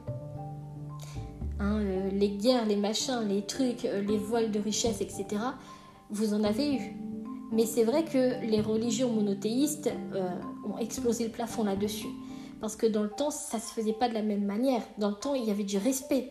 Hein, 1.60 1.80
euh, 1.82 2.10
les 2.12 2.30
guerres, 2.30 2.66
les 2.66 2.78
machins, 2.78 3.28
les 3.28 3.46
trucs, 3.46 3.84
euh, 3.84 4.02
les 4.02 4.18
voiles 4.18 4.52
de 4.52 4.60
richesse, 4.60 5.02
etc., 5.02 5.26
vous 6.10 6.34
en 6.34 6.44
avez 6.44 6.74
eu. 6.74 6.96
Mais 7.52 7.66
c'est 7.66 7.84
vrai 7.84 8.04
que 8.06 8.46
les 8.46 8.62
religions 8.62 9.12
monothéistes 9.12 9.92
euh, 10.14 10.30
ont 10.68 10.78
explosé 10.78 11.26
le 11.26 11.32
plafond 11.32 11.64
là-dessus. 11.64 12.08
Parce 12.62 12.76
que 12.76 12.86
dans 12.86 13.04
le 13.04 13.10
temps, 13.10 13.32
ça 13.32 13.58
ne 13.58 13.62
se 13.62 13.70
faisait 13.70 13.94
pas 13.94 14.10
de 14.10 14.14
la 14.14 14.22
même 14.22 14.46
manière. 14.46 14.82
Dans 14.98 15.10
le 15.10 15.16
temps, 15.16 15.34
il 15.34 15.46
y 15.46 15.52
avait 15.52 15.64
du 15.64 15.78
respect. 15.78 16.30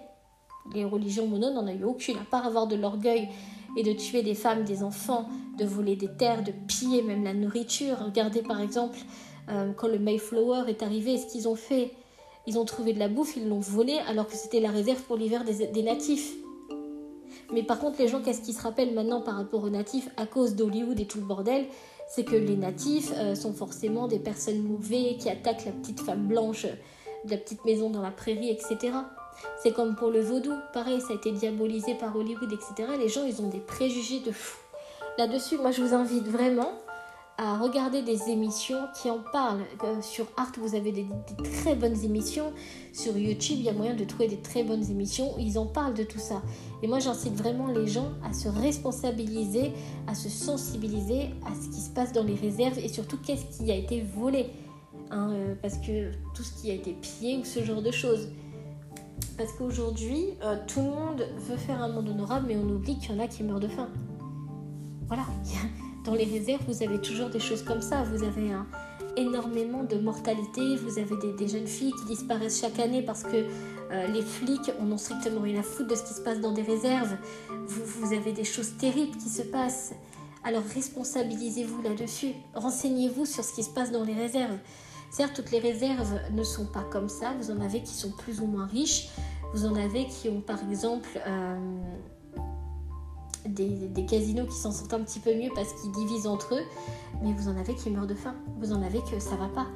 Les 0.74 0.84
religions 0.84 1.26
mono 1.26 1.50
n'en 1.50 1.66
ont 1.66 1.74
eu 1.74 1.84
aucune, 1.84 2.18
à 2.18 2.24
part 2.30 2.46
avoir 2.46 2.66
de 2.66 2.76
l'orgueil 2.76 3.28
et 3.76 3.82
de 3.82 3.92
tuer 3.92 4.22
des 4.22 4.34
femmes, 4.34 4.64
des 4.64 4.82
enfants, 4.82 5.28
de 5.56 5.64
voler 5.64 5.96
des 5.96 6.14
terres, 6.16 6.44
de 6.44 6.52
piller 6.66 7.02
même 7.02 7.24
la 7.24 7.34
nourriture. 7.34 7.98
Regardez 8.04 8.42
par 8.42 8.60
exemple, 8.60 8.98
euh, 9.48 9.72
quand 9.72 9.88
le 9.88 9.98
Mayflower 9.98 10.64
est 10.68 10.82
arrivé, 10.82 11.16
ce 11.16 11.26
qu'ils 11.26 11.48
ont 11.48 11.56
fait? 11.56 11.92
Ils 12.46 12.58
ont 12.58 12.64
trouvé 12.64 12.92
de 12.92 12.98
la 12.98 13.08
bouffe, 13.08 13.36
ils 13.36 13.48
l'ont 13.48 13.60
volé 13.60 13.98
alors 14.08 14.26
que 14.26 14.34
c'était 14.34 14.60
la 14.60 14.70
réserve 14.70 15.02
pour 15.02 15.16
l'hiver 15.16 15.44
des 15.44 15.82
natifs. 15.82 16.34
Mais 17.52 17.62
par 17.62 17.78
contre, 17.78 17.98
les 17.98 18.08
gens, 18.08 18.20
qu'est-ce 18.20 18.42
qu'ils 18.42 18.54
se 18.54 18.62
rappellent 18.62 18.94
maintenant 18.94 19.22
par 19.22 19.36
rapport 19.36 19.64
aux 19.64 19.70
natifs 19.70 20.08
à 20.16 20.26
cause 20.26 20.54
d'Hollywood 20.54 21.00
et 21.00 21.06
tout 21.06 21.18
le 21.18 21.24
bordel? 21.24 21.66
C'est 22.08 22.24
que 22.24 22.36
les 22.36 22.56
natifs 22.56 23.12
euh, 23.16 23.34
sont 23.34 23.52
forcément 23.52 24.08
des 24.08 24.18
personnes 24.18 24.62
mauvaises 24.62 25.16
qui 25.18 25.28
attaquent 25.28 25.64
la 25.64 25.72
petite 25.72 26.00
femme 26.00 26.26
blanche 26.26 26.66
de 27.24 27.30
la 27.30 27.36
petite 27.36 27.64
maison 27.64 27.90
dans 27.90 28.02
la 28.02 28.10
prairie, 28.10 28.50
etc. 28.50 28.92
C'est 29.62 29.72
comme 29.72 29.94
pour 29.94 30.10
le 30.10 30.20
vaudou, 30.20 30.52
pareil, 30.72 31.00
ça 31.00 31.12
a 31.12 31.16
été 31.16 31.32
diabolisé 31.32 31.94
par 31.94 32.16
Hollywood, 32.16 32.52
etc. 32.52 32.90
Les 32.98 33.08
gens, 33.08 33.24
ils 33.24 33.40
ont 33.42 33.48
des 33.48 33.60
préjugés 33.60 34.20
de 34.20 34.32
fou. 34.32 34.58
Là-dessus, 35.16 35.58
moi, 35.58 35.70
je 35.70 35.82
vous 35.82 35.94
invite 35.94 36.26
vraiment 36.28 36.72
à 37.38 37.56
regarder 37.56 38.02
des 38.02 38.30
émissions 38.30 38.88
qui 39.00 39.08
en 39.08 39.20
parlent. 39.32 39.62
Sur 40.02 40.26
Art, 40.36 40.50
vous 40.58 40.74
avez 40.74 40.90
des, 40.90 41.06
très 41.62 41.76
bonnes 41.76 42.04
émissions. 42.04 42.52
Sur 42.92 43.16
YouTube, 43.16 43.56
il 43.60 43.62
y 43.62 43.68
a 43.68 43.72
moyen 43.72 43.94
de 43.94 44.04
trouver 44.04 44.26
des 44.26 44.38
très 44.38 44.64
bonnes 44.64 44.90
émissions 44.90 45.36
où 45.36 45.38
ils 45.38 45.56
en 45.56 45.66
parlent 45.66 45.94
de 45.94 46.02
tout 46.02 46.18
ça. 46.18 46.42
Et 46.82 46.88
moi, 46.88 46.98
j'incite 46.98 47.34
vraiment 47.34 47.68
les 47.68 47.86
gens 47.86 48.10
à 48.28 48.32
se 48.32 48.48
responsabiliser, 48.48 49.72
à 50.08 50.16
se 50.16 50.28
sensibiliser 50.28 51.30
à 51.46 51.54
ce 51.54 51.68
qui 51.68 51.80
se 51.80 51.90
passe 51.90 52.12
dans 52.12 52.24
les 52.24 52.34
réserves 52.34 52.78
et 52.80 52.88
surtout 52.88 53.18
qu'est-ce 53.24 53.56
qui 53.56 53.70
a 53.70 53.76
été 53.76 54.00
volé. 54.00 54.50
Hein, 55.10 55.30
euh, 55.30 55.54
parce 55.62 55.78
que 55.78 56.10
tout 56.34 56.42
ce 56.42 56.60
qui 56.60 56.70
a 56.70 56.74
été 56.74 56.92
pillé 56.92 57.38
ou 57.38 57.44
ce 57.44 57.62
genre 57.62 57.82
de 57.82 57.92
choses. 57.92 58.28
Parce 59.36 59.52
qu'aujourd'hui, 59.52 60.24
euh, 60.42 60.56
tout 60.66 60.80
le 60.80 60.90
monde 60.90 61.24
veut 61.36 61.56
faire 61.56 61.80
un 61.80 61.88
monde 61.88 62.08
honorable, 62.08 62.46
mais 62.48 62.56
on 62.56 62.68
oublie 62.68 62.98
qu'il 62.98 63.14
y 63.14 63.18
en 63.18 63.22
a 63.22 63.28
qui 63.28 63.44
meurent 63.44 63.60
de 63.60 63.68
faim. 63.68 63.88
Voilà. 65.06 65.24
Dans 66.04 66.14
les 66.14 66.24
réserves, 66.24 66.62
vous 66.68 66.82
avez 66.82 67.00
toujours 67.00 67.28
des 67.30 67.40
choses 67.40 67.62
comme 67.62 67.82
ça. 67.82 68.02
Vous 68.04 68.22
avez 68.22 68.52
énormément 69.16 69.84
de 69.84 69.96
mortalité. 69.96 70.76
Vous 70.76 70.98
avez 70.98 71.16
des, 71.36 71.48
jeunes 71.48 71.66
filles 71.66 71.92
qui 71.92 72.06
disparaissent 72.06 72.60
chaque 72.60 72.78
année 72.78 73.02
parce 73.02 73.24
que 73.24 73.36
euh, 73.90 74.06
les 74.08 74.22
flics 74.22 74.70
en 74.80 74.90
ont 74.90 74.98
strictement 74.98 75.40
rien 75.40 75.60
à 75.60 75.62
foutre 75.62 75.88
de 75.88 75.94
ce 75.94 76.02
qui 76.04 76.14
se 76.14 76.20
passe 76.20 76.40
dans 76.40 76.52
des 76.52 76.62
réserves. 76.62 77.16
Vous, 77.66 77.84
vous 77.84 78.14
avez 78.14 78.32
des 78.32 78.44
choses 78.44 78.76
terribles 78.76 79.16
qui 79.16 79.28
se 79.28 79.42
passent. 79.42 79.92
Alors 80.44 80.62
responsabilisez-vous 80.74 81.82
là-dessus. 81.82 82.32
Renseignez-vous 82.54 83.26
sur 83.26 83.44
ce 83.44 83.52
qui 83.54 83.62
se 83.62 83.70
passe 83.70 83.90
dans 83.90 84.04
les 84.04 84.14
réserves. 84.14 84.56
Certes, 85.10 85.34
toutes 85.34 85.50
les 85.50 85.58
réserves 85.58 86.20
ne 86.32 86.42
sont 86.42 86.66
pas 86.66 86.84
comme 86.90 87.08
ça. 87.08 87.32
Vous 87.40 87.50
en 87.50 87.60
avez 87.60 87.82
qui 87.82 87.94
sont 87.94 88.12
plus 88.12 88.40
ou 88.40 88.46
moins 88.46 88.66
riches. 88.66 89.08
Vous 89.54 89.66
en 89.66 89.74
avez 89.74 90.06
qui 90.06 90.28
ont 90.28 90.42
par 90.42 90.62
exemple 90.70 91.08
euh, 91.26 91.56
des, 93.54 94.06
casinos 94.06 94.46
qui 94.46 94.56
s'en 94.56 94.72
sortent 94.72 94.94
un 94.94 95.02
petit 95.02 95.20
peu 95.20 95.34
mieux 95.34 95.50
parce 95.54 95.72
qu'ils 95.74 95.92
divisent 95.92 96.26
entre 96.26 96.54
eux, 96.54 96.64
mais 97.22 97.32
vous 97.32 97.48
en 97.48 97.56
avez 97.56 97.74
qui 97.74 97.90
meurent 97.90 98.06
de 98.06 98.14
faim, 98.14 98.34
vous 98.58 98.72
en 98.72 98.82
avez 98.82 99.00
que 99.10 99.18
ça 99.18 99.36
va 99.36 99.48
pas, 99.48 99.66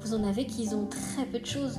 vous 0.00 0.14
en 0.14 0.24
avez 0.24 0.46
qui 0.46 0.68
ont 0.74 0.86
très 0.86 1.26
peu 1.26 1.38
de 1.38 1.46
choses, 1.46 1.78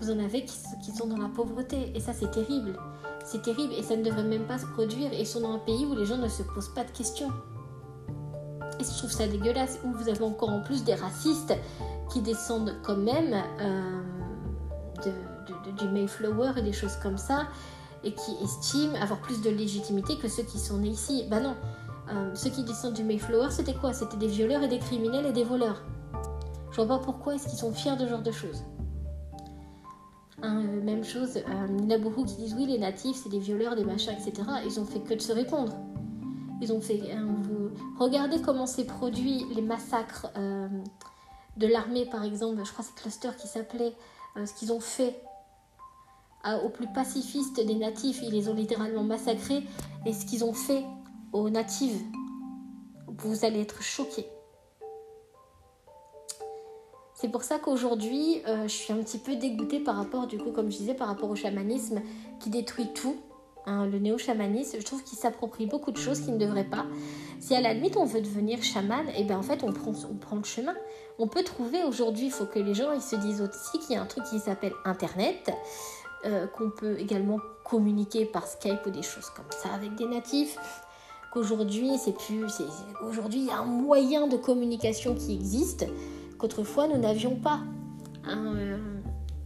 vous 0.00 0.10
en 0.10 0.18
avez 0.18 0.44
qui, 0.44 0.90
sont 0.96 1.06
dans 1.06 1.18
la 1.18 1.28
pauvreté, 1.28 1.92
et 1.94 2.00
ça 2.00 2.12
c'est 2.12 2.30
terrible, 2.30 2.78
c'est 3.24 3.42
terrible, 3.42 3.72
et 3.74 3.82
ça 3.82 3.96
ne 3.96 4.02
devrait 4.02 4.24
même 4.24 4.44
pas 4.44 4.58
se 4.58 4.66
produire, 4.66 5.12
et 5.12 5.20
ils 5.20 5.26
sont 5.26 5.40
dans 5.40 5.52
un 5.52 5.58
pays 5.58 5.86
où 5.86 5.94
les 5.94 6.04
gens 6.04 6.18
ne 6.18 6.28
se 6.28 6.42
posent 6.42 6.74
pas 6.74 6.84
de 6.84 6.90
questions. 6.90 7.30
Et 8.80 8.84
je 8.84 8.98
trouve 8.98 9.10
ça 9.10 9.28
dégueulasse, 9.28 9.78
où 9.84 9.92
vous 9.92 10.08
avez 10.08 10.24
encore 10.24 10.48
en 10.48 10.62
plus 10.62 10.82
des 10.84 10.94
racistes 10.94 11.54
qui 12.10 12.20
descendent 12.20 12.74
quand 12.82 12.96
même 12.96 13.42
euh, 13.60 14.02
du 15.78 15.88
Mayflower 15.88 16.52
et 16.56 16.62
des 16.62 16.72
choses 16.72 16.96
comme 16.96 17.18
ça, 17.18 17.46
et 18.04 18.12
qui 18.12 18.32
estiment 18.42 18.94
avoir 19.00 19.20
plus 19.20 19.40
de 19.42 19.50
légitimité 19.50 20.16
que 20.16 20.28
ceux 20.28 20.42
qui 20.42 20.58
sont 20.58 20.78
nés 20.78 20.88
ici. 20.88 21.24
Bah 21.30 21.40
non, 21.40 21.54
euh, 22.10 22.34
ceux 22.34 22.50
qui 22.50 22.64
descendent 22.64 22.94
du 22.94 23.04
Mayflower, 23.04 23.50
c'était 23.50 23.74
quoi? 23.74 23.92
C'était 23.92 24.16
des 24.16 24.26
violeurs 24.26 24.62
et 24.62 24.68
des 24.68 24.78
criminels 24.78 25.26
et 25.26 25.32
des 25.32 25.44
voleurs. 25.44 25.82
Je 26.70 26.76
vois 26.76 26.86
pas 26.86 26.98
pourquoi 26.98 27.34
est-ce 27.34 27.48
qu'ils 27.48 27.58
sont 27.58 27.72
fiers 27.72 27.96
de 27.96 28.04
ce 28.04 28.10
genre 28.10 28.22
de 28.22 28.32
choses. 28.32 28.64
Hein, 30.42 30.64
euh, 30.64 30.82
même 30.82 31.04
chose, 31.04 31.36
euh, 31.36 31.98
beaucoup 31.98 32.24
qui 32.24 32.36
disent 32.36 32.54
oui, 32.54 32.66
les 32.66 32.78
natifs, 32.78 33.16
c'est 33.22 33.28
des 33.28 33.38
violeurs, 33.38 33.76
des 33.76 33.84
machins, 33.84 34.12
etc. 34.12 34.48
Ils 34.64 34.80
ont 34.80 34.84
fait 34.84 35.00
que 35.00 35.14
de 35.14 35.20
se 35.20 35.32
répondre. 35.32 35.72
Ils 36.60 36.72
ont 36.72 36.80
fait. 36.80 36.98
vous... 36.98 37.70
Regardez 37.98 38.40
comment 38.40 38.66
s'est 38.66 38.84
produit 38.84 39.44
les 39.54 39.62
massacres 39.62 40.28
de 41.56 41.66
l'armée, 41.66 42.06
par 42.06 42.24
exemple. 42.24 42.62
Je 42.64 42.72
crois 42.72 42.84
que 42.84 42.90
c'est 42.94 43.02
Cluster 43.02 43.30
qui 43.40 43.48
s'appelait. 43.48 43.94
ce 44.36 44.52
qu'ils 44.54 44.72
ont 44.72 44.80
fait 44.80 45.20
aux 46.44 46.68
plus 46.68 46.88
pacifistes 46.92 47.64
des 47.64 47.74
natifs, 47.74 48.20
ils 48.22 48.30
les 48.30 48.48
ont 48.48 48.54
littéralement 48.54 49.04
massacrés. 49.04 49.62
Et 50.06 50.12
ce 50.12 50.26
qu'ils 50.26 50.44
ont 50.44 50.52
fait 50.52 50.84
aux 51.32 51.50
natifs, 51.50 52.00
vous 53.18 53.44
allez 53.44 53.60
être 53.60 53.82
choqués. 53.82 54.26
C'est 57.14 57.28
pour 57.28 57.44
ça 57.44 57.60
qu'aujourd'hui, 57.60 58.42
euh, 58.48 58.64
je 58.64 58.72
suis 58.72 58.92
un 58.92 58.96
petit 58.96 59.18
peu 59.18 59.36
dégoûtée 59.36 59.78
par 59.78 59.94
rapport, 59.94 60.26
du 60.26 60.38
coup, 60.38 60.50
comme 60.50 60.72
je 60.72 60.78
disais, 60.78 60.94
par 60.94 61.06
rapport 61.06 61.30
au 61.30 61.36
chamanisme 61.36 62.00
qui 62.40 62.50
détruit 62.50 62.88
tout. 62.94 63.14
Hein, 63.64 63.86
le 63.86 64.00
néo-chamanisme, 64.00 64.78
je 64.80 64.84
trouve 64.84 65.04
qu'il 65.04 65.16
s'approprie 65.16 65.66
beaucoup 65.66 65.92
de 65.92 65.98
choses 65.98 66.20
qui 66.20 66.32
ne 66.32 66.36
devraient 66.38 66.68
pas. 66.68 66.84
Si 67.38 67.54
à 67.54 67.60
la 67.60 67.74
limite 67.74 67.96
on 67.96 68.04
veut 68.04 68.20
devenir 68.20 68.60
chaman, 68.60 69.08
et 69.10 69.18
eh 69.18 69.24
bien 69.24 69.38
en 69.38 69.42
fait 69.42 69.62
on 69.62 69.72
prend, 69.72 69.92
on 70.10 70.16
prend 70.16 70.34
le 70.34 70.42
chemin. 70.42 70.74
On 71.20 71.28
peut 71.28 71.44
trouver 71.44 71.84
aujourd'hui, 71.84 72.26
il 72.26 72.32
faut 72.32 72.46
que 72.46 72.58
les 72.58 72.74
gens 72.74 72.92
ils 72.92 73.00
se 73.00 73.14
disent 73.14 73.40
aussi 73.40 73.78
qu'il 73.78 73.94
y 73.94 73.98
a 73.98 74.02
un 74.02 74.06
truc 74.06 74.24
qui 74.24 74.40
s'appelle 74.40 74.72
Internet. 74.84 75.52
Euh, 76.24 76.46
qu'on 76.46 76.70
peut 76.70 77.00
également 77.00 77.40
communiquer 77.64 78.24
par 78.24 78.46
Skype 78.46 78.86
ou 78.86 78.90
des 78.90 79.02
choses 79.02 79.28
comme 79.30 79.50
ça 79.50 79.74
avec 79.74 79.96
des 79.96 80.06
natifs. 80.06 80.56
Qu'aujourd'hui, 81.32 81.98
c'est 81.98 82.14
plus, 82.16 82.44
aujourd'hui, 83.04 83.40
il 83.40 83.46
y 83.46 83.50
a 83.50 83.58
un 83.58 83.64
moyen 83.64 84.28
de 84.28 84.36
communication 84.36 85.16
qui 85.16 85.34
existe 85.34 85.84
qu'autrefois 86.38 86.86
nous 86.86 86.98
n'avions 86.98 87.34
pas. 87.34 87.58
Il 88.24 88.30
hein, 88.30 88.54
euh, 88.56 88.78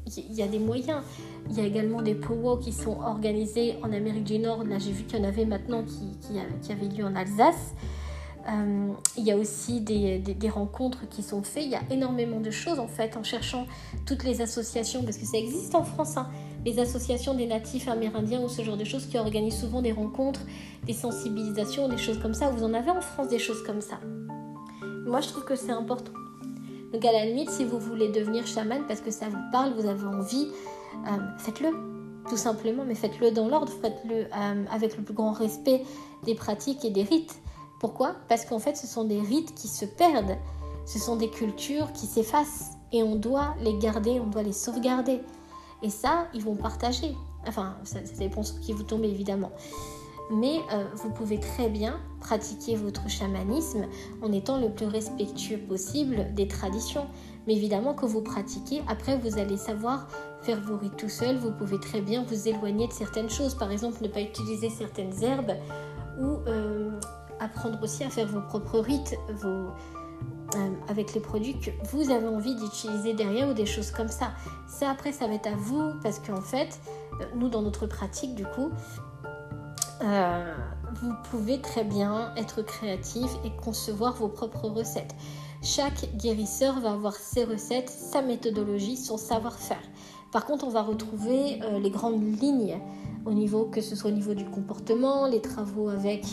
y 0.06 0.42
a 0.42 0.48
des 0.48 0.58
moyens. 0.58 1.02
Il 1.48 1.56
y 1.56 1.62
a 1.62 1.64
également 1.64 2.02
des 2.02 2.14
powwows 2.14 2.58
qui 2.58 2.72
sont 2.72 3.00
organisés 3.00 3.76
en 3.82 3.90
Amérique 3.90 4.24
du 4.24 4.38
Nord. 4.38 4.64
Là, 4.64 4.78
j'ai 4.78 4.92
vu 4.92 5.04
qu'il 5.04 5.18
y 5.18 5.22
en 5.22 5.28
avait 5.28 5.46
maintenant 5.46 5.82
qui, 5.82 6.18
qui, 6.60 6.72
avaient 6.72 6.88
lieu 6.88 7.06
en 7.06 7.16
Alsace. 7.16 7.72
Euh, 8.50 8.92
il 9.16 9.24
y 9.24 9.32
a 9.32 9.36
aussi 9.38 9.80
des, 9.80 10.18
des, 10.18 10.50
rencontres 10.50 11.08
qui 11.08 11.22
sont 11.22 11.42
faites. 11.42 11.64
Il 11.64 11.70
y 11.70 11.74
a 11.74 11.82
énormément 11.90 12.38
de 12.38 12.50
choses 12.50 12.78
en 12.78 12.86
fait 12.86 13.16
en 13.16 13.22
cherchant 13.22 13.66
toutes 14.04 14.24
les 14.24 14.42
associations 14.42 15.02
parce 15.04 15.16
que 15.16 15.24
ça 15.24 15.38
existe 15.38 15.74
en 15.74 15.82
France. 15.82 16.18
Hein 16.18 16.28
les 16.66 16.80
associations 16.80 17.32
des 17.32 17.46
natifs 17.46 17.86
amérindiens 17.86 18.40
ou 18.42 18.48
ce 18.48 18.62
genre 18.62 18.76
de 18.76 18.84
choses 18.84 19.06
qui 19.06 19.16
organisent 19.16 19.60
souvent 19.60 19.82
des 19.82 19.92
rencontres, 19.92 20.40
des 20.84 20.92
sensibilisations, 20.92 21.88
des 21.88 21.96
choses 21.96 22.18
comme 22.18 22.34
ça. 22.34 22.50
Vous 22.50 22.64
en 22.64 22.74
avez 22.74 22.90
en 22.90 23.00
France 23.00 23.28
des 23.28 23.38
choses 23.38 23.62
comme 23.62 23.80
ça. 23.80 24.00
Moi, 25.06 25.20
je 25.20 25.28
trouve 25.28 25.44
que 25.44 25.54
c'est 25.54 25.70
important. 25.70 26.10
Donc, 26.92 27.04
à 27.04 27.12
la 27.12 27.24
limite, 27.24 27.50
si 27.50 27.64
vous 27.64 27.78
voulez 27.78 28.08
devenir 28.08 28.44
chaman 28.48 28.82
parce 28.88 29.00
que 29.00 29.12
ça 29.12 29.28
vous 29.28 29.38
parle, 29.52 29.74
vous 29.74 29.86
avez 29.88 30.06
envie, 30.06 30.48
euh, 31.06 31.38
faites-le. 31.38 31.70
Tout 32.28 32.36
simplement, 32.36 32.82
mais 32.84 32.96
faites-le 32.96 33.30
dans 33.30 33.46
l'ordre, 33.46 33.72
faites-le 33.80 34.24
euh, 34.24 34.64
avec 34.72 34.96
le 34.96 35.04
plus 35.04 35.14
grand 35.14 35.30
respect 35.30 35.84
des 36.24 36.34
pratiques 36.34 36.84
et 36.84 36.90
des 36.90 37.04
rites. 37.04 37.40
Pourquoi? 37.78 38.16
Parce 38.28 38.44
qu'en 38.44 38.58
fait, 38.58 38.76
ce 38.76 38.88
sont 38.88 39.04
des 39.04 39.20
rites 39.20 39.54
qui 39.54 39.68
se 39.68 39.84
perdent. 39.84 40.36
Ce 40.84 40.98
sont 40.98 41.14
des 41.14 41.30
cultures 41.30 41.92
qui 41.92 42.06
s'effacent. 42.06 42.72
Et 42.92 43.04
on 43.04 43.14
doit 43.14 43.54
les 43.60 43.78
garder, 43.78 44.18
on 44.18 44.26
doit 44.26 44.42
les 44.42 44.52
sauvegarder. 44.52 45.20
Et 45.82 45.90
ça, 45.90 46.28
ils 46.34 46.42
vont 46.42 46.56
partager. 46.56 47.14
Enfin, 47.46 47.76
ça, 47.84 48.00
dépend 48.18 48.42
sur 48.42 48.58
qui 48.60 48.72
vous 48.72 48.82
tombez 48.82 49.08
évidemment. 49.08 49.52
Mais 50.30 50.58
euh, 50.72 50.84
vous 50.96 51.10
pouvez 51.10 51.38
très 51.38 51.68
bien 51.68 52.00
pratiquer 52.20 52.74
votre 52.74 53.08
chamanisme 53.08 53.86
en 54.22 54.32
étant 54.32 54.58
le 54.58 54.70
plus 54.70 54.86
respectueux 54.86 55.58
possible 55.58 56.34
des 56.34 56.48
traditions. 56.48 57.06
Mais 57.46 57.54
évidemment 57.54 57.94
que 57.94 58.06
vous 58.06 58.22
pratiquez, 58.22 58.82
après 58.88 59.16
vous 59.18 59.38
allez 59.38 59.56
savoir 59.56 60.08
faire 60.42 60.60
vos 60.60 60.76
rites 60.76 60.96
tout 60.96 61.08
seul. 61.08 61.36
Vous 61.36 61.52
pouvez 61.52 61.78
très 61.78 62.00
bien 62.00 62.24
vous 62.24 62.48
éloigner 62.48 62.88
de 62.88 62.92
certaines 62.92 63.30
choses. 63.30 63.54
Par 63.54 63.70
exemple, 63.70 64.02
ne 64.02 64.08
pas 64.08 64.20
utiliser 64.20 64.68
certaines 64.68 65.22
herbes 65.22 65.52
ou 66.18 66.38
euh, 66.48 66.98
apprendre 67.38 67.78
aussi 67.82 68.02
à 68.02 68.10
faire 68.10 68.26
vos 68.26 68.40
propres 68.40 68.80
rites, 68.80 69.16
vos, 69.42 69.68
avec 70.88 71.14
les 71.14 71.20
produits 71.20 71.58
que 71.58 71.70
vous 71.90 72.10
avez 72.10 72.26
envie 72.26 72.54
d'utiliser 72.54 73.14
derrière 73.14 73.48
ou 73.48 73.54
des 73.54 73.66
choses 73.66 73.90
comme 73.90 74.08
ça. 74.08 74.32
Ça 74.68 74.90
après 74.90 75.12
ça 75.12 75.26
va 75.26 75.34
être 75.34 75.48
à 75.48 75.56
vous 75.56 75.92
parce 76.02 76.18
qu'en 76.18 76.40
fait 76.40 76.80
euh, 77.20 77.24
nous 77.34 77.48
dans 77.48 77.62
notre 77.62 77.86
pratique 77.86 78.34
du 78.34 78.44
coup 78.44 78.70
euh, 80.02 80.54
vous 81.00 81.12
pouvez 81.30 81.60
très 81.60 81.84
bien 81.84 82.32
être 82.36 82.62
créatif 82.62 83.30
et 83.44 83.50
concevoir 83.62 84.14
vos 84.14 84.28
propres 84.28 84.68
recettes. 84.68 85.14
Chaque 85.62 86.14
guérisseur 86.16 86.80
va 86.80 86.92
avoir 86.92 87.14
ses 87.14 87.44
recettes, 87.44 87.90
sa 87.90 88.22
méthodologie, 88.22 88.96
son 88.96 89.16
savoir-faire. 89.16 89.82
Par 90.32 90.44
contre, 90.44 90.66
on 90.66 90.70
va 90.70 90.82
retrouver 90.82 91.60
les 91.80 91.90
grandes 91.90 92.22
lignes 92.40 92.78
au 93.24 93.32
niveau, 93.32 93.64
que 93.64 93.80
ce 93.80 93.96
soit 93.96 94.10
au 94.10 94.14
niveau 94.14 94.34
du 94.34 94.44
comportement, 94.44 95.26
les 95.26 95.40
travaux 95.40 95.88
avec, 95.88 96.24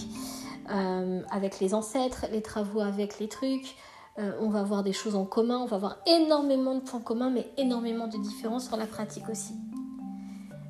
avec 0.68 1.60
les 1.60 1.74
ancêtres, 1.74 2.26
les 2.32 2.42
travaux 2.42 2.82
avec 2.82 3.20
les 3.20 3.28
trucs, 3.28 3.76
euh, 4.20 4.32
on 4.40 4.50
va 4.50 4.60
avoir 4.60 4.84
des 4.84 4.94
choses 4.94 5.16
en 5.16 5.26
commun, 5.26 5.58
on 5.58 5.66
va 5.66 5.78
avoir 5.78 5.98
énormément 6.06 6.76
de 6.76 6.82
points 6.82 7.02
communs, 7.02 7.32
mais 7.32 7.50
énormément 7.58 8.08
de 8.08 8.18
différences 8.18 8.68
sur 8.68 8.78
la 8.78 8.86
pratique 8.86 9.28
aussi. 9.30 9.54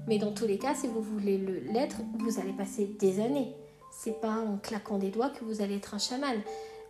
Mais 0.07 0.17
dans 0.17 0.31
tous 0.31 0.45
les 0.45 0.57
cas, 0.57 0.73
si 0.73 0.87
vous 0.87 1.01
voulez 1.01 1.37
l'être, 1.37 1.97
vous 2.19 2.39
allez 2.39 2.53
passer 2.53 2.95
des 2.99 3.19
années. 3.19 3.53
C'est 3.91 4.19
pas 4.19 4.37
en 4.37 4.57
claquant 4.57 4.97
des 4.97 5.09
doigts 5.09 5.29
que 5.29 5.43
vous 5.43 5.61
allez 5.61 5.75
être 5.75 5.93
un 5.93 5.99
chaman. 5.99 6.35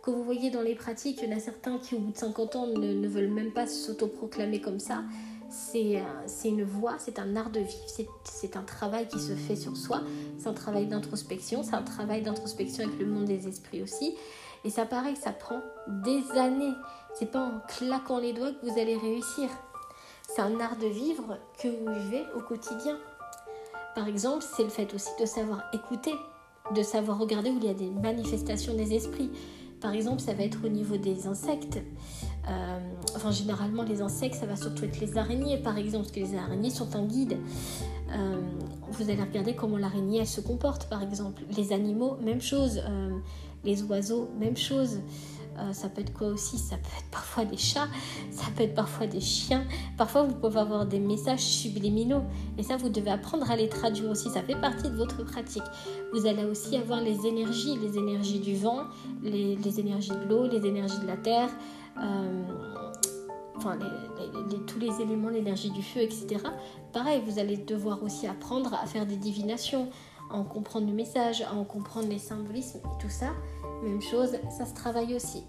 Que 0.02 0.10
vous 0.10 0.22
voyez 0.22 0.50
dans 0.50 0.62
les 0.62 0.74
pratiques, 0.74 1.20
il 1.22 1.30
y 1.30 1.32
en 1.32 1.36
a 1.36 1.40
certains 1.40 1.78
qui, 1.78 1.94
au 1.94 1.98
bout 1.98 2.12
de 2.12 2.18
50 2.18 2.56
ans, 2.56 2.66
ne, 2.66 3.08
veulent 3.08 3.32
même 3.32 3.52
pas 3.52 3.66
s'autoproclamer 3.66 4.60
comme 4.60 4.78
ça. 4.78 5.02
C'est 5.56 6.02
une 6.48 6.64
voie, 6.64 6.94
c'est 6.98 7.18
un 7.18 7.36
art 7.36 7.50
de 7.50 7.60
vivre, 7.60 8.08
c'est 8.24 8.56
un 8.56 8.62
travail 8.62 9.06
qui 9.06 9.20
se 9.20 9.34
fait 9.34 9.54
sur 9.54 9.76
soi, 9.76 10.00
c'est 10.36 10.48
un 10.48 10.52
travail 10.52 10.86
d'introspection, 10.86 11.62
c'est 11.62 11.74
un 11.74 11.82
travail 11.82 12.22
d'introspection 12.22 12.84
avec 12.84 12.98
le 12.98 13.06
monde 13.06 13.26
des 13.26 13.46
esprits 13.46 13.80
aussi. 13.80 14.16
Et 14.64 14.70
ça 14.70 14.84
pareil, 14.84 15.14
ça 15.14 15.32
prend 15.32 15.60
des 16.04 16.22
années. 16.38 16.74
C'est 17.14 17.30
pas 17.30 17.40
en 17.40 17.60
claquant 17.68 18.18
les 18.18 18.32
doigts 18.32 18.50
que 18.50 18.66
vous 18.66 18.78
allez 18.78 18.96
réussir. 18.96 19.48
C'est 20.28 20.42
un 20.42 20.58
art 20.58 20.76
de 20.76 20.86
vivre 20.86 21.38
que 21.62 21.68
vous 21.68 22.02
vivez 22.02 22.24
au 22.36 22.40
quotidien. 22.40 22.98
Par 23.94 24.08
exemple, 24.08 24.44
c'est 24.56 24.64
le 24.64 24.70
fait 24.70 24.92
aussi 24.92 25.10
de 25.20 25.26
savoir 25.26 25.62
écouter, 25.72 26.14
de 26.74 26.82
savoir 26.82 27.18
regarder 27.18 27.50
où 27.50 27.58
il 27.58 27.64
y 27.64 27.70
a 27.70 27.74
des 27.74 27.90
manifestations 27.90 28.74
des 28.74 28.94
esprits. 28.94 29.30
Par 29.80 29.92
exemple, 29.92 30.20
ça 30.20 30.32
va 30.32 30.42
être 30.42 30.64
au 30.64 30.68
niveau 30.68 30.96
des 30.96 31.26
insectes. 31.26 31.78
Euh, 32.48 32.78
enfin, 33.16 33.30
généralement, 33.30 33.82
les 33.82 34.02
insectes, 34.02 34.34
ça 34.34 34.46
va 34.46 34.56
surtout 34.56 34.84
être 34.84 35.00
les 35.00 35.16
araignées, 35.16 35.58
par 35.58 35.78
exemple, 35.78 36.04
parce 36.04 36.16
que 36.16 36.20
les 36.20 36.36
araignées 36.36 36.70
sont 36.70 36.94
un 36.96 37.04
guide. 37.04 37.38
Euh, 38.12 38.40
vous 38.90 39.10
allez 39.10 39.22
regarder 39.22 39.54
comment 39.54 39.78
l'araignée, 39.78 40.18
elle 40.20 40.26
se 40.26 40.40
comporte, 40.40 40.88
par 40.88 41.02
exemple. 41.02 41.42
Les 41.56 41.72
animaux, 41.72 42.16
même 42.22 42.40
chose. 42.40 42.82
Euh, 42.86 43.18
les 43.64 43.82
oiseaux, 43.84 44.28
même 44.38 44.56
chose. 44.56 45.00
Ça 45.72 45.88
peut 45.88 46.00
être 46.00 46.12
quoi 46.12 46.26
aussi? 46.26 46.58
Ça 46.58 46.74
peut 46.74 46.90
être 46.98 47.10
parfois 47.12 47.44
des 47.44 47.56
chats, 47.56 47.86
ça 48.32 48.46
peut 48.56 48.64
être 48.64 48.74
parfois 48.74 49.06
des 49.06 49.20
chiens. 49.20 49.64
Parfois, 49.96 50.24
vous 50.24 50.34
pouvez 50.34 50.58
avoir 50.58 50.84
des 50.84 50.98
messages 50.98 51.44
subliminaux. 51.44 52.22
Et 52.58 52.64
ça, 52.64 52.76
vous 52.76 52.88
devez 52.88 53.12
apprendre 53.12 53.48
à 53.48 53.54
les 53.54 53.68
traduire 53.68 54.10
aussi. 54.10 54.30
Ça 54.30 54.42
fait 54.42 54.60
partie 54.60 54.90
de 54.90 54.96
votre 54.96 55.24
pratique. 55.24 55.62
Vous 56.12 56.26
allez 56.26 56.44
aussi 56.44 56.76
avoir 56.76 57.00
les 57.00 57.24
énergies, 57.24 57.78
les 57.78 57.96
énergies 57.96 58.40
du 58.40 58.56
vent, 58.56 58.82
les, 59.22 59.78
énergies 59.78 60.10
de 60.10 60.28
l'eau, 60.28 60.48
les 60.48 60.66
énergies 60.66 60.98
de 61.00 61.06
la 61.06 61.16
terre. 61.16 61.50
Euh, 61.98 62.42
enfin, 63.56 63.78
tous 64.66 64.78
les 64.78 65.00
éléments, 65.00 65.28
l'énergie 65.28 65.70
du 65.70 65.82
feu, 65.82 66.00
etc. 66.00 66.38
Pareil, 66.92 67.22
vous 67.24 67.38
allez 67.38 67.56
devoir 67.56 68.02
aussi 68.02 68.26
apprendre 68.26 68.74
à 68.74 68.86
faire 68.86 69.06
des 69.06 69.16
divinations, 69.16 69.90
à 70.30 70.34
en 70.34 70.44
comprendre 70.44 70.86
le 70.86 70.92
message, 70.92 71.42
à 71.42 71.54
en 71.54 71.64
comprendre 71.64 72.08
les 72.08 72.18
symbolismes 72.18 72.78
et 72.78 73.02
tout 73.02 73.10
ça. 73.10 73.30
Même 73.82 74.02
chose, 74.02 74.36
ça 74.56 74.64
se 74.64 74.74
travaille 74.74 75.14
aussi. 75.14 75.44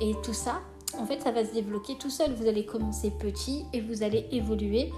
Et 0.00 0.14
tout 0.22 0.34
ça, 0.34 0.60
en 0.98 1.06
fait, 1.06 1.20
ça 1.20 1.32
va 1.32 1.44
se 1.44 1.52
débloquer 1.52 1.96
tout 1.98 2.10
seul. 2.10 2.32
Vous 2.34 2.46
allez 2.46 2.66
commencer 2.66 3.10
petit 3.10 3.64
et 3.72 3.80
vous 3.80 4.02
allez 4.02 4.26
évoluer 4.30 4.90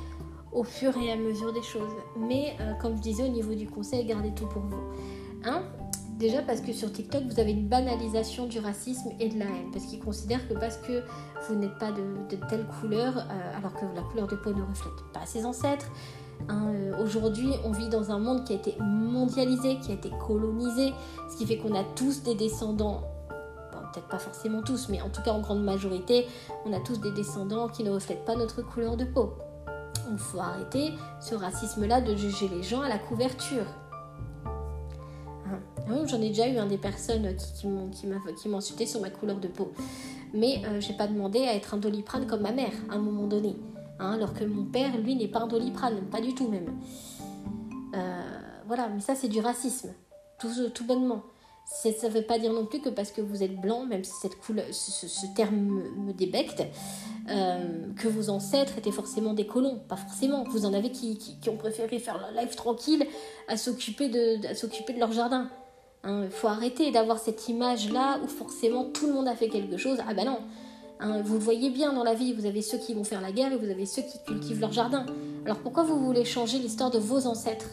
au 0.53 0.65
fur 0.65 0.97
et 0.97 1.13
à 1.13 1.17
mesure 1.17 1.53
des 1.53 1.63
choses. 1.63 1.93
Mais 2.17 2.57
euh, 2.61 2.73
comme 2.81 2.97
je 2.97 3.03
disais 3.03 3.25
au 3.25 3.29
niveau 3.29 3.55
du 3.55 3.69
conseil, 3.69 4.05
gardez 4.05 4.33
tout 4.33 4.47
pour 4.47 4.63
vous. 4.63 4.83
Hein? 5.45 5.63
Déjà 6.25 6.41
parce 6.41 6.63
que 6.63 6.73
sur 6.73 6.91
TikTok, 6.91 7.25
vous 7.25 7.39
avez 7.39 7.51
une 7.51 7.69
banalisation 7.69 8.47
du 8.47 8.59
racisme 8.59 9.11
et 9.21 9.29
de 9.29 9.39
la 9.39 9.45
haine. 9.45 9.71
Parce 9.71 9.85
qu'ils 9.85 10.01
considèrent 10.01 10.49
que 10.49 10.55
parce 10.55 10.79
que 10.79 11.03
vous 11.47 11.55
n'êtes 11.55 11.77
pas 11.77 11.93
de, 11.93 12.37
telle 12.49 12.65
couleur, 12.81 13.19
euh, 13.19 13.59
alors 13.59 13.75
que 13.75 13.85
la 13.95 14.01
couleur 14.01 14.27
de 14.27 14.35
peau 14.37 14.55
ne 14.55 14.63
reflète 14.63 14.95
pas 15.13 15.27
ses 15.27 15.45
ancêtres, 15.45 15.91
Hein, 16.49 16.69
euh, 16.75 17.03
aujourd'hui, 17.03 17.51
on 17.65 17.73
vit 17.73 17.91
dans 17.91 18.11
un 18.11 18.19
monde 18.19 18.45
qui 18.45 18.55
a 18.55 18.57
été 18.57 18.75
mondialisé, 18.81 19.79
qui 19.81 19.93
a 19.93 19.95
été 19.95 20.11
colonisé, 20.27 20.93
ce 21.31 21.37
qui 21.37 21.47
fait 21.47 21.59
qu'on 21.59 21.75
a 21.75 21.85
tous 21.95 22.23
des 22.23 22.35
descendants, 22.35 23.03
peut-être 23.93 24.09
pas 24.09 24.19
forcément 24.19 24.63
tous, 24.63 24.89
mais 24.89 25.01
en 25.03 25.11
tout 25.11 25.23
cas 25.23 25.33
en 25.33 25.41
grande 25.41 25.63
majorité, 25.63 26.27
on 26.65 26.73
a 26.73 26.81
tous 26.81 27.01
des 27.01 27.13
descendants 27.13 27.69
qui 27.69 27.85
ne 27.85 27.91
reflètent 27.91 28.25
pas 28.25 28.35
notre 28.35 28.63
couleur 28.63 28.97
de 28.97 29.05
peau. 29.05 29.35
Il 30.11 30.19
faut 30.19 30.41
arrêter 30.41 30.93
ce 31.21 31.35
racisme-là 31.35 32.01
de 32.01 32.17
juger 32.17 32.49
les 32.49 32.63
gens 32.63 32.81
à 32.81 32.89
la 32.89 32.99
couverture. 32.99 33.67
Hein. 35.89 36.05
J'en 36.07 36.21
ai 36.21 36.29
déjà 36.29 36.49
eu 36.49 36.57
un 36.59 36.67
des 36.67 36.79
personnes 36.79 37.35
qui, 37.37 37.67
qui 38.37 38.55
insulté 38.55 38.87
sur 38.87 39.01
ma 39.01 39.11
couleur 39.11 39.39
de 39.39 39.49
peau. 39.49 39.73
Mais 40.33 40.63
euh, 40.67 40.81
j'ai 40.81 40.95
pas 40.95 41.07
demandé 41.07 41.41
à 41.41 41.55
être 41.55 41.75
un 41.75 41.77
doliprane 41.77 42.27
comme 42.27 42.43
ma 42.43 42.53
mère 42.53 42.73
à 42.91 42.95
un 42.95 42.99
moment 42.99 43.27
donné. 43.27 43.57
Hein, 44.01 44.13
alors 44.15 44.35
que 44.35 44.45
mon 44.45 44.65
père, 44.65 44.97
lui, 44.99 45.15
n'est 45.15 45.29
pas 45.29 45.41
un 45.41 45.47
doliprane, 45.47 46.01
pas 46.11 46.21
du 46.21 46.35
tout 46.35 46.49
même. 46.49 46.77
Euh, 47.95 48.23
voilà, 48.67 48.89
mais 48.89 49.01
ça 49.01 49.15
c'est 49.15 49.29
du 49.29 49.41
racisme, 49.41 49.95
tout, 50.39 50.85
bonnement. 50.85 51.23
Ça 51.67 51.89
ne 51.89 52.09
veut 52.13 52.23
pas 52.23 52.39
dire 52.39 52.53
non 52.53 52.67
plus 52.67 52.81
que 52.81 52.89
parce 52.89 53.11
que 53.11 53.23
vous 53.23 53.43
êtes 53.43 53.59
blanc, 53.59 53.87
même 53.87 54.05
si 54.05 54.13
cette 54.21 54.37
couleur, 54.37 54.67
ce, 54.73 55.27
terme 55.35 55.57
me, 55.57 56.13
débecte, 56.13 56.63
euh, 57.31 57.87
que 57.97 58.09
vos 58.09 58.29
ancêtres 58.29 58.77
étaient 58.77 58.91
forcément 58.91 59.33
des 59.33 59.47
colons. 59.47 59.81
Pas 59.89 59.97
forcément. 59.97 60.45
Vous 60.45 60.67
en 60.67 60.75
avez 60.75 60.91
qui, 60.91 61.39
ont 61.49 61.57
préféré 61.57 61.99
faire 61.99 62.19
leur 62.19 62.33
life 62.33 62.57
tranquille 62.57 63.07
à 63.49 63.57
s'occuper 63.57 64.09
de 64.09 64.99
leur 64.99 65.13
jardin. 65.13 65.49
Il 66.05 66.11
hein, 66.11 66.29
faut 66.31 66.49
arrêter 66.49 66.91
d'avoir 66.91 67.19
cette 67.19 67.49
image-là 67.49 68.21
où 68.23 68.29
forcément 68.29 68.85
tout 68.85 69.07
le 69.07 69.15
monde 69.15 69.29
a 69.29 69.35
fait 69.35 69.49
quelque 69.49 69.79
chose. 69.79 69.99
Ah 70.07 70.13
ben 70.13 70.27
non, 70.27 70.39
Hein, 71.01 71.23
vous 71.23 71.35
le 71.35 71.41
voyez 71.41 71.71
bien 71.71 71.93
dans 71.93 72.05
la 72.05 72.15
vie, 72.15 72.33
vous 72.33 72.47
avez 72.47 72.63
ceux 72.63 72.79
qui 72.79 72.95
vont 72.95 73.05
faire 73.05 73.21
la 73.21 73.33
guerre 73.33 73.53
et 73.53 73.57
vous 73.57 73.71
avez 73.71 73.85
ceux 73.85 74.03
qui 74.03 74.19
cultivent 74.27 74.61
leur 74.61 74.73
jardin. 74.73 75.05
Alors 75.45 75.59
pourquoi 75.59 75.83
vous 75.83 75.99
voulez 75.99 76.25
changer 76.25 76.59
l'histoire 76.59 76.91
de 76.91 76.99
vos 76.99 77.27
ancêtres? 77.27 77.71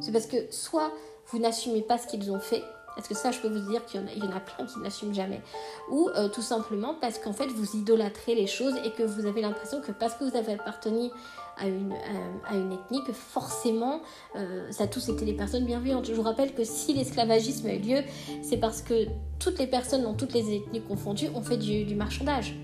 C'est 0.00 0.12
parce 0.12 0.26
que 0.26 0.36
soit 0.50 0.90
vous 1.28 1.38
n'assumez 1.38 1.82
pas 1.82 1.98
ce 1.98 2.06
qu'ils 2.06 2.30
ont 2.30 2.40
fait, 2.40 2.62
parce 2.94 3.08
que 3.08 3.14
ça 3.14 3.30
je 3.30 3.40
peux 3.40 3.48
vous 3.48 3.68
dire 3.70 3.84
qu'il 3.84 4.00
y, 4.00 4.22
en 4.22 4.36
a 4.36 4.40
plein 4.40 4.66
qui 4.66 4.78
n'assument 4.78 5.14
jamais, 5.14 5.42
ou 5.90 6.08
euh, 6.16 6.28
tout 6.28 6.42
simplement 6.42 6.94
parce 7.00 7.18
qu'en 7.18 7.32
fait 7.32 7.46
vous 7.46 7.76
idolâtrez 7.76 8.34
les 8.34 8.46
choses 8.46 8.74
et 8.84 8.90
que 8.90 9.02
vous 9.02 9.26
avez 9.26 9.40
l'impression 9.40 9.80
que 9.80 9.92
parce 9.92 10.14
que 10.14 10.24
vous 10.24 10.36
avez 10.36 10.54
appartenu 10.54 11.10
à 11.56 11.68
une, 11.68 11.92
euh, 11.92 12.52
une 12.52 12.72
ethnie, 12.72 13.04
que 13.04 13.12
forcément 13.12 14.00
euh, 14.36 14.66
ça 14.70 14.84
a 14.84 14.86
tous 14.86 15.08
été 15.08 15.24
des 15.24 15.34
personnes 15.34 15.64
bienveillantes. 15.64 16.06
Je 16.06 16.12
vous 16.12 16.22
rappelle 16.22 16.54
que 16.54 16.64
si 16.64 16.92
l'esclavagisme 16.94 17.66
a 17.68 17.74
eu 17.74 17.78
lieu, 17.78 17.98
c'est 18.42 18.56
parce 18.56 18.82
que 18.82 19.06
toutes 19.38 19.58
les 19.58 19.66
personnes 19.66 20.02
dans 20.02 20.14
toutes 20.14 20.32
les 20.32 20.56
ethnies 20.56 20.82
confondues 20.82 21.28
ont 21.34 21.42
fait 21.42 21.56
du, 21.56 21.94
marchandage. 21.94 22.56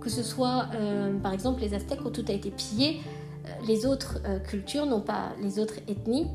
Que 0.00 0.10
ce 0.10 0.22
soit, 0.22 0.68
par 1.22 1.32
exemple, 1.32 1.62
les 1.62 1.72
Aztèques 1.72 2.04
où 2.04 2.10
tout 2.10 2.24
a 2.28 2.32
été 2.32 2.50
pillé, 2.50 3.00
les 3.66 3.86
autres 3.86 4.18
cultures 4.42 4.84
n'ont 4.84 5.00
pas, 5.00 5.32
les 5.40 5.58
autres 5.58 5.76
ethnies, 5.88 6.26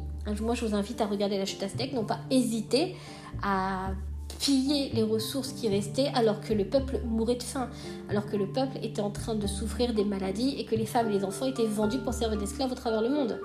moi 0.42 0.56
je 0.56 0.66
vous 0.66 0.76
invite 0.76 1.02
à 1.02 1.08
regarder 1.08 1.38
la 1.38 1.46
chute 1.46 1.64
aztèque, 1.64 1.94
n'ont 1.94 2.06
pas 2.06 2.20
hésité 2.30 2.96
à 3.42 3.92
piller 4.40 4.90
les 4.94 5.04
ressources 5.04 5.52
qui 5.52 5.68
restaient 5.68 6.12
alors 6.14 6.40
que 6.40 6.54
le 6.54 6.66
peuple 6.66 7.02
mourait 7.06 7.36
de 7.36 7.44
faim, 7.44 7.70
alors 8.10 8.26
que 8.26 8.38
le 8.38 8.48
peuple 8.48 8.78
était 8.82 9.02
en 9.02 9.12
train 9.12 9.36
de 9.36 9.48
souffrir 9.48 9.94
des 9.94 10.06
maladies 10.06 10.56
et 10.58 10.66
que 10.66 10.76
les 10.76 10.86
femmes 10.86 11.10
et 11.10 11.14
les 11.14 11.26
enfants 11.26 11.48
étaient 11.48 11.66
vendus 11.66 12.00
pour 12.00 12.14
servir 12.14 12.38
d'esclaves 12.38 12.72
au 12.72 12.76
travers 12.76 13.02
le 13.02 13.10
monde. 13.10 13.40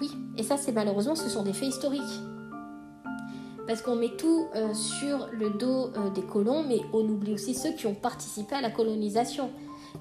Oui, 0.00 0.10
et 0.36 0.42
ça 0.42 0.56
c'est 0.56 0.72
malheureusement 0.72 1.14
ce 1.14 1.28
sont 1.28 1.42
des 1.42 1.52
faits 1.52 1.68
historiques 1.68 2.20
parce 3.68 3.82
qu'on 3.82 3.96
met 3.96 4.16
tout 4.16 4.48
euh, 4.56 4.72
sur 4.72 5.28
le 5.30 5.50
dos 5.50 5.90
euh, 5.94 6.08
des 6.14 6.22
colons, 6.22 6.64
mais 6.66 6.80
on 6.94 7.00
oublie 7.00 7.34
aussi 7.34 7.54
ceux 7.54 7.72
qui 7.72 7.86
ont 7.86 7.94
participé 7.94 8.54
à 8.54 8.62
la 8.62 8.70
colonisation, 8.70 9.50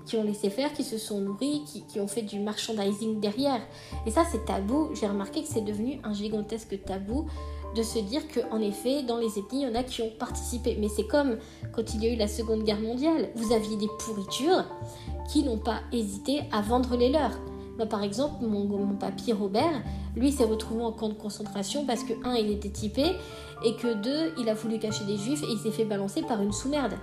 qui 0.05 0.17
ont 0.17 0.23
laissé 0.23 0.49
faire, 0.49 0.73
qui 0.73 0.83
se 0.83 0.97
sont 0.97 1.19
nourris, 1.19 1.63
qui, 1.87 1.99
ont 1.99 2.07
fait 2.07 2.21
du 2.21 2.39
merchandising 2.39 3.19
derrière. 3.19 3.61
Et 4.05 4.11
ça, 4.11 4.23
c'est 4.31 4.45
tabou. 4.45 4.89
J'ai 4.93 5.07
remarqué 5.07 5.41
que 5.41 5.47
c'est 5.47 5.61
devenu 5.61 5.99
un 6.03 6.13
gigantesque 6.13 6.83
tabou 6.85 7.27
de 7.75 7.83
se 7.83 7.99
dire 7.99 8.21
qu'en 8.27 8.61
effet, 8.61 9.03
dans 9.03 9.17
les 9.17 9.37
ethnies, 9.37 9.63
il 9.63 9.67
y 9.67 9.71
en 9.71 9.75
a 9.75 9.83
qui 9.83 10.01
ont 10.01 10.11
participé. 10.17 10.77
Mais 10.79 10.87
c'est 10.87 11.07
comme 11.07 11.37
quand 11.73 11.93
il 11.93 12.03
y 12.03 12.07
a 12.07 12.13
eu 12.13 12.15
la 12.15 12.27
Seconde 12.27 12.63
Guerre 12.63 12.79
mondiale. 12.79 13.29
Vous 13.35 13.53
aviez 13.53 13.77
des 13.77 13.89
pourritures 13.99 14.65
qui 15.31 15.43
n'ont 15.43 15.59
pas 15.59 15.81
hésité 15.91 16.43
à 16.51 16.61
vendre 16.61 16.95
les 16.95 17.09
leurs. 17.09 17.37
Moi, 17.77 17.85
par 17.85 18.01
exemple, 18.01 18.43
mon, 18.43 18.65
mon 18.65 18.95
papy 18.95 19.33
Robert, 19.33 19.83
lui, 20.15 20.31
s'est 20.31 20.45
retrouvé 20.45 20.83
en 20.83 20.91
camp 20.91 21.09
de 21.09 21.13
concentration 21.13 21.85
parce 21.85 22.03
que, 22.03 22.13
un, 22.23 22.33
il 22.33 22.49
était 22.49 22.71
typé, 22.71 23.15
et 23.63 23.75
que 23.75 23.93
deux, 23.93 24.33
il 24.39 24.49
a 24.49 24.53
voulu 24.53 24.79
cacher 24.79 25.05
des 25.05 25.17
juifs 25.17 25.43
et 25.43 25.51
il 25.51 25.59
s'est 25.59 25.71
fait 25.71 25.85
balancer 25.85 26.21
par 26.21 26.41
une 26.41 26.51
sous-merde. 26.51 26.93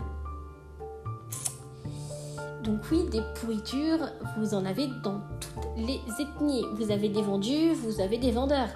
Donc 2.65 2.81
oui, 2.91 3.05
des 3.11 3.21
pourritures, 3.35 4.09
vous 4.39 4.55
en 4.55 4.65
avez 4.65 4.87
dans 5.03 5.21
toutes 5.39 5.87
les 5.87 6.01
ethnies. 6.19 6.65
Vous 6.75 6.91
avez 6.91 7.11
des 7.11 7.21
vendus, 7.21 7.75
vous 7.75 8.01
avez 8.01 8.17
des 8.17 8.31
vendeurs. 8.31 8.69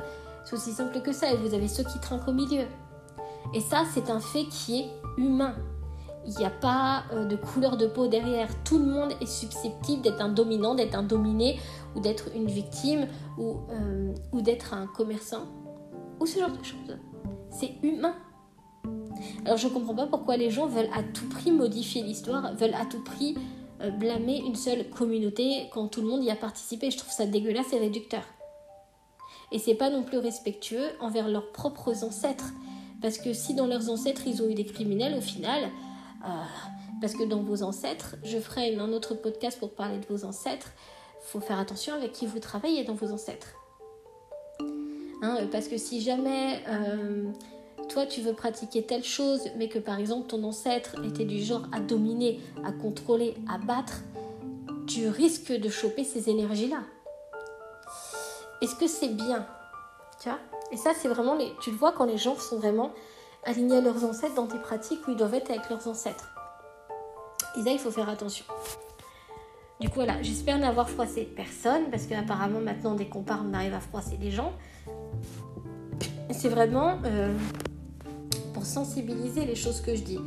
C'est 0.45 0.55
aussi 0.55 0.73
simple 0.73 1.01
que 1.01 1.13
ça, 1.13 1.33
et 1.33 1.37
vous 1.37 1.55
avez 1.55 1.69
ceux 1.69 1.85
qui 1.85 1.99
trinquent 1.99 2.29
au 2.29 2.33
milieu. 2.33 2.67
Et 3.55 3.61
ça, 3.61 3.85
c'est 3.95 4.11
un 4.11 4.21
fait 4.21 4.45
qui 4.45 4.81
est 4.81 4.89
humain. 5.17 5.55
Il 6.27 6.35
n'y 6.37 6.45
a 6.45 6.51
pas 6.51 7.05
euh, 7.13 7.25
de 7.25 7.37
couleur 7.37 7.79
de 7.79 7.87
peau 7.87 8.09
derrière. 8.09 8.49
Tout 8.63 8.79
le 8.79 8.85
monde 8.85 9.13
est 9.23 9.27
susceptible 9.27 10.03
d'être 10.03 10.21
un 10.21 10.29
dominant, 10.29 10.75
d'être 10.75 10.95
un 10.95 11.03
dominé, 11.03 11.59
ou 11.97 12.01
d'être 12.01 12.29
une 12.37 12.47
victime, 12.47 13.07
ou, 13.39 13.57
euh, 13.71 14.13
d'être 14.35 14.75
un 14.75 14.87
commerçant, 14.87 15.47
ou 16.21 16.27
ce 16.27 16.39
genre 16.39 16.51
de 16.51 16.63
choses. 16.63 16.99
C'est 17.51 17.73
humain. 17.83 18.15
Alors 19.47 19.57
je 19.57 19.69
comprends 19.69 19.95
pas 19.95 20.07
pourquoi 20.07 20.37
les 20.37 20.51
gens 20.51 20.67
veulent 20.67 20.91
à 20.95 21.03
tout 21.03 21.29
prix 21.29 21.51
modifier 21.51 22.03
l'histoire, 22.03 22.55
veulent 22.55 22.75
à 22.75 22.85
tout 22.85 23.03
prix 23.03 23.37
blâmer 23.99 24.39
une 24.39 24.57
seule 24.57 24.89
communauté 24.91 25.69
quand 25.73 25.89
tout 25.89 26.01
le 26.01 26.09
monde 26.09 26.25
y 26.25 26.31
a 26.31 26.37
participé. 26.37 26.91
Je 26.91 26.99
trouve 26.99 27.13
ça 27.13 27.27
dégueulasse 27.27 27.73
et 27.73 27.79
réducteur. 27.79 28.23
Et 29.53 29.59
c'est 29.59 29.75
pas 29.75 29.91
non 29.91 30.03
plus 30.03 30.19
respectueux 30.19 30.91
envers 31.01 31.29
leurs 31.29 31.53
propres 31.53 32.05
ancêtres. 32.05 32.53
Parce 33.01 33.19
que 33.19 33.33
si 33.33 33.55
dans 33.55 33.67
leurs 33.67 33.91
ancêtres 33.91 34.23
ils 34.27 34.43
ont 34.43 34.49
eu 34.49 34.55
des 34.55 34.65
criminels, 34.65 35.15
au 35.15 35.21
final, 35.21 35.71
euh, 36.25 36.29
parce 37.01 37.15
que 37.15 37.23
dans 37.23 37.43
vos 37.43 37.63
ancêtres, 37.63 38.17
je 38.25 38.39
ferai 38.39 38.75
un 38.77 38.93
autre 38.93 39.15
podcast 39.15 39.59
pour 39.59 39.75
parler 39.75 39.99
de 39.99 40.07
vos 40.07 40.25
ancêtres, 40.25 40.73
faut 41.21 41.41
faire 41.41 41.59
attention 41.59 41.95
avec 41.95 42.13
qui 42.13 42.27
vous 42.27 42.41
travaillez 42.41 42.85
dans 42.85 42.95
vos 42.95 43.13
ancêtres. 43.13 43.55
Hein, 45.23 45.49
parce 45.51 45.69
que 45.69 45.79
si 45.79 46.01
jamais 46.01 46.63
euh, 46.69 47.31
toi 47.89 48.07
tu 48.07 48.21
veux 48.21 48.35
pratiquer 48.35 48.83
telle 48.85 49.05
chose, 49.05 49.41
mais 49.57 49.69
que 49.69 49.79
par 49.79 49.99
exemple 49.99 50.29
ton 50.29 50.43
ancêtre 50.45 50.97
était 51.05 51.25
du 51.25 51.43
genre 51.43 51.63
à 51.73 51.81
dominer, 51.81 52.41
à 52.65 52.73
contrôler, 52.73 53.35
à 53.49 53.59
battre, 53.59 54.03
tu 54.87 55.09
risques 55.09 55.53
de 55.53 55.69
choper 55.69 56.05
ces 56.05 56.31
énergies-là. 56.31 56.83
Est-ce 58.61 58.75
que 58.75 58.87
c'est 58.87 59.15
bien? 59.15 59.47
Tu 60.21 60.29
vois? 60.29 60.39
Et 60.73 60.77
ça, 60.77 60.91
c'est 60.99 61.09
vraiment 61.09 61.35
les. 61.35 61.53
Tu 61.61 61.71
le 61.71 61.77
vois 61.77 61.93
quand 61.93 62.05
les 62.05 62.19
gens 62.19 62.37
sont 62.37 62.59
vraiment 62.59 62.93
alignés 63.45 63.77
à 63.77 63.81
leurs 63.81 64.05
ancêtres 64.05 64.35
dans 64.35 64.47
des 64.47 64.59
pratiques 64.59 65.07
où 65.07 65.13
ils 65.13 65.17
doivent 65.17 65.35
être 65.35 65.51
avec 65.51 65.69
leurs 65.71 65.87
ancêtres. 65.87 66.29
Et 67.57 67.63
ça, 67.63 67.71
il 67.71 67.79
faut 67.79 67.91
faire 67.91 68.09
attention. 68.09 68.45
Du 69.81 69.89
coup, 69.89 69.97
voilà, 69.97 70.21
j'espère 70.23 70.59
n'avoir 70.59 70.91
froissé 70.91 71.23
personne, 71.25 71.89
parce 71.91 72.07
qu'apparemment, 72.07 72.59
maintenant, 72.59 72.95
dès 72.95 73.07
qu'on 73.07 73.23
parle, 73.23 73.47
on 73.49 73.55
arrive 73.55 73.75
à 73.75 73.81
froisser 73.81 74.19
les 74.21 74.31
gens. 74.31 74.53
C'est 76.33 76.49
vraiment 76.49 76.99
euh, 77.05 77.33
sensibiliser 78.65 79.45
les 79.45 79.55
choses 79.55 79.81
que 79.81 79.95
je 79.95 80.03
dis. 80.03 80.19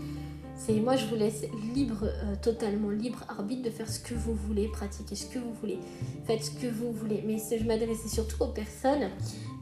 C'est 0.66 0.74
moi, 0.74 0.96
je 0.96 1.08
vous 1.08 1.16
laisse 1.16 1.44
libre, 1.74 2.04
euh, 2.04 2.36
totalement 2.40 2.92
libre 2.92 3.24
arbitre 3.28 3.64
de 3.64 3.72
faire 3.72 3.90
ce 3.90 4.00
que 4.00 4.14
vous 4.14 4.36
voulez, 4.36 4.68
pratiquer 4.68 5.16
ce 5.16 5.26
que 5.26 5.40
vous 5.40 5.54
voulez, 5.60 5.80
faites 6.26 6.44
ce 6.44 6.52
que 6.52 6.68
vous 6.68 6.92
voulez. 6.92 7.24
Mais 7.26 7.38
je 7.40 7.66
m'adressais 7.66 8.10
surtout 8.10 8.44
aux 8.44 8.50
personnes 8.50 9.10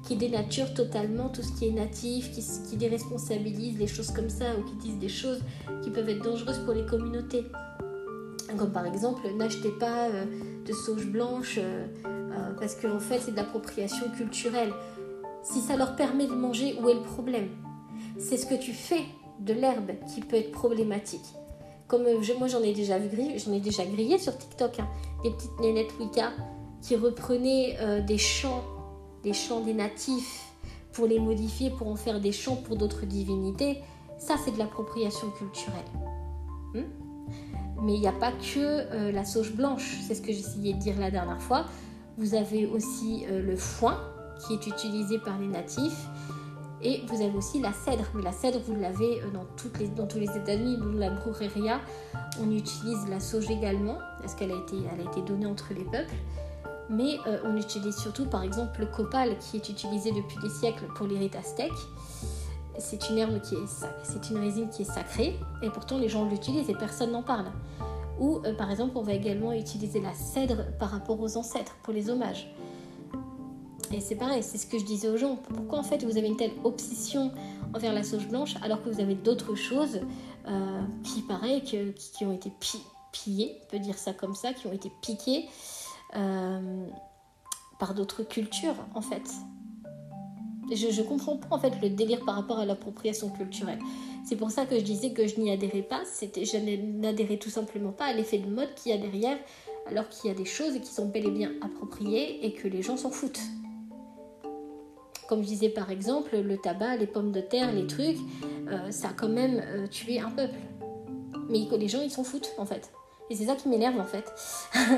qui 0.04 0.18
dénaturent 0.18 0.74
totalement 0.74 1.30
tout 1.30 1.42
ce 1.42 1.54
qui 1.54 1.70
est 1.70 1.72
natif, 1.72 2.32
qui, 2.32 2.76
déresponsabilisent 2.76 3.80
les 3.80 3.88
choses 3.88 4.12
comme 4.12 4.30
ça, 4.30 4.58
ou 4.58 4.64
qui 4.64 4.76
disent 4.76 5.00
des 5.00 5.08
choses 5.08 5.42
qui 5.84 5.90
peuvent 5.90 6.10
être 6.10 6.22
dangereuses 6.24 6.60
pour 6.66 6.74
les 6.74 6.86
communautés. 6.86 7.46
Comme 8.58 8.72
par 8.72 8.86
exemple, 8.86 9.22
n'achetez 9.38 9.72
pas 9.80 10.10
euh, 10.10 10.26
de 10.66 10.74
sauge 10.74 11.06
blanche 11.06 11.60
euh, 11.60 11.88
parce 12.60 12.76
qu'en 12.76 13.00
fait 13.00 13.20
c'est 13.20 13.32
de 13.32 13.38
l'appropriation 13.38 14.10
culturelle. 14.18 14.74
Si 15.44 15.62
ça 15.62 15.78
leur 15.78 15.96
permet 15.96 16.28
de 16.28 16.34
manger, 16.34 16.76
où 16.82 16.90
est 16.90 16.96
le 16.96 17.04
problème? 17.04 17.48
C'est 18.20 18.38
ce 18.38 18.46
que 18.46 18.56
tu 18.56 18.74
fais 18.74 19.06
de 19.40 19.54
l'herbe 19.54 19.92
qui 20.14 20.22
peut 20.22 20.36
être 20.36 20.52
problématique. 20.52 21.26
Comme 21.88 22.04
moi 22.38 22.48
j'en 22.48 22.62
ai 22.62 22.74
déjà 22.74 23.00
vu 23.00 23.10
j'en 23.38 23.54
ai 23.54 23.60
déjà 23.60 23.84
grillé 23.86 24.20
sur 24.20 24.38
TikTok, 24.38 24.80
hein, 24.80 24.88
des 25.24 25.32
petites 25.32 25.60
nénettes 25.60 25.98
Wicca 26.00 26.32
qui 26.82 26.96
reprenaient 26.96 28.02
des 28.06 28.18
chants, 28.18 28.64
des 29.24 29.34
chants 29.34 29.62
des 29.62 29.74
natifs 29.74 30.54
pour 30.94 31.08
les 31.08 31.20
modifier, 31.20 31.72
pour 31.72 31.88
en 31.88 31.96
faire 31.96 32.20
des 32.20 32.32
chants 32.32 32.58
pour 32.58 32.76
d'autres 32.76 33.06
divinités. 33.06 33.80
Ça 34.20 34.36
c'est 34.44 34.52
de 34.52 34.60
l'appropriation 34.60 35.32
culturelle. 35.32 35.80
Hmm? 36.74 36.84
Mais 37.82 37.94
il 37.94 38.02
n'y 38.02 38.08
a 38.08 38.14
pas 38.14 38.32
que 38.32 38.58
euh, 38.58 39.12
la 39.12 39.24
sauge 39.24 39.54
blanche, 39.54 39.98
c'est 40.06 40.16
ce 40.16 40.22
que 40.22 40.34
j'essayais 40.34 40.74
de 40.74 40.80
dire 40.80 41.00
la 41.00 41.12
dernière 41.12 41.42
fois. 41.42 41.66
Vous 42.18 42.36
avez 42.36 42.66
aussi 42.66 43.26
euh, 43.30 43.42
le 43.42 43.56
foin 43.56 43.98
qui 44.46 44.54
est 44.54 44.68
utilisé 44.68 45.18
par 45.20 45.40
les 45.40 45.48
natifs. 45.48 46.08
Et 46.82 47.04
vous 47.08 47.16
avez 47.16 47.36
aussi 47.36 47.60
la 47.60 47.74
cèdre. 47.74 48.06
Mais 48.14 48.22
la 48.22 48.32
cèdre, 48.32 48.60
vous 48.68 48.76
l'avez 48.76 49.22
euh, 49.22 49.32
dans, 49.32 50.06
tous 50.08 50.18
les 50.18 50.38
États-Unis, 50.38 50.78
dans 50.78 50.98
la 50.98 51.10
brujeria. 51.10 51.80
On 52.42 52.52
utilise 52.52 53.08
la 53.10 53.20
sauge 53.20 53.50
également, 53.50 53.98
parce 54.22 54.36
qu'elle 54.36 54.52
a, 54.52 54.56
été, 54.56 55.22
donnée 55.22 55.46
entre 55.46 55.74
les 55.74 55.84
peuples. 55.84 56.16
Mais 56.90 57.18
on 57.46 57.56
utilise 57.56 57.96
surtout, 57.96 58.26
par 58.26 58.42
exemple, 58.42 58.80
le 58.80 58.88
copal 58.88 59.38
qui 59.38 59.58
est 59.58 59.70
utilisé 59.70 60.12
depuis 60.12 60.38
des 60.42 60.50
siècles 60.50 60.86
pour 60.96 61.06
les 61.06 61.20
rites 61.20 61.36
aztèques 61.36 61.72
c'est 62.80 63.10
une 63.10 63.18
herbe 63.18 63.40
qui 63.42 63.56
est 63.56 63.86
c'est 64.04 64.30
une 64.30 64.38
résine 64.38 64.70
qui 64.70 64.84
est 64.84 64.92
sacrée 64.92 65.38
et 65.62 65.70
pourtant 65.70 65.98
les 65.98 66.10
gens 66.10 66.26
l'utilisent 66.26 66.70
et 66.70 66.76
personne 66.76 67.12
n'en 67.12 67.24
parle. 67.24 67.48
Ou 68.20 68.42
euh, 68.46 68.54
par 68.54 68.70
exemple, 68.70 68.98
on 68.98 69.02
va 69.02 69.14
également 69.14 69.54
utiliser 69.54 70.02
la 70.02 70.14
cèdre 70.14 70.66
par 70.78 70.90
rapport 70.92 71.20
aux 71.20 71.38
ancêtres 71.38 71.76
pour 71.84 71.94
les 71.94 72.10
hommages. 72.10 72.54
Et 73.92 74.02
c'est 74.02 74.16
pareil, 74.16 74.44
c'est 74.44 74.58
ce 74.58 74.68
que 74.68 74.78
je 74.78 74.86
disais 74.86 75.10
aux 75.10 75.18
gens. 75.18 75.36
Pourquoi 75.36 75.80
en 75.80 75.84
fait 75.84 76.04
vous 76.04 76.18
avez 76.18 76.28
une 76.28 76.38
telle 76.38 76.54
obsession 76.64 77.32
envers 77.74 77.94
la 77.94 78.04
sauge 78.04 78.28
blanche 78.28 78.56
alors 78.62 78.84
que 78.84 78.90
vous 78.90 79.00
avez 79.00 79.16
d'autres 79.16 79.56
choses 79.56 80.02
euh, 80.48 80.82
qui, 81.04 81.22
pareil, 81.22 81.64
qui, 81.64 82.26
ont 82.26 82.34
été 82.34 82.52
pillées, 83.12 83.58
on 83.64 83.72
peut 83.72 83.80
dire 83.80 83.98
ça 83.98 84.14
comme 84.14 84.36
ça, 84.36 84.54
qui 84.54 84.68
ont 84.68 84.74
été 84.74 84.92
piquées 85.02 85.46
euh, 86.16 86.88
par 87.80 87.94
d'autres 87.94 88.24
cultures 88.24 88.76
en 88.94 89.02
fait. 89.02 89.24
Je, 90.72 91.02
ne 91.02 91.08
comprends 91.08 91.38
pas 91.38 91.56
en 91.56 91.60
fait 91.60 91.74
le 91.82 91.90
délire 91.90 92.24
par 92.26 92.36
rapport 92.36 92.60
à 92.60 92.66
l'appropriation 92.66 93.30
culturelle. 93.30 93.80
C'est 94.24 94.36
pour 94.36 94.52
ça 94.52 94.68
que 94.68 94.78
je 94.78 94.84
disais 94.84 95.14
que 95.14 95.26
je 95.28 95.40
n'y 95.40 95.50
adhérais 95.52 95.82
pas. 95.82 96.02
C'était, 96.06 96.46
je 96.46 96.58
n'adhérais 96.58 97.38
tout 97.38 97.50
simplement 97.50 97.92
pas 97.92 98.06
à 98.06 98.14
l'effet 98.14 98.38
de 98.38 98.48
mode 98.48 98.74
qu'il 98.76 98.92
y 98.92 98.96
a 98.96 99.00
derrière, 99.00 99.38
alors 99.88 100.08
qu'il 100.10 100.30
y 100.30 100.32
a 100.32 100.36
des 100.36 100.46
choses 100.46 100.80
qui 100.80 100.92
sont 100.92 101.08
bel 101.08 101.26
et 101.26 101.32
bien 101.32 101.52
appropriées 101.62 102.46
et 102.46 102.54
que 102.54 102.68
les 102.68 102.84
gens 102.84 102.98
s'en 102.98 103.10
foutent. 103.10 103.42
Comme 105.30 105.44
je 105.44 105.48
disais 105.48 105.70
par 105.70 105.92
exemple, 105.92 106.36
le 106.36 106.58
tabac, 106.58 106.96
les 106.96 107.06
pommes 107.06 107.32
de 107.32 107.40
terre, 107.40 107.72
les 107.72 107.86
trucs, 107.86 108.18
euh, 108.68 108.90
ça 108.90 109.10
a 109.10 109.14
quand 109.14 109.30
même 109.30 109.62
euh, 109.64 109.86
tué 109.86 110.20
un 110.20 110.32
peuple. 110.32 110.58
Mais 111.50 111.68
les 111.78 111.88
gens, 111.88 112.02
ils 112.02 112.10
s'en 112.10 112.24
foutent 112.24 112.52
en 112.58 112.66
fait. 112.66 112.92
Et 113.30 113.36
c'est 113.36 113.46
ça 113.46 113.54
qui 113.54 113.70
m'énerve 113.70 114.00
en 114.00 114.06
fait. 114.06 114.26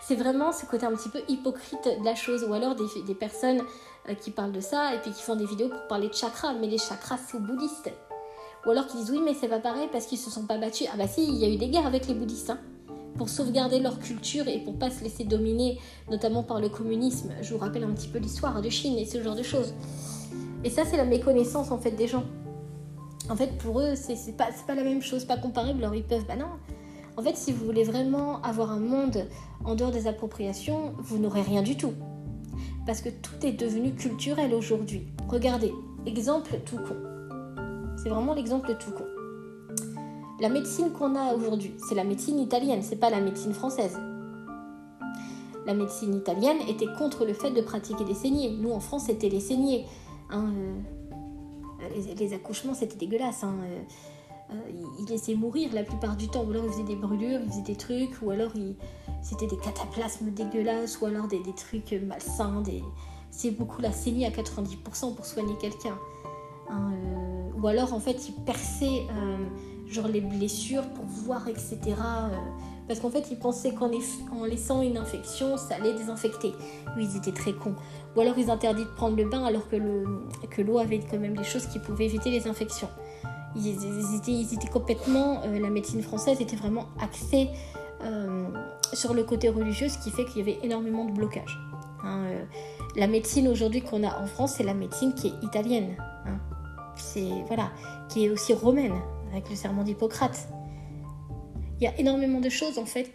c'est 0.00 0.14
vraiment 0.14 0.52
ce 0.52 0.64
côté 0.64 0.86
un 0.86 0.92
petit 0.92 1.10
peu 1.10 1.20
hypocrite 1.28 1.84
de 2.00 2.02
la 2.02 2.14
chose. 2.14 2.46
Ou 2.48 2.54
alors 2.54 2.74
des, 2.74 2.86
des 3.06 3.14
personnes 3.14 3.60
euh, 4.08 4.14
qui 4.14 4.30
parlent 4.30 4.52
de 4.52 4.60
ça 4.60 4.94
et 4.94 4.98
puis 5.00 5.10
qui 5.10 5.22
font 5.22 5.36
des 5.36 5.44
vidéos 5.44 5.68
pour 5.68 5.86
parler 5.86 6.08
de 6.08 6.14
chakras. 6.14 6.54
Mais 6.54 6.66
les 6.66 6.78
chakras, 6.78 7.18
c'est 7.18 7.38
bouddhiste. 7.38 7.92
Ou 8.64 8.70
alors 8.70 8.86
qui 8.86 8.96
disent 8.96 9.10
oui, 9.10 9.20
mais 9.22 9.34
c'est 9.34 9.48
pas 9.48 9.60
pareil 9.60 9.90
parce 9.92 10.06
qu'ils 10.06 10.16
se 10.16 10.30
sont 10.30 10.46
pas 10.46 10.56
battus. 10.56 10.88
Ah 10.90 10.96
bah 10.96 11.08
si, 11.08 11.22
il 11.22 11.36
y 11.36 11.44
a 11.44 11.48
eu 11.48 11.58
des 11.58 11.68
guerres 11.68 11.86
avec 11.86 12.06
les 12.06 12.14
bouddhistes. 12.14 12.48
Hein, 12.48 12.58
pour 13.16 13.28
sauvegarder 13.28 13.80
leur 13.80 13.98
culture 13.98 14.48
et 14.48 14.58
pour 14.58 14.78
pas 14.78 14.90
se 14.90 15.02
laisser 15.02 15.24
dominer, 15.24 15.78
notamment 16.10 16.42
par 16.42 16.60
le 16.60 16.68
communisme. 16.68 17.30
Je 17.42 17.52
vous 17.54 17.58
rappelle 17.58 17.84
un 17.84 17.92
petit 17.92 18.08
peu 18.08 18.18
l'histoire 18.18 18.60
de 18.60 18.68
Chine 18.68 18.98
et 18.98 19.06
ce 19.06 19.22
genre 19.22 19.36
de 19.36 19.42
choses. 19.42 19.74
Et 20.64 20.70
ça, 20.70 20.82
c'est 20.84 20.96
la 20.96 21.04
méconnaissance 21.04 21.70
en 21.70 21.78
fait 21.78 21.92
des 21.92 22.08
gens. 22.08 22.24
En 23.30 23.36
fait, 23.36 23.56
pour 23.58 23.80
eux, 23.80 23.94
c'est 23.94 24.36
pas, 24.36 24.48
pas 24.66 24.74
la 24.74 24.84
même 24.84 25.02
chose, 25.02 25.24
pas 25.24 25.36
comparable. 25.36 25.82
Alors 25.82 25.94
ils 25.94 26.04
peuvent, 26.04 26.26
bah 26.26 26.36
non, 26.36 26.46
en 27.16 27.22
fait, 27.22 27.36
si 27.36 27.52
vous 27.52 27.64
voulez 27.64 27.84
vraiment 27.84 28.42
avoir 28.42 28.72
un 28.72 28.80
monde 28.80 29.26
en 29.64 29.76
dehors 29.76 29.92
des 29.92 30.06
appropriations, 30.08 30.94
vous 30.98 31.18
n'aurez 31.18 31.42
rien 31.42 31.62
du 31.62 31.76
tout. 31.76 31.92
Parce 32.86 33.00
que 33.00 33.08
tout 33.08 33.46
est 33.46 33.52
devenu 33.52 33.94
culturel 33.94 34.52
aujourd'hui. 34.52 35.06
Regardez, 35.28 35.72
exemple 36.06 36.58
tout 36.66 36.76
con. 36.76 36.96
C'est 38.02 38.08
vraiment 38.08 38.34
l'exemple 38.34 38.76
tout 38.78 38.90
con. 38.90 39.04
La 40.44 40.50
médecine 40.50 40.92
qu'on 40.92 41.16
a 41.16 41.32
aujourd'hui, 41.32 41.72
c'est 41.88 41.94
la 41.94 42.04
médecine 42.04 42.38
italienne, 42.38 42.82
c'est 42.82 43.00
pas 43.00 43.08
la 43.08 43.18
médecine 43.18 43.54
française. 43.54 43.98
La 45.64 45.72
médecine 45.72 46.14
italienne 46.14 46.58
était 46.68 46.92
contre 46.98 47.24
le 47.24 47.32
fait 47.32 47.50
de 47.50 47.62
pratiquer 47.62 48.04
des 48.04 48.12
saignées. 48.12 48.50
Nous, 48.50 48.70
en 48.70 48.78
France, 48.78 49.04
c'était 49.06 49.30
les 49.30 49.40
saignées. 49.40 49.86
Hein, 50.28 50.52
euh, 51.80 52.14
les, 52.18 52.34
accouchements, 52.34 52.74
c'était 52.74 52.96
dégueulasse. 52.96 53.42
Hein, 53.42 53.54
euh, 53.62 53.80
euh, 54.52 54.82
il, 54.98 55.06
laissait 55.06 55.34
mourir 55.34 55.70
la 55.72 55.82
plupart 55.82 56.14
du 56.14 56.28
temps. 56.28 56.44
Ou 56.44 56.50
alors 56.50 56.66
il 56.66 56.72
faisait 56.72 56.82
des 56.82 56.96
brûlures, 56.96 57.40
il 57.42 57.48
faisait 57.48 57.62
des 57.62 57.76
trucs, 57.76 58.20
ou 58.20 58.30
alors 58.30 58.52
c'était 59.22 59.46
des 59.46 59.56
cataplasmes 59.56 60.30
dégueulasses, 60.30 61.00
ou 61.00 61.06
alors 61.06 61.26
des, 61.26 61.40
trucs 61.56 61.92
malsains. 62.06 62.62
C'est 63.30 63.52
beaucoup 63.52 63.80
la 63.80 63.92
saignée 63.92 64.26
à 64.26 64.30
90% 64.30 65.14
pour 65.14 65.24
soigner 65.24 65.54
quelqu'un. 65.58 65.96
Hein, 66.68 66.92
ou 67.64 67.66
alors 67.66 67.94
en 67.94 68.00
fait 68.00 68.28
il 68.28 68.34
perçait 68.44 69.06
euh, 69.10 69.38
genre 69.94 70.08
les 70.08 70.20
blessures 70.20 70.86
pour 70.88 71.04
voir, 71.04 71.48
etc. 71.48 71.78
parce 72.86 73.00
qu'en 73.00 73.10
fait 73.10 73.26
ils 73.30 73.38
pensaient 73.38 73.72
qu'en 73.72 73.88
laissant 74.44 74.82
une 74.82 74.96
infection, 74.96 75.56
ça 75.56 75.76
allait 75.76 75.94
désinfecter. 75.94 76.52
Oui, 76.96 77.08
ils 77.10 77.16
étaient 77.16 77.32
très 77.32 77.52
cons. 77.52 77.76
Ou 78.16 78.20
alors 78.20 78.36
ils 78.38 78.50
interdisent 78.50 78.86
de 78.86 78.90
prendre 78.90 79.16
le 79.16 79.28
bain 79.28 79.44
alors 79.44 79.68
que 79.68 79.76
l'eau 79.76 80.04
que 80.50 80.78
avait 80.78 81.00
quand 81.00 81.18
même 81.18 81.36
des 81.36 81.44
choses 81.44 81.66
qui 81.66 81.78
pouvaient 81.78 82.06
éviter 82.06 82.30
les 82.30 82.46
infections 82.46 82.88
ils, 83.56 84.52
étaient, 84.56 84.68
complètement, 84.68 85.42
euh, 85.44 85.58
la 85.58 85.70
médecine 85.70 86.02
française 86.02 86.40
était 86.40 86.56
vraiment 86.56 86.86
axée 87.00 87.50
euh, 88.02 88.48
sur 88.92 89.14
le 89.14 89.24
côté 89.24 89.48
religieux, 89.48 89.88
ce 89.88 89.98
qui 89.98 90.10
fait 90.10 90.24
qu'il 90.24 90.38
y 90.38 90.40
avait 90.50 90.58
énormément 90.62 91.04
de 91.04 91.12
blocages. 91.12 91.58
Hein, 92.02 92.24
euh, 92.26 92.44
la 92.96 93.06
médecine 93.06 93.48
aujourd'hui 93.48 93.82
qu'on 93.82 94.02
a 94.04 94.20
en 94.20 94.26
France, 94.26 94.54
c'est 94.56 94.64
la 94.64 94.74
médecine 94.74 95.14
qui 95.14 95.28
est 95.28 95.42
italienne. 95.42 95.96
Hein. 96.26 96.38
c'est 96.96 97.30
voilà, 97.46 97.70
qui 98.08 98.26
est 98.26 98.30
aussi 98.30 98.54
romaine, 98.54 98.94
avec 99.34 99.50
le 99.50 99.56
serment 99.56 99.82
d'Hippocrate. 99.82 100.48
Il 101.80 101.84
y 101.84 101.86
a 101.86 101.98
énormément 101.98 102.40
de 102.40 102.48
choses 102.48 102.78
en 102.78 102.86
fait 102.86 103.10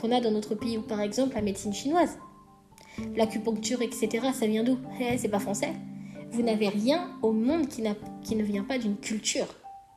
qu'on 0.00 0.12
a 0.12 0.20
dans 0.20 0.30
notre 0.30 0.54
pays, 0.54 0.76
ou 0.76 0.82
par 0.82 1.00
exemple 1.00 1.34
la 1.34 1.42
médecine 1.42 1.72
chinoise, 1.72 2.18
l'acupuncture, 3.16 3.80
etc. 3.82 4.28
Ça 4.34 4.46
vient 4.46 4.62
d'où? 4.62 4.78
Eh, 5.00 5.16
C'est 5.18 5.28
pas 5.28 5.38
français. 5.38 5.72
Vous 6.30 6.42
n'avez 6.42 6.68
rien 6.68 7.10
au 7.22 7.32
monde 7.32 7.68
qui, 7.68 7.82
qui 8.22 8.36
ne 8.36 8.42
vient 8.42 8.64
pas 8.64 8.78
d'une 8.78 8.96
culture. 8.96 9.46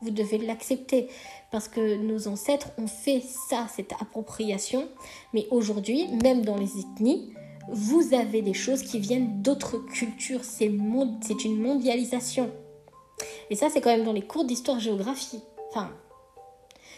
Vous 0.01 0.11
devez 0.11 0.37
l'accepter 0.37 1.07
parce 1.51 1.67
que 1.67 1.97
nos 1.97 2.27
ancêtres 2.27 2.69
ont 2.77 2.87
fait 2.87 3.21
ça, 3.21 3.67
cette 3.73 3.93
appropriation. 3.93 4.87
Mais 5.33 5.47
aujourd'hui, 5.51 6.07
même 6.23 6.43
dans 6.43 6.57
les 6.57 6.79
ethnies, 6.79 7.33
vous 7.69 8.13
avez 8.13 8.41
des 8.41 8.53
choses 8.53 8.81
qui 8.81 8.99
viennent 8.99 9.41
d'autres 9.41 9.77
cultures. 9.77 10.43
C'est 10.43 10.65
une 10.65 11.57
mondialisation. 11.57 12.49
Et 13.49 13.55
ça, 13.55 13.69
c'est 13.69 13.81
quand 13.81 13.89
même 13.89 14.05
dans 14.05 14.13
les 14.13 14.21
cours 14.21 14.45
d'histoire-géographie. 14.45 15.41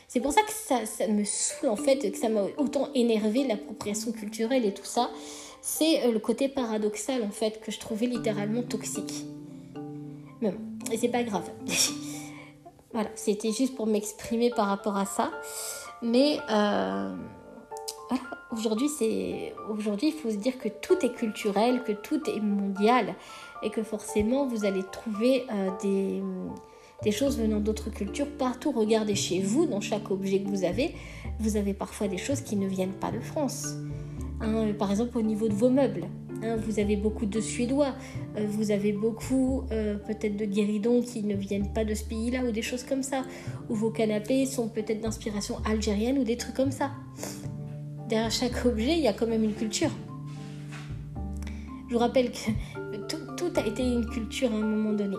C'est 0.07 0.21
pour 0.21 0.32
ça 0.32 0.41
que 0.41 0.51
ça, 0.51 1.07
me 1.07 1.23
saoule 1.23 1.69
en 1.69 1.75
fait, 1.75 2.11
que 2.11 2.17
ça 2.17 2.30
m'a 2.30 2.43
autant 2.57 2.89
énervé 2.95 3.45
l'appropriation 3.45 4.11
culturelle 4.11 4.65
et 4.65 4.73
tout 4.73 4.86
ça. 4.86 5.09
C'est 5.61 6.05
euh, 6.05 6.11
le 6.11 6.19
côté 6.19 6.47
paradoxal 6.47 7.23
en 7.23 7.32
fait 7.32 7.59
que 7.59 7.71
je 7.71 7.80
trouvais 7.80 8.05
littéralement 8.05 8.63
toxique. 8.63 9.25
Mais 10.41 10.51
bon, 10.51 10.59
et 10.91 10.97
c'est 10.97 11.09
pas 11.09 11.23
grave. 11.23 11.49
Voilà, 12.93 13.09
c'était 13.15 13.51
juste 13.51 13.75
pour 13.75 13.86
m'exprimer 13.86 14.49
par 14.49 14.67
rapport 14.67 14.97
à 14.97 15.05
ça. 15.05 15.30
Mais 16.01 16.39
euh, 16.49 17.15
aujourd'hui, 18.51 18.88
c'est 18.88 19.53
aujourd'hui, 19.69 20.07
il 20.07 20.13
faut 20.13 20.32
se 20.32 20.38
dire 20.38 20.57
que 20.57 20.69
tout 20.69 21.05
est 21.05 21.13
culturel, 21.13 21.84
que 21.84 21.91
tout 21.91 22.21
est 22.30 22.39
mondial 22.39 23.13
et 23.61 23.69
que 23.69 23.84
forcément, 23.84 24.47
vous 24.47 24.65
allez 24.65 24.84
trouver 24.84 25.45
euh, 25.51 25.69
des, 25.82 26.23
des 27.03 27.11
choses 27.11 27.37
venant 27.37 27.59
d'autres 27.59 27.89
cultures. 27.89 28.27
Partout, 28.37 28.71
regardez 28.71 29.15
chez 29.15 29.39
vous, 29.39 29.65
dans 29.65 29.81
chaque 29.81 30.09
objet 30.11 30.41
que 30.41 30.47
vous 30.47 30.63
avez, 30.63 30.95
vous 31.39 31.57
avez 31.57 31.73
parfois 31.73 32.07
des 32.07 32.17
choses 32.17 32.41
qui 32.41 32.55
ne 32.55 32.67
viennent 32.67 32.93
pas 32.93 33.11
de 33.11 33.19
France. 33.19 33.75
Hein, 34.41 34.73
par 34.77 34.91
exemple, 34.91 35.17
au 35.17 35.21
niveau 35.21 35.47
de 35.47 35.53
vos 35.53 35.69
meubles, 35.69 36.05
hein, 36.43 36.57
vous 36.57 36.79
avez 36.79 36.95
beaucoup 36.95 37.25
de 37.25 37.39
Suédois, 37.39 37.93
euh, 38.37 38.45
vous 38.47 38.71
avez 38.71 38.93
beaucoup 38.93 39.63
euh, 39.71 39.97
peut-être 39.97 40.37
de 40.37 40.45
guéridons 40.45 41.01
qui 41.01 41.23
ne 41.23 41.35
viennent 41.35 41.71
pas 41.73 41.85
de 41.85 41.93
ce 41.93 42.03
pays-là 42.03 42.43
ou 42.43 42.51
des 42.51 42.61
choses 42.61 42.83
comme 42.83 43.03
ça. 43.03 43.23
Ou 43.69 43.75
vos 43.75 43.89
canapés 43.89 44.45
sont 44.45 44.69
peut-être 44.69 45.01
d'inspiration 45.01 45.57
algérienne 45.65 46.19
ou 46.19 46.23
des 46.23 46.37
trucs 46.37 46.55
comme 46.55 46.71
ça. 46.71 46.91
Derrière 48.09 48.31
chaque 48.31 48.65
objet, 48.65 48.93
il 48.93 49.03
y 49.03 49.07
a 49.07 49.13
quand 49.13 49.27
même 49.27 49.43
une 49.43 49.53
culture. 49.53 49.91
Je 51.87 51.93
vous 51.93 51.99
rappelle 51.99 52.31
que 52.31 52.51
tout 53.37 53.51
a 53.55 53.65
été 53.65 53.83
une 53.83 54.05
culture 54.05 54.51
à 54.51 54.55
un 54.55 54.61
moment 54.61 54.93
donné. 54.93 55.17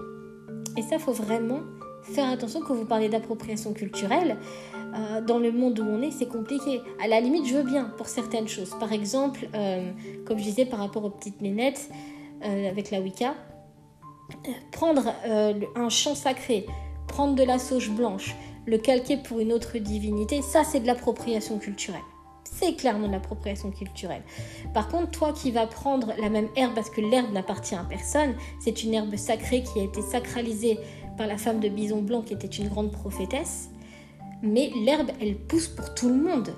Et 0.78 0.82
ça, 0.82 1.00
faut 1.00 1.12
vraiment 1.12 1.62
faire 2.02 2.30
attention 2.30 2.60
quand 2.60 2.74
vous 2.74 2.84
parlez 2.84 3.08
d'appropriation 3.08 3.72
culturelle. 3.72 4.36
Euh, 4.94 5.20
dans 5.20 5.40
le 5.40 5.50
monde 5.50 5.80
où 5.80 5.82
on 5.82 6.00
est, 6.02 6.12
c'est 6.12 6.28
compliqué. 6.28 6.80
À 7.02 7.08
la 7.08 7.20
limite, 7.20 7.46
je 7.46 7.56
veux 7.56 7.64
bien 7.64 7.92
pour 7.96 8.06
certaines 8.06 8.46
choses. 8.46 8.76
Par 8.78 8.92
exemple, 8.92 9.48
euh, 9.54 9.90
comme 10.24 10.38
je 10.38 10.44
disais 10.44 10.66
par 10.66 10.78
rapport 10.78 11.04
aux 11.04 11.10
petites 11.10 11.42
nénettes 11.42 11.90
euh, 12.44 12.70
avec 12.70 12.92
la 12.92 13.00
Wicca, 13.00 13.34
prendre 14.70 15.12
un 15.74 15.88
chant 15.88 16.14
sacré, 16.14 16.64
prendre 17.08 17.34
de 17.34 17.42
la 17.42 17.58
sauge 17.58 17.90
blanche, 17.90 18.36
le 18.66 18.78
calquer 18.78 19.16
pour 19.16 19.40
une 19.40 19.52
autre 19.52 19.78
divinité, 19.78 20.42
ça 20.42 20.62
c'est 20.62 20.80
de 20.80 20.86
l'appropriation 20.86 21.58
culturelle. 21.58 22.00
C'est 22.61 22.74
clairement 22.74 23.06
de 23.06 23.12
l'appropriation 23.12 23.70
culturelle. 23.70 24.22
Par 24.74 24.88
contre, 24.88 25.12
toi 25.12 25.32
qui 25.32 25.52
vas 25.52 25.66
prendre 25.66 26.12
la 26.20 26.28
même 26.28 26.48
herbe, 26.56 26.74
parce 26.74 26.90
que 26.90 27.00
l'herbe 27.00 27.32
n'appartient 27.32 27.76
à 27.76 27.84
personne, 27.84 28.34
c'est 28.61 28.82
une 28.82 28.94
herbe 28.94 29.14
sacrée 29.14 29.62
qui 29.62 29.78
a 29.78 29.84
été 29.84 30.02
sacralisée 30.02 30.78
par 31.16 31.28
la 31.28 31.36
femme 31.36 31.61
de 31.61 31.68
Bison 31.68 32.02
Blanc 32.02 32.22
qui 32.22 32.34
était 32.34 32.48
une 32.48 32.68
grande 32.68 32.90
prophétesse, 32.90 33.70
mais 34.42 34.72
l'herbe, 34.84 35.11
elle 35.20 35.36
pousse 35.36 35.68
pour 35.68 35.94
tout 35.94 36.09
le 36.09 36.16
monde. 36.16 36.52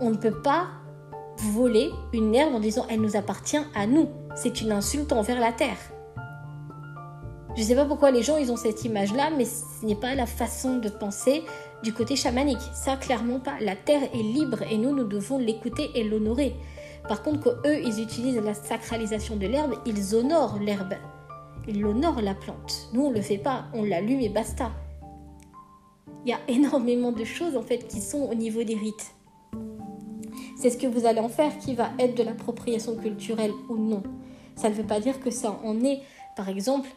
On 0.00 0.10
ne 0.10 0.16
peut 0.16 0.40
pas 0.42 0.68
voler 1.52 1.90
une 2.14 2.34
herbe 2.34 2.54
en 2.54 2.60
disant 2.60 2.86
elle 2.88 3.00
nous 3.00 3.16
appartient 3.16 3.60
à 3.74 3.86
nous. 3.86 4.08
C'est 4.36 4.62
une 4.62 4.72
insulte 4.72 5.12
envers 5.12 5.38
la 5.38 5.52
terre. 5.52 5.78
Je 7.56 7.60
ne 7.60 7.66
sais 7.66 7.74
pas 7.74 7.84
pourquoi 7.84 8.10
les 8.10 8.22
gens 8.22 8.38
ils 8.38 8.50
ont 8.50 8.56
cette 8.56 8.84
image-là, 8.84 9.30
mais 9.36 9.44
ce 9.44 9.84
n'est 9.84 9.96
pas 9.96 10.14
la 10.14 10.24
façon 10.24 10.78
de 10.78 10.88
penser 10.88 11.42
du 11.82 11.92
côté 11.92 12.16
chamanique. 12.16 12.60
Ça, 12.74 12.96
clairement 12.96 13.40
pas. 13.40 13.54
La 13.60 13.76
terre 13.76 14.02
est 14.14 14.22
libre 14.22 14.62
et 14.70 14.76
nous, 14.76 14.94
nous 14.94 15.04
devons 15.04 15.38
l'écouter 15.38 15.90
et 15.94 16.04
l'honorer. 16.04 16.54
Par 17.08 17.22
contre, 17.22 17.40
quand 17.40 17.68
eux, 17.68 17.80
ils 17.84 18.00
utilisent 18.00 18.40
la 18.40 18.54
sacralisation 18.54 19.36
de 19.36 19.46
l'herbe, 19.46 19.74
ils 19.86 20.14
honorent 20.14 20.58
l'herbe. 20.60 20.94
Ils 21.68 21.84
honorent 21.84 22.22
la 22.22 22.34
plante. 22.34 22.88
Nous, 22.92 23.02
on 23.02 23.10
ne 23.10 23.16
le 23.16 23.22
fait 23.22 23.38
pas. 23.38 23.66
On 23.74 23.84
l'allume 23.84 24.20
et 24.20 24.28
basta. 24.28 24.72
Il 26.24 26.30
y 26.30 26.32
a 26.32 26.40
énormément 26.48 27.12
de 27.12 27.24
choses 27.24 27.56
en 27.56 27.62
fait 27.62 27.88
qui 27.88 28.00
sont 28.00 28.22
au 28.30 28.34
niveau 28.34 28.62
des 28.62 28.74
rites. 28.74 29.14
C'est 30.56 30.70
ce 30.70 30.78
que 30.78 30.86
vous 30.86 31.06
allez 31.06 31.18
en 31.18 31.28
faire 31.28 31.58
qui 31.58 31.74
va 31.74 31.90
être 31.98 32.16
de 32.16 32.22
l'appropriation 32.22 32.96
culturelle 32.96 33.50
ou 33.68 33.76
non. 33.76 34.02
Ça 34.54 34.68
ne 34.68 34.74
veut 34.74 34.86
pas 34.86 35.00
dire 35.00 35.18
que 35.18 35.30
ça 35.30 35.58
en 35.64 35.82
est. 35.84 36.00
Par 36.36 36.48
exemple, 36.48 36.88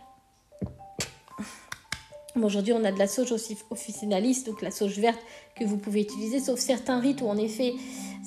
aujourd'hui 2.43 2.73
on 2.73 2.83
a 2.83 2.91
de 2.91 2.99
la 2.99 3.07
sauge 3.07 3.33
officinaliste, 3.69 4.47
donc 4.47 4.61
la 4.61 4.71
sauge 4.71 4.99
verte 4.99 5.19
que 5.57 5.63
vous 5.63 5.77
pouvez 5.77 6.01
utiliser, 6.01 6.39
sauf 6.39 6.59
certains 6.59 6.99
rites 6.99 7.21
où 7.21 7.27
en 7.27 7.37
effet 7.37 7.73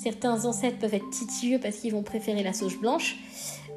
certains 0.01 0.45
ancêtres 0.45 0.79
peuvent 0.79 0.93
être 0.93 1.09
titilleux 1.11 1.59
parce 1.59 1.77
qu'ils 1.77 1.91
vont 1.91 2.03
préférer 2.03 2.43
la 2.43 2.53
sauge 2.53 2.79
blanche. 2.79 3.17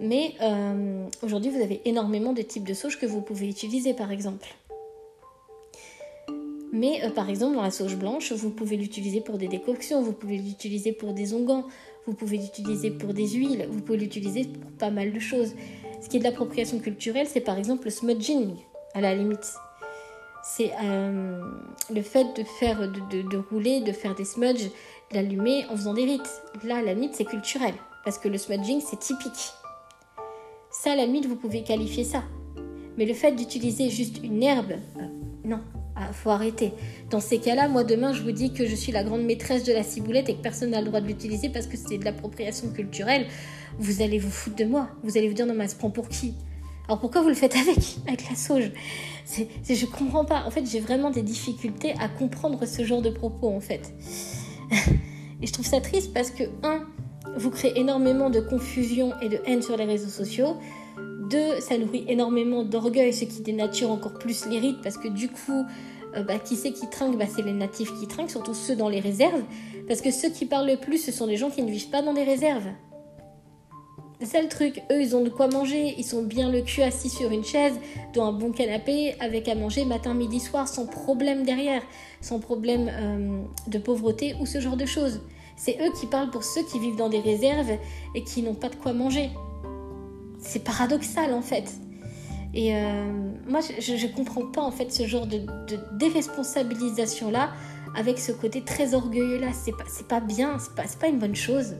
Mais 0.01 0.35
euh, 0.41 1.07
aujourd'hui 1.23 1.51
vous 1.51 1.61
avez 1.61 1.83
énormément 1.85 2.33
de 2.33 2.43
types 2.43 2.67
de 2.67 2.75
sauge 2.75 2.99
que 2.99 3.07
vous 3.07 3.21
pouvez 3.21 3.49
utiliser 3.49 3.95
par 3.95 4.11
exemple. 4.11 4.49
Mais 6.73 7.05
euh, 7.05 7.11
par 7.11 7.29
exemple, 7.29 7.55
dans 7.55 7.63
la 7.63 7.71
sauge 7.71 7.97
blanche, 7.97 8.33
vous 8.33 8.51
pouvez 8.51 8.77
l'utiliser 8.77 9.21
pour 9.21 9.37
des 9.37 9.47
décoctions, 9.47 10.01
vous 10.01 10.15
pouvez 10.15 10.39
l'utiliser 10.39 10.93
pour 10.93 11.13
des 11.13 11.35
onguents, 11.35 11.67
vous 12.07 12.15
pouvez 12.15 12.39
l'utiliser 12.39 12.91
pour 12.91 13.13
des 13.13 13.29
huiles, 13.29 13.69
vous 13.71 13.83
pouvez 13.83 13.99
l'utiliser 13.99 14.45
pour 14.45 14.71
pas 14.73 14.91
mal 14.91 15.13
de 15.13 15.21
choses. 15.21 15.55
Ce 16.01 16.09
qui 16.09 16.17
est 16.17 16.21
de 16.21 16.25
l'appropriation 16.25 16.79
culturelle, 16.79 17.27
c'est 17.29 17.43
par 17.43 17.59
exemple 17.59 17.85
le 17.85 17.91
smudging, 17.91 18.55
à 18.95 19.03
la 19.03 19.15
limite. 19.15 19.53
C'est 20.43 20.73
euh, 20.83 21.41
le 21.95 22.03
fait 22.03 22.27
de 22.37 22.43
faire, 22.43 22.91
de, 22.91 23.39
rouler, 23.51 23.81
de 23.81 23.93
faire 23.93 24.15
des 24.15 24.25
smudges, 24.25 24.71
d'allumer 25.13 25.67
en 25.71 25.77
faisant 25.77 25.95
des 25.95 26.05
rites. 26.05 26.43
Là, 26.65 26.83
la 26.83 26.95
limite, 26.95 27.15
c'est 27.15 27.25
culturel, 27.25 27.75
parce 28.05 28.19
que 28.19 28.29
le 28.29 28.39
smudging, 28.39 28.81
c'est 28.81 28.99
typique. 28.99 29.53
Ça, 30.71 30.97
la 30.97 31.07
limite, 31.07 31.27
vous 31.27 31.37
pouvez 31.37 31.63
qualifier 31.63 32.05
ça. 32.05 32.25
Mais 32.99 33.07
le 33.07 33.15
fait 33.15 33.33
d'utiliser 33.33 33.89
juste 33.89 34.23
une 34.23 34.43
herbe, 34.43 34.73
euh, 34.99 35.07
non, 35.45 35.61
ah, 35.95 36.13
faut 36.13 36.31
arrêter. 36.31 36.73
Dans 37.11 37.21
ces 37.21 37.39
cas-là, 37.39 37.69
moi 37.69 37.85
demain, 37.85 38.13
je 38.13 38.23
vous 38.23 38.33
dis 38.33 38.53
que 38.53 38.67
je 38.67 38.75
suis 38.75 38.93
la 38.93 39.05
grande 39.05 39.23
maîtresse 39.23 39.65
de 39.65 39.73
la 39.73 39.83
ciboulette 39.83 40.29
et 40.29 40.35
que 40.35 40.43
personne 40.43 40.71
n'a 40.71 40.81
le 40.81 40.87
droit 40.87 41.01
de 41.01 41.07
l'utiliser 41.07 41.49
parce 41.49 41.67
que 41.67 41.77
c'est 41.77 41.99
de 41.99 42.05
l'appropriation 42.05 42.71
culturelle. 42.71 43.27
Vous 43.79 44.03
allez 44.03 44.19
vous 44.19 44.31
foutre 44.31 44.57
de 44.57 44.65
moi. 44.65 44.89
Vous 45.03 45.17
allez 45.17 45.29
vous 45.29 45.35
dire 45.35 45.47
non 45.47 45.55
mais 45.55 45.65
elle 45.65 45.71
se 45.71 45.77
prend 45.77 45.91
pour 45.91 46.09
qui? 46.09 46.35
Alors 46.93 47.01
pourquoi 47.01 47.23
vous 47.23 47.31
le 47.31 47.35
faites 47.35 47.57
avec 47.57 47.79
avec 48.07 48.29
la 48.29 48.37
sauge? 48.37 48.71
C'est, 49.25 49.49
Je 49.67 49.87
comprends 49.87 50.27
pas. 50.27 50.45
En 50.45 50.51
fait, 50.51 50.67
j'ai 50.67 50.79
vraiment 50.79 51.11
des 51.11 51.23
difficultés 51.23 51.95
à 51.99 52.07
comprendre 52.07 52.67
ce 52.67 52.85
genre 52.85 53.01
de 53.01 53.09
propos 53.09 53.49
en 53.49 53.61
fait. 53.61 53.95
et 55.41 55.47
je 55.47 55.53
trouve 55.55 55.65
ça 55.65 55.81
triste 55.81 56.13
parce 56.13 56.31
que 56.31 56.43
un, 56.63 56.83
vous 57.35 57.49
créez 57.49 57.81
énormément 57.81 58.29
de 58.29 58.41
confusion 58.41 59.15
et 59.23 59.31
de 59.31 59.39
haine 59.47 59.63
sur 59.63 59.79
les 59.79 59.87
réseaux 59.87 60.11
sociaux. 60.11 60.59
Deux, 61.31 61.61
ça 61.61 61.79
nourrit 61.79 62.05
énormément 62.09 62.63
d'orgueil, 62.63 63.15
ce 63.15 63.25
qui 63.25 63.41
dénature 63.41 63.91
encore 63.91 64.19
plus 64.19 64.45
les 64.51 64.59
rites, 64.59 64.83
parce 64.83 64.99
que 64.99 65.09
du 65.09 65.31
coup, 65.31 65.65
euh, 66.15 66.23
bah, 66.25 66.39
qui 66.39 66.57
c'est 66.57 66.73
qui 66.73 66.91
trinque? 66.91 67.17
Bah, 67.17 67.25
C'est 67.27 67.41
les 67.41 67.55
natifs 67.55 67.99
qui 67.99 68.07
trinquent, 68.07 68.31
surtout 68.31 68.53
ceux 68.53 68.77
dans 68.77 68.91
les 68.91 69.01
réserves, 69.01 69.45
parce 69.89 70.03
que 70.03 70.11
ceux 70.11 70.29
qui 70.29 70.45
parlent 70.45 70.69
le 70.69 70.77
plus, 70.77 70.99
ce 70.99 71.11
sont 71.11 71.27
des 71.27 71.39
gens 71.39 71.49
qui 71.49 71.63
ne 71.63 71.71
vivent 71.71 71.89
pas 71.89 72.03
dans 72.03 72.13
des 72.13 72.25
réserves. 72.25 72.69
C'est 74.23 74.29
ça 74.29 74.41
le 74.41 74.47
truc, 74.49 74.81
eux 74.93 75.01
ils 75.01 75.17
ont 75.17 75.25
de 75.25 75.31
quoi 75.31 75.49
manger, 75.49 75.97
ils 75.99 76.05
sont 76.05 76.23
bien 76.23 76.49
le 76.49 76.61
cul 76.63 76.83
assis 76.83 77.09
sur 77.09 77.33
une 77.33 77.43
chaise, 77.43 77.73
dans 78.15 78.27
un 78.27 78.33
bon 78.33 78.53
canapé, 78.53 79.17
avec 79.19 79.49
à 79.49 79.57
manger 79.57 79.85
matin, 79.85 80.15
midi, 80.15 80.39
soir, 80.39 80.69
sans 80.69 80.87
problème 80.87 81.43
derrière, 81.43 81.83
sans 82.21 82.39
problème 82.39 82.89
euh, 82.89 83.43
de 83.67 83.79
pauvreté 83.79 84.37
ou 84.41 84.47
ce 84.47 84.61
genre 84.61 84.77
de 84.77 84.87
choses. 84.87 85.23
C'est 85.57 85.77
eux 85.83 85.91
qui 85.99 86.07
parlent 86.07 86.31
pour 86.31 86.45
ceux 86.45 86.63
qui 86.71 86.79
vivent 86.79 86.95
dans 86.95 87.09
des 87.09 87.19
réserves 87.19 87.73
et 88.15 88.23
qui 88.23 88.43
n'ont 88.43 88.55
pas 88.55 88.69
de 88.69 88.77
quoi 88.77 88.93
manger 88.93 89.29
c'est 90.39 90.63
paradoxal 90.63 91.35
en 91.35 91.43
fait. 91.43 91.73
Et 92.55 92.77
euh, 92.77 93.33
moi, 93.49 93.59
je 93.81 93.93
ne 94.07 94.13
comprends 94.15 94.47
pas 94.47 94.63
en 94.63 94.71
fait 94.71 94.93
ce 94.93 95.05
genre 95.05 95.27
de, 95.27 95.41
déresponsabilisation 95.99 97.33
là, 97.33 97.51
avec 97.97 98.21
ce 98.21 98.31
côté 98.31 98.63
très 98.63 98.95
orgueilleux 98.95 99.41
là. 99.41 99.49
C'est 99.53 99.73
pas, 99.73 99.85
pas 100.09 100.21
bien, 100.21 100.59
c'est 100.61 100.77
pas, 100.77 100.85
pas 101.01 101.09
une 101.09 101.19
bonne 101.19 101.35
chose. 101.35 101.75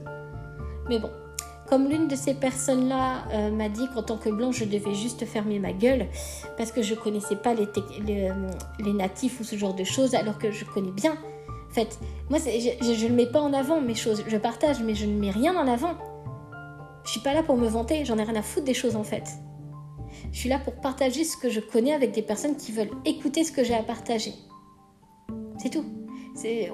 Mais 0.89 0.99
bon, 0.99 1.09
comme 1.67 1.87
l'une 1.87 2.07
de 2.07 2.15
ces 2.15 2.33
personnes 2.33 2.89
là 2.89 3.23
euh, 3.31 3.51
m'a 3.51 3.69
dit 3.69 3.87
qu'en 3.93 4.03
tant 4.03 4.17
que 4.17 4.29
blanc, 4.29 4.51
je 4.51 4.65
devais 4.65 4.93
juste 4.93 5.25
fermer 5.25 5.59
ma 5.59 5.71
gueule 5.71 6.07
parce 6.57 6.71
que 6.71 6.81
je 6.81 6.93
connaissais 6.93 7.35
pas 7.35 7.53
les, 7.53 7.67
les, 8.05 8.29
euh, 8.29 8.33
les, 8.79 8.93
natifs 8.93 9.39
ou 9.39 9.43
ce 9.43 9.55
genre 9.55 9.73
de 9.73 9.83
choses, 9.83 10.13
alors 10.15 10.37
que 10.37 10.51
je 10.51 10.65
connais 10.65 10.91
bien. 10.91 11.13
En 11.13 11.73
fait, 11.73 11.99
moi, 12.29 12.37
je 12.39 13.07
ne 13.07 13.13
mets 13.13 13.25
pas 13.25 13.41
en 13.41 13.53
avant 13.53 13.81
mes 13.81 13.95
choses. 13.95 14.23
Je 14.27 14.37
partage, 14.37 14.81
mais 14.83 14.93
je 14.93 15.05
ne 15.05 15.19
mets 15.19 15.31
rien 15.31 15.55
en 15.55 15.67
avant. 15.67 15.95
Je 17.05 17.11
suis 17.11 17.21
pas 17.21 17.33
là 17.33 17.43
pour 17.43 17.57
me 17.57 17.67
vanter, 17.67 18.05
j'en 18.05 18.17
ai 18.17 18.23
rien 18.23 18.35
à 18.35 18.41
foutre 18.41 18.65
des 18.65 18.73
choses 18.73 18.95
en 18.95 19.03
fait. 19.03 19.23
Je 20.31 20.37
suis 20.39 20.49
là 20.49 20.59
pour 20.59 20.75
partager 20.75 21.23
ce 21.23 21.35
que 21.37 21.49
je 21.49 21.59
connais 21.59 21.93
avec 21.93 22.11
des 22.11 22.21
personnes 22.21 22.55
qui 22.55 22.71
veulent 22.71 22.91
écouter 23.05 23.43
ce 23.43 23.51
que 23.51 23.63
j'ai 23.63 23.73
à 23.73 23.83
partager. 23.83 24.33
C'est 25.57 25.69
tout. 25.69 25.85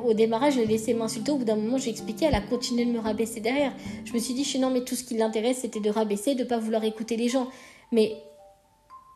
Au 0.03 0.13
démarrage, 0.13 0.53
je 0.55 0.59
l'ai 0.59 0.65
laissé 0.65 0.93
m'insulter. 0.93 1.31
Au 1.31 1.37
bout 1.37 1.45
d'un 1.45 1.55
moment, 1.55 1.77
j'ai 1.77 1.89
expliqué, 1.89 2.25
elle 2.25 2.35
a 2.35 2.41
continué 2.41 2.85
de 2.85 2.91
me 2.91 2.99
rabaisser 2.99 3.39
derrière. 3.39 3.73
Je 4.05 4.13
me 4.13 4.19
suis 4.19 4.33
dit, 4.33 4.57
non, 4.59 4.69
mais 4.69 4.81
tout 4.81 4.95
ce 4.95 5.03
qui 5.03 5.15
l'intéresse, 5.15 5.59
c'était 5.61 5.79
de 5.79 5.89
rabaisser, 5.89 6.35
de 6.35 6.43
pas 6.43 6.57
vouloir 6.57 6.83
écouter 6.83 7.17
les 7.17 7.27
gens. 7.27 7.47
Mais 7.91 8.15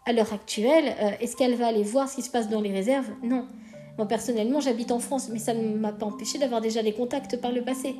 à 0.05 0.13
l'heure 0.13 0.33
actuelle, 0.33 0.95
euh, 1.01 1.11
est-ce 1.21 1.35
qu'elle 1.35 1.55
va 1.55 1.67
aller 1.67 1.83
voir 1.83 2.09
ce 2.09 2.15
qui 2.15 2.21
se 2.21 2.29
passe 2.29 2.49
dans 2.49 2.61
les 2.61 2.71
réserves? 2.71 3.09
Non. 3.23 3.47
Moi, 3.97 4.07
personnellement, 4.07 4.59
j'habite 4.59 4.91
en 4.91 4.99
France, 4.99 5.29
mais 5.31 5.39
ça 5.39 5.53
ne 5.53 5.77
m'a 5.77 5.91
pas 5.91 6.05
empêché 6.05 6.37
d'avoir 6.39 6.61
déjà 6.61 6.83
des 6.83 6.93
contacts 6.93 7.39
par 7.39 7.51
le 7.51 7.63
passé. 7.63 7.95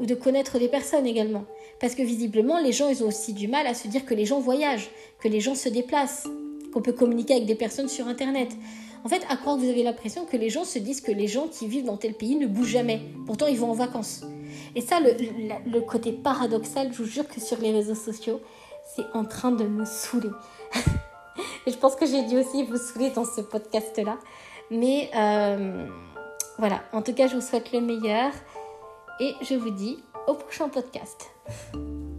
Ou 0.00 0.06
de 0.06 0.14
connaître 0.14 0.58
des 0.58 0.68
personnes 0.68 1.06
également. 1.06 1.44
Parce 1.80 1.94
que 1.94 2.02
visiblement, 2.02 2.58
les 2.58 2.72
gens, 2.72 2.88
ils 2.88 3.04
ont 3.04 3.08
aussi 3.08 3.32
du 3.32 3.46
mal 3.46 3.66
à 3.66 3.74
se 3.74 3.86
dire 3.86 4.04
que 4.04 4.14
les 4.14 4.24
gens 4.24 4.40
voyagent, 4.40 4.90
que 5.20 5.28
les 5.28 5.40
gens 5.40 5.54
se 5.54 5.68
déplacent, 5.68 6.26
qu'on 6.72 6.82
peut 6.82 6.92
communiquer 6.92 7.34
avec 7.34 7.46
des 7.46 7.54
personnes 7.54 7.88
sur 7.88 8.08
Internet. 8.08 8.48
En 9.04 9.08
fait, 9.08 9.22
à 9.28 9.36
croire 9.36 9.56
que 9.56 9.60
vous 9.60 9.68
avez 9.68 9.82
l'impression 9.82 10.24
que 10.24 10.36
les 10.36 10.48
gens 10.48 10.64
se 10.64 10.78
disent 10.78 11.02
que 11.02 11.12
les 11.12 11.26
gens 11.26 11.46
qui 11.46 11.68
vivent 11.68 11.84
dans 11.84 11.98
tel 11.98 12.14
pays 12.14 12.36
ne 12.36 12.46
bougent 12.46 12.68
jamais. 12.70 13.02
Pourtant, 13.26 13.46
ils 13.46 13.58
vont 13.58 13.70
en 13.70 13.74
vacances. 13.74 14.24
Et 14.74 14.80
ça, 14.80 14.98
le, 14.98 15.80
côté 15.80 16.12
paradoxal, 16.12 16.90
je 16.92 17.02
vous 17.02 17.08
jure 17.08 17.28
que 17.28 17.38
sur 17.38 17.58
les 17.58 17.70
réseaux 17.70 17.94
sociaux, 17.94 18.40
c'est 18.96 19.04
en 19.12 19.24
train 19.24 19.52
de 19.52 19.64
me 19.64 19.84
saouler. 19.84 20.30
Je 21.66 21.74
pense 21.76 21.96
que 21.96 22.04
j'ai 22.06 22.22
dû 22.26 22.38
aussi 22.38 22.62
vous 22.62 22.76
saouler 22.76 23.10
dans 23.10 23.24
ce 23.24 23.40
podcast-là. 23.40 24.18
Mais 24.70 25.10
euh, 25.16 25.86
voilà, 26.58 26.82
en 26.92 27.00
tout 27.00 27.14
cas, 27.14 27.26
je 27.26 27.36
vous 27.36 27.40
souhaite 27.40 27.72
le 27.72 27.80
meilleur. 27.80 28.32
Et 29.18 29.32
je 29.40 29.54
vous 29.54 29.70
dis 29.70 29.98
au 30.26 30.34
prochain 30.34 30.68
podcast. 30.68 31.30